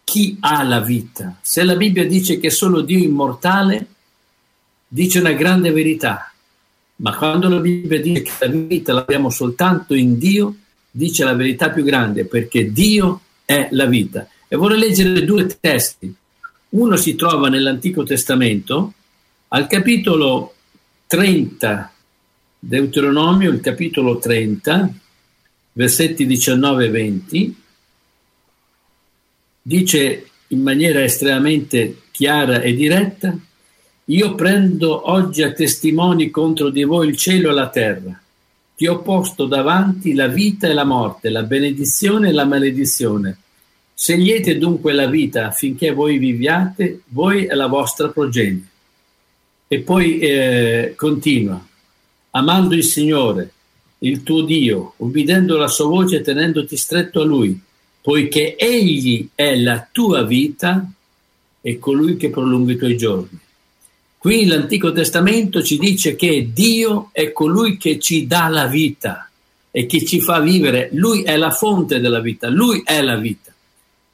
chi 0.05 0.39
ha 0.41 0.63
la 0.63 0.81
vita. 0.81 1.37
Se 1.43 1.63
la 1.63 1.77
Bibbia 1.77 2.07
dice 2.07 2.39
che 2.39 2.49
solo 2.49 2.81
Dio 2.81 2.99
è 2.99 3.03
immortale, 3.03 3.87
dice 4.89 5.21
una 5.21 5.33
grande 5.33 5.71
verità, 5.73 6.30
ma 7.01 7.17
quando 7.17 7.49
la 7.49 7.59
Bibbia 7.59 8.01
dice 8.01 8.23
che 8.23 8.33
la 8.41 8.53
vita 8.53 8.93
l'abbiamo 8.93 9.31
soltanto 9.31 9.95
in 9.95 10.19
Dio, 10.19 10.55
dice 10.91 11.25
la 11.25 11.35
verità 11.35 11.71
più 11.71 11.83
grande, 11.83 12.25
perché 12.25 12.73
Dio 12.73 13.21
è 13.45 13.69
la 13.73 13.87
vita. 13.87 14.27
E 14.49 14.57
vorrei 14.57 14.79
leggere 14.79 15.25
due 15.25 15.47
testi 15.59 16.15
uno 16.71 16.97
si 16.97 17.17
trova 17.17 17.49
nell'Antico 17.49 18.05
Testamento 18.05 18.93
al 19.49 19.67
capitolo 19.67 20.55
30, 21.09 21.93
Deuteronomio, 22.61 23.51
il 23.51 23.61
capitolo 23.61 24.19
30, 24.19 24.93
versetti 25.73 26.27
19 26.27 26.85
e 26.85 26.91
20, 26.91 27.63
dice 29.63 30.29
in 30.47 30.63
maniera 30.63 31.03
estremamente 31.03 32.03
chiara 32.13 32.61
e 32.61 32.73
diretta, 32.75 33.37
io 34.11 34.35
prendo 34.35 35.09
oggi 35.09 35.43
a 35.43 35.53
testimoni 35.53 36.31
contro 36.31 36.69
di 36.71 36.83
voi 36.83 37.09
il 37.09 37.17
cielo 37.17 37.51
e 37.51 37.55
la 37.55 37.69
terra. 37.69 38.21
Ti 38.75 38.87
ho 38.89 39.03
posto 39.03 39.45
davanti 39.45 40.15
la 40.15 40.27
vita 40.27 40.67
e 40.67 40.73
la 40.73 40.85
morte, 40.85 41.31
la 41.31 41.45
benedizione 41.45 42.31
e 42.31 42.33
la 42.33 42.45
maledizione. 42.45 43.39
Scegliete 43.95 44.59
dunque 44.59 44.95
la 44.95 45.07
vita 45.07 45.47
affinché 45.47 45.93
voi 45.93 46.19
viviate, 46.19 47.03
voi 47.09 47.47
e 47.47 47.55
la 47.55 47.69
vostra 47.69 48.09
progenie. 48.09 48.67
E 49.69 49.79
poi 49.81 50.19
eh, 50.19 50.95
continua, 50.97 51.65
amando 52.31 52.75
il 52.75 52.85
Signore, 52.85 53.53
il 53.99 54.25
tuo 54.25 54.43
Dio, 54.43 54.95
ubbidendo 54.97 55.57
la 55.57 55.69
sua 55.69 55.87
voce 55.87 56.17
e 56.17 56.23
tenendoti 56.23 56.77
stretto 56.77 57.21
a 57.21 57.25
Lui, 57.25 57.61
poiché 58.03 58.57
Egli 58.57 59.29
è 59.37 59.55
la 59.55 59.87
tua 59.93 60.25
vita 60.25 60.85
e 61.61 61.79
colui 61.79 62.17
che 62.17 62.31
prolunga 62.31 62.73
i 62.73 62.77
tuoi 62.77 62.97
giorni. 62.97 63.39
Qui 64.21 64.45
l'Antico 64.45 64.93
Testamento 64.93 65.63
ci 65.63 65.79
dice 65.79 66.15
che 66.15 66.51
Dio 66.53 67.09
è 67.11 67.33
colui 67.33 67.79
che 67.79 67.99
ci 67.99 68.27
dà 68.27 68.49
la 68.49 68.67
vita 68.67 69.31
e 69.71 69.87
che 69.87 70.05
ci 70.05 70.21
fa 70.21 70.41
vivere. 70.41 70.91
Lui 70.93 71.23
è 71.23 71.39
la 71.39 71.51
fonte 71.51 72.01
della 72.01 72.21
vita, 72.21 72.51
Lui 72.51 72.83
è 72.85 73.01
la 73.01 73.17
vita. 73.17 73.51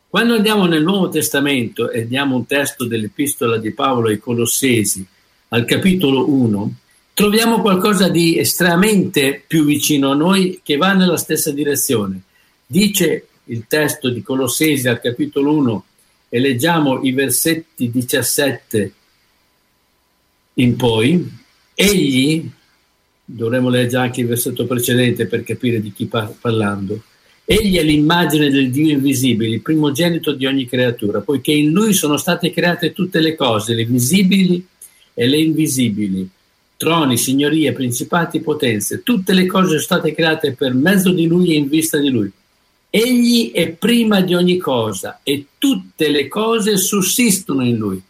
Quando 0.09 0.35
andiamo 0.35 0.67
nel 0.67 0.85
Nuovo 0.85 1.09
Testamento 1.09 1.91
e 1.91 2.07
diamo 2.07 2.37
un 2.37 2.47
testo 2.47 2.85
dell'Epistola 2.85 3.59
di 3.59 3.73
Paolo 3.73 4.07
ai 4.07 4.21
Colossesi, 4.21 5.05
al 5.49 5.65
capitolo 5.65 6.31
1, 6.31 6.75
troviamo 7.13 7.61
qualcosa 7.61 8.09
di 8.09 8.39
estremamente 8.39 9.43
più 9.45 9.65
vicino 9.65 10.13
a 10.13 10.15
noi 10.15 10.61
che 10.63 10.77
va 10.77 10.93
nella 10.93 11.17
stessa 11.17 11.51
direzione. 11.51 12.21
Dice 12.65 13.27
il 13.47 13.65
testo 13.67 14.09
di 14.11 14.23
Colossesi 14.23 14.87
al 14.87 15.01
capitolo 15.01 15.53
1 15.53 15.85
e 16.29 16.39
leggiamo 16.39 17.03
i 17.03 17.11
versetti 17.11 17.91
17 17.91 18.93
in 20.59 20.77
poi, 20.77 21.31
egli, 21.75 22.49
dovremmo 23.25 23.69
leggere 23.69 24.05
anche 24.05 24.21
il 24.21 24.27
versetto 24.27 24.67
precedente 24.67 25.27
per 25.27 25.43
capire 25.43 25.81
di 25.81 25.93
chi 25.93 26.07
sta 26.07 26.33
parlando, 26.41 27.01
Egli 27.49 27.77
è 27.77 27.83
l'immagine 27.85 28.51
del 28.51 28.73
Dio 28.73 28.91
invisibile, 28.91 29.55
il 29.55 29.63
primogenito 29.63 30.33
di 30.33 30.47
ogni 30.47 30.67
creatura, 30.67 31.21
poiché 31.21 31.53
in 31.53 31.71
lui 31.71 31.93
sono 31.93 32.17
state 32.17 32.51
create 32.51 32.93
tutte 32.93 33.21
le 33.21 33.37
cose, 33.37 33.73
le 33.73 33.85
visibili 33.85 34.67
e 35.15 35.29
le 35.29 35.37
invisibili, 35.37 36.29
troni, 36.77 37.17
signorie, 37.17 37.73
principati, 37.73 38.41
potenze, 38.41 39.05
tutte 39.05 39.33
le 39.33 39.47
cose 39.47 39.69
sono 39.69 39.79
state 39.79 40.13
create 40.13 40.55
per 40.55 40.75
mezzo 40.75 41.13
di 41.13 41.29
lui 41.29 41.53
e 41.53 41.59
in 41.59 41.69
vista 41.69 41.99
di 41.99 42.11
lui. 42.11 42.29
Egli 42.91 43.53
è 43.53 43.69
prima 43.69 44.23
di 44.23 44.35
ogni 44.35 44.57
cosa 44.57 45.21
e 45.23 45.47
tutte 45.57 46.11
le 46.11 46.27
cose 46.27 46.77
sussistono 46.77 47.65
in 47.65 47.77
lui. 47.77 48.03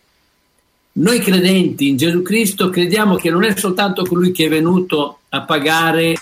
Noi 0.99 1.19
credenti 1.21 1.89
in 1.89 1.97
Gesù 1.97 2.23
Cristo 2.23 2.71
crediamo 2.71 3.17
che 3.17 3.31
non 3.31 3.45
è 3.45 3.57
soltanto 3.57 4.05
colui 4.05 4.33
che 4.33 4.47
è 4.47 4.49
venuto 4.49 5.21
a 5.29 5.43
pagare, 5.43 6.17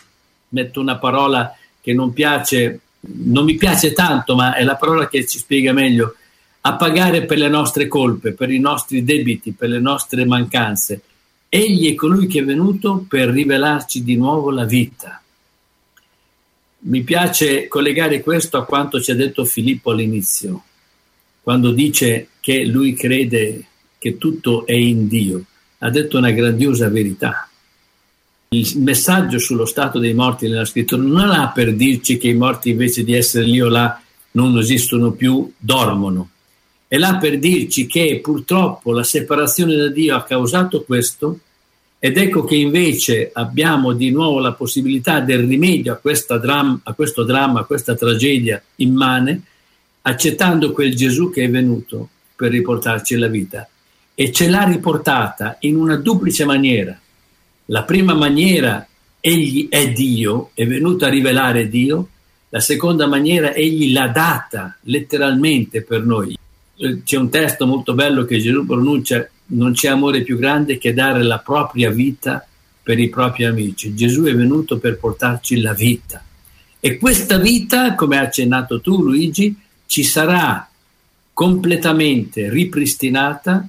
metto 0.48 0.80
una 0.80 0.98
parola 0.98 1.54
che 1.80 1.92
non 1.92 2.12
piace 2.12 2.80
non 3.06 3.44
mi 3.44 3.54
piace 3.54 3.92
tanto, 3.92 4.34
ma 4.34 4.54
è 4.54 4.64
la 4.64 4.76
parola 4.76 5.08
che 5.08 5.26
ci 5.26 5.38
spiega 5.38 5.72
meglio, 5.72 6.14
a 6.62 6.76
pagare 6.76 7.24
per 7.24 7.38
le 7.38 7.48
nostre 7.48 7.86
colpe, 7.86 8.32
per 8.32 8.50
i 8.50 8.58
nostri 8.58 9.04
debiti, 9.04 9.52
per 9.52 9.68
le 9.68 9.80
nostre 9.80 10.24
mancanze. 10.24 11.02
Egli 11.48 11.92
è 11.92 11.94
colui 11.94 12.26
che 12.26 12.40
è 12.40 12.44
venuto 12.44 13.04
per 13.06 13.28
rivelarci 13.28 14.02
di 14.02 14.16
nuovo 14.16 14.50
la 14.50 14.64
vita. 14.64 15.20
Mi 16.86 17.02
piace 17.02 17.68
collegare 17.68 18.20
questo 18.20 18.56
a 18.56 18.64
quanto 18.64 19.00
ci 19.00 19.10
ha 19.10 19.14
detto 19.14 19.44
Filippo 19.44 19.90
all'inizio, 19.90 20.62
quando 21.42 21.70
dice 21.70 22.28
che 22.40 22.64
lui 22.64 22.94
crede 22.94 23.66
che 24.04 24.18
tutto 24.18 24.66
è 24.66 24.74
in 24.74 25.08
Dio. 25.08 25.42
Ha 25.78 25.88
detto 25.88 26.18
una 26.18 26.30
grandiosa 26.30 26.90
verità 26.90 27.48
il 28.48 28.78
messaggio 28.78 29.38
sullo 29.38 29.64
stato 29.64 29.98
dei 29.98 30.14
morti 30.14 30.46
nella 30.46 30.64
scrittura 30.64 31.02
non 31.02 31.20
è 31.22 31.26
là 31.26 31.50
per 31.52 31.74
dirci 31.74 32.18
che 32.18 32.28
i 32.28 32.34
morti 32.34 32.70
invece 32.70 33.02
di 33.02 33.12
essere 33.12 33.46
lì 33.46 33.60
o 33.60 33.68
là 33.68 34.00
non 34.32 34.56
esistono 34.58 35.12
più, 35.12 35.50
dormono. 35.56 36.28
È 36.86 36.96
là 36.96 37.16
per 37.16 37.38
dirci 37.38 37.86
che 37.86 38.20
purtroppo 38.22 38.92
la 38.92 39.02
separazione 39.02 39.74
da 39.74 39.88
Dio 39.88 40.14
ha 40.14 40.22
causato 40.22 40.84
questo 40.84 41.40
ed 41.98 42.16
ecco 42.16 42.44
che 42.44 42.54
invece 42.54 43.30
abbiamo 43.32 43.92
di 43.92 44.10
nuovo 44.10 44.38
la 44.38 44.52
possibilità 44.52 45.18
del 45.18 45.48
rimedio 45.48 45.98
a, 46.00 46.38
dram- 46.38 46.80
a 46.84 46.92
questo 46.92 47.24
dramma, 47.24 47.60
a 47.60 47.64
questa 47.64 47.96
tragedia 47.96 48.62
immane, 48.76 49.42
accettando 50.02 50.72
quel 50.72 50.94
Gesù 50.94 51.30
che 51.30 51.44
è 51.44 51.50
venuto 51.50 52.08
per 52.36 52.50
riportarci 52.50 53.16
la 53.16 53.28
vita. 53.28 53.68
E 54.14 54.32
ce 54.32 54.48
l'ha 54.48 54.64
riportata 54.64 55.56
in 55.60 55.76
una 55.76 55.96
duplice 55.96 56.44
maniera 56.44 56.98
la 57.66 57.84
prima 57.84 58.14
maniera, 58.14 58.86
egli 59.20 59.68
è 59.68 59.90
Dio, 59.90 60.50
è 60.52 60.66
venuto 60.66 61.06
a 61.06 61.08
rivelare 61.08 61.68
Dio, 61.68 62.08
la 62.50 62.60
seconda 62.60 63.06
maniera, 63.06 63.54
egli 63.54 63.92
l'ha 63.92 64.08
data 64.08 64.76
letteralmente 64.82 65.82
per 65.82 66.04
noi. 66.04 66.36
C'è 67.04 67.16
un 67.16 67.30
testo 67.30 67.66
molto 67.66 67.94
bello 67.94 68.24
che 68.24 68.38
Gesù 68.38 68.66
pronuncia, 68.66 69.26
non 69.46 69.72
c'è 69.72 69.88
amore 69.88 70.22
più 70.22 70.36
grande 70.36 70.76
che 70.76 70.92
dare 70.92 71.22
la 71.22 71.38
propria 71.38 71.90
vita 71.90 72.46
per 72.82 72.98
i 72.98 73.08
propri 73.08 73.44
amici. 73.44 73.94
Gesù 73.94 74.24
è 74.24 74.34
venuto 74.34 74.78
per 74.78 74.98
portarci 74.98 75.60
la 75.60 75.72
vita. 75.72 76.22
E 76.78 76.98
questa 76.98 77.38
vita, 77.38 77.94
come 77.94 78.18
hai 78.18 78.26
accennato 78.26 78.80
tu 78.82 79.02
Luigi, 79.02 79.56
ci 79.86 80.02
sarà 80.02 80.68
completamente 81.32 82.50
ripristinata 82.50 83.66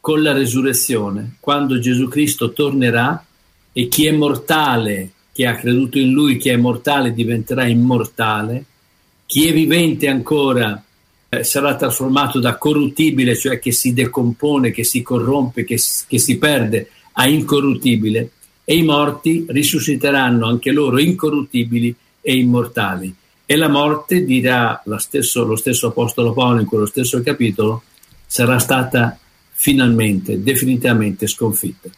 con 0.00 0.22
la 0.22 0.32
resurrezione, 0.32 1.36
quando 1.40 1.78
Gesù 1.78 2.08
Cristo 2.08 2.52
tornerà 2.52 3.24
e 3.72 3.88
chi 3.88 4.06
è 4.06 4.12
mortale, 4.12 5.10
chi 5.32 5.44
ha 5.44 5.54
creduto 5.54 5.98
in 5.98 6.10
lui, 6.10 6.38
chi 6.38 6.48
è 6.48 6.56
mortale 6.56 7.12
diventerà 7.12 7.66
immortale, 7.66 8.64
chi 9.26 9.46
è 9.46 9.52
vivente 9.52 10.08
ancora 10.08 10.82
eh, 11.28 11.44
sarà 11.44 11.76
trasformato 11.76 12.40
da 12.40 12.56
corruttibile, 12.56 13.36
cioè 13.36 13.58
che 13.58 13.72
si 13.72 13.92
decompone, 13.92 14.72
che 14.72 14.84
si 14.84 15.02
corrompe, 15.02 15.64
che, 15.64 15.78
che 16.06 16.18
si 16.18 16.38
perde, 16.38 16.90
a 17.12 17.28
incorruttibile 17.28 18.30
e 18.64 18.76
i 18.76 18.82
morti 18.82 19.44
risusciteranno 19.48 20.46
anche 20.46 20.72
loro 20.72 20.98
incorruttibili 20.98 21.94
e 22.20 22.36
immortali. 22.36 23.14
E 23.44 23.56
la 23.56 23.68
morte, 23.68 24.24
dirà 24.24 24.80
lo 24.84 24.98
stesso, 24.98 25.44
lo 25.44 25.56
stesso 25.56 25.88
Apostolo 25.88 26.32
Paolo 26.32 26.60
in 26.60 26.66
quello 26.66 26.86
stesso 26.86 27.20
capitolo, 27.22 27.82
sarà 28.26 28.58
stata 28.58 29.18
finalmente, 29.60 30.42
definitivamente 30.42 31.26
sconfitta. 31.26 31.90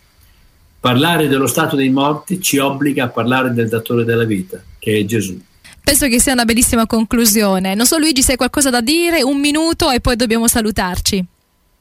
Parlare 0.81 1.29
dello 1.29 1.47
stato 1.47 1.77
dei 1.77 1.91
morti 1.91 2.41
ci 2.41 2.59
obbliga 2.59 3.05
a 3.05 3.09
parlare 3.09 3.53
del 3.53 3.69
datore 3.69 4.05
della 4.05 4.25
vita, 4.25 4.61
che 4.81 4.99
è 4.99 5.05
Gesù. 5.05 5.41
Penso 5.81 6.09
che 6.09 6.19
sia 6.19 6.33
una 6.33 6.45
bellissima 6.45 6.87
conclusione. 6.87 7.77
Non 7.77 7.87
so 7.87 7.99
Luigi 7.99 8.21
se 8.21 8.33
hai 8.33 8.37
qualcosa 8.37 8.69
da 8.69 8.81
dire, 8.81 9.23
un 9.23 9.39
minuto 9.39 9.91
e 9.93 10.01
poi 10.01 10.17
dobbiamo 10.17 10.49
salutarci. 10.49 11.25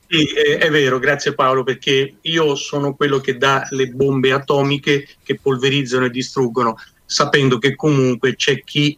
Sì, 0.07 0.23
è, 0.25 0.59
è, 0.59 0.69
vero, 0.69 0.99
grazie 0.99 1.33
Paolo, 1.33 1.63
perché 1.63 2.17
io 2.21 2.53
sono 2.53 2.93
quello 2.93 3.19
che 3.19 3.37
dà 3.37 3.65
le 3.71 3.87
bombe 3.87 4.33
atomiche 4.33 5.07
che 5.23 5.39
polverizzano 5.41 6.05
e 6.05 6.11
distruggono, 6.11 6.77
sapendo 7.03 7.57
che 7.57 7.75
comunque 7.75 8.35
c'è 8.35 8.63
chi, 8.63 8.95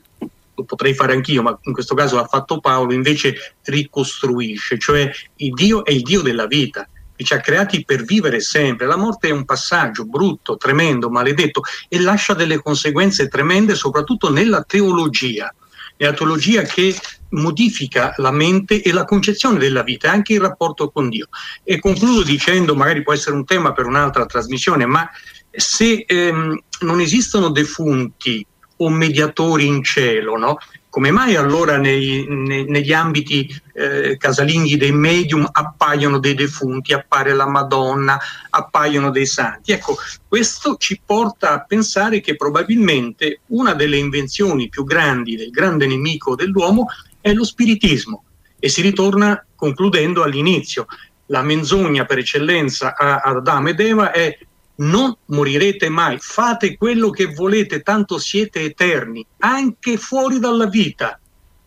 lo 0.55 0.63
potrei 0.63 0.93
fare 0.93 1.13
anch'io, 1.13 1.41
ma 1.41 1.57
in 1.63 1.73
questo 1.73 1.95
caso 1.95 2.15
l'ha 2.15 2.27
fatto 2.27 2.59
Paolo, 2.59 2.93
invece 2.93 3.35
ricostruisce, 3.63 4.77
cioè 4.77 5.09
il 5.37 5.53
Dio 5.53 5.83
è 5.83 5.91
il 5.91 6.01
Dio 6.01 6.21
della 6.21 6.47
vita 6.47 6.87
che 7.15 7.23
ci 7.23 7.33
ha 7.33 7.39
creati 7.39 7.85
per 7.85 8.03
vivere 8.03 8.39
sempre. 8.39 8.85
La 8.85 8.97
morte 8.97 9.29
è 9.29 9.31
un 9.31 9.45
passaggio 9.45 10.05
brutto, 10.05 10.57
tremendo, 10.57 11.09
maledetto 11.09 11.61
e 11.87 11.99
lascia 11.99 12.33
delle 12.33 12.61
conseguenze 12.61 13.27
tremende 13.27 13.75
soprattutto 13.75 14.31
nella 14.31 14.63
teologia. 14.63 15.53
Nella 15.97 16.13
teologia 16.13 16.63
che 16.63 16.95
modifica 17.29 18.13
la 18.17 18.31
mente 18.31 18.81
e 18.81 18.91
la 18.91 19.05
concezione 19.05 19.59
della 19.59 19.83
vita, 19.83 20.11
anche 20.11 20.33
il 20.33 20.41
rapporto 20.41 20.89
con 20.89 21.09
Dio. 21.09 21.27
E 21.63 21.79
concludo 21.79 22.23
dicendo, 22.23 22.75
magari 22.75 23.03
può 23.03 23.13
essere 23.13 23.35
un 23.35 23.45
tema 23.45 23.73
per 23.73 23.85
un'altra 23.85 24.25
trasmissione, 24.25 24.85
ma 24.85 25.07
se 25.51 26.03
ehm, 26.07 26.59
non 26.81 26.99
esistono 26.99 27.49
defunti 27.49 28.45
o 28.83 28.89
mediatori 28.89 29.65
in 29.65 29.83
cielo, 29.83 30.37
no? 30.37 30.57
come 30.93 31.09
mai 31.09 31.35
allora 31.35 31.77
nei, 31.77 32.27
nei, 32.29 32.65
negli 32.65 32.93
ambiti 32.93 33.49
eh, 33.73 34.15
casalinghi 34.15 34.77
dei 34.77 34.91
medium 34.91 35.49
appaiono 35.51 36.19
dei 36.19 36.35
defunti, 36.35 36.93
appare 36.93 37.33
la 37.33 37.47
Madonna, 37.47 38.19
appaiono 38.51 39.09
dei 39.09 39.25
santi? 39.25 39.71
Ecco, 39.71 39.97
questo 40.27 40.77
ci 40.77 41.01
porta 41.03 41.53
a 41.53 41.61
pensare 41.61 42.21
che 42.21 42.35
probabilmente 42.35 43.39
una 43.47 43.73
delle 43.73 43.97
invenzioni 43.97 44.69
più 44.69 44.83
grandi 44.83 45.35
del 45.35 45.49
grande 45.49 45.87
nemico 45.87 46.35
dell'uomo 46.35 46.85
è 47.19 47.33
lo 47.33 47.43
spiritismo 47.43 48.25
e 48.59 48.69
si 48.69 48.83
ritorna 48.83 49.43
concludendo 49.55 50.21
all'inizio. 50.21 50.85
La 51.25 51.41
menzogna 51.41 52.05
per 52.05 52.19
eccellenza 52.19 52.95
ad 52.95 53.37
Adamo 53.37 53.69
ed 53.69 53.79
Eva 53.79 54.11
è 54.11 54.37
non 54.75 55.15
morirete 55.27 55.89
mai, 55.89 56.17
fate 56.19 56.77
quello 56.77 57.09
che 57.09 57.27
volete, 57.27 57.81
tanto 57.81 58.17
siete 58.17 58.61
eterni, 58.61 59.25
anche 59.39 59.97
fuori 59.97 60.39
dalla 60.39 60.65
vita. 60.65 61.19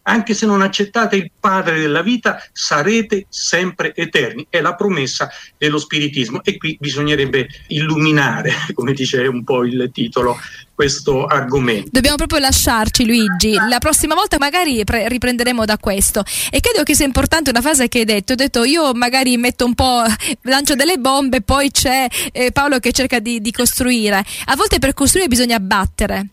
Anche 0.08 0.34
se 0.34 0.46
non 0.46 0.62
accettate 0.62 1.16
il 1.16 1.30
padre 1.38 1.78
della 1.80 2.02
vita, 2.02 2.42
sarete 2.52 3.26
sempre 3.28 3.94
eterni. 3.94 4.46
È 4.48 4.60
la 4.60 4.74
promessa 4.74 5.28
dello 5.58 5.78
spiritismo 5.78 6.42
e 6.44 6.56
qui 6.56 6.76
bisognerebbe 6.78 7.48
illuminare, 7.68 8.52
come 8.74 8.92
dice 8.92 9.26
un 9.26 9.42
po' 9.44 9.64
il 9.64 9.90
titolo, 9.92 10.38
questo 10.76 11.24
argomento. 11.24 11.88
Dobbiamo 11.90 12.16
proprio 12.16 12.38
lasciarci 12.38 13.06
Luigi, 13.06 13.54
la 13.54 13.78
prossima 13.78 14.14
volta 14.14 14.36
magari 14.38 14.84
pre- 14.84 15.08
riprenderemo 15.08 15.64
da 15.64 15.78
questo 15.78 16.22
e 16.50 16.60
credo 16.60 16.82
che 16.82 16.94
sia 16.94 17.06
importante 17.06 17.50
una 17.50 17.62
frase 17.62 17.88
che 17.88 18.00
hai 18.00 18.04
detto, 18.04 18.32
hai 18.32 18.38
detto 18.38 18.62
io 18.62 18.92
magari 18.92 19.36
metto 19.38 19.64
un 19.64 19.74
po', 19.74 20.02
lancio 20.42 20.74
delle 20.74 20.98
bombe, 20.98 21.40
poi 21.40 21.70
c'è 21.70 22.06
eh, 22.30 22.52
Paolo 22.52 22.78
che 22.78 22.92
cerca 22.92 23.18
di, 23.18 23.40
di 23.40 23.50
costruire, 23.50 24.22
a 24.44 24.54
volte 24.54 24.78
per 24.78 24.92
costruire 24.92 25.28
bisogna 25.28 25.58
battere. 25.58 26.28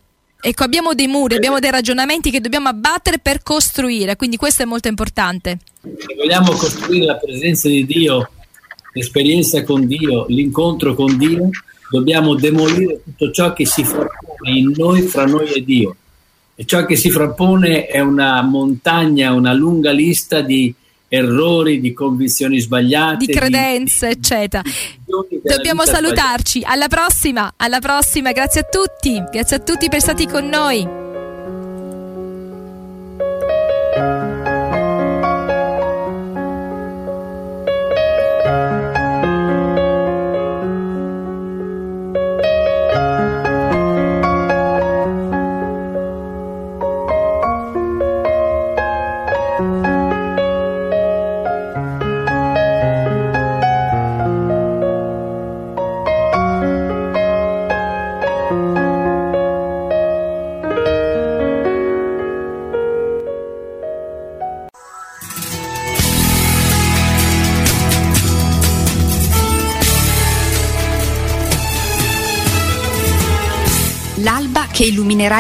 Ecco, 0.46 0.66
abbiamo 0.66 0.94
dei 0.94 1.08
muri, 1.08 1.36
abbiamo 1.36 1.60
dei 1.60 1.72
ragionamenti 1.72 2.30
che 2.30 2.42
dobbiamo 2.42 2.68
abbattere 2.68 3.18
per 3.18 3.42
costruire, 3.44 4.18
quindi 4.18 4.36
questo 4.36 4.64
è 4.64 4.66
molto 4.66 4.90
importante. 4.90 5.60
Se 5.82 6.16
vogliamo 6.18 6.52
costruire 6.52 7.06
la 7.06 7.16
presenza 7.16 7.70
di 7.70 7.86
Dio, 7.86 8.30
l'esperienza 8.92 9.64
con 9.64 9.88
Dio, 9.88 10.26
l'incontro 10.28 10.96
con 10.96 11.18
Dio, 11.18 11.50
dobbiamo 11.90 12.36
demolire 12.36 13.00
tutto 13.06 13.32
ciò 13.32 13.54
che 13.54 13.66
si 13.66 13.86
frappone 13.86 14.52
in 14.52 14.74
noi, 14.76 15.04
fra 15.04 15.26
noi 15.26 15.50
e 15.50 15.64
Dio. 15.64 15.96
E 16.56 16.66
ciò 16.66 16.86
che 16.86 16.98
si 16.98 17.10
frappone 17.10 17.86
è 17.86 18.02
una 18.02 18.42
montagna, 18.42 19.32
una 19.32 19.54
lunga 19.54 19.92
lista 19.92 20.42
di 20.42 20.76
errori, 21.08 21.80
di 21.80 21.94
convinzioni 21.94 22.60
sbagliate, 22.60 23.26
di 23.26 23.32
credenze, 23.32 24.08
di, 24.08 24.14
eccetera. 24.14 24.62
Dobbiamo 25.44 25.86
salutarci. 25.86 26.64
Alla 26.64 26.88
prossima, 26.88 27.54
alla 27.58 27.80
prossima. 27.80 28.32
Grazie 28.32 28.62
a 28.62 28.64
tutti. 28.64 29.24
Grazie 29.32 29.58
a 29.58 29.60
tutti 29.60 29.90
per 29.90 30.02
stare 30.02 30.26
con 30.26 30.48
noi. 30.48 31.03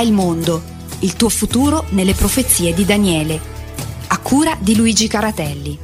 Il 0.03 0.13
mondo, 0.13 0.61
il 0.99 1.15
tuo 1.15 1.29
futuro 1.29 1.85
nelle 1.89 2.13
profezie 2.13 2.73
di 2.73 2.85
Daniele. 2.85 3.39
A 4.07 4.19
cura 4.19 4.55
di 4.59 4.75
Luigi 4.75 5.07
Caratelli. 5.07 5.77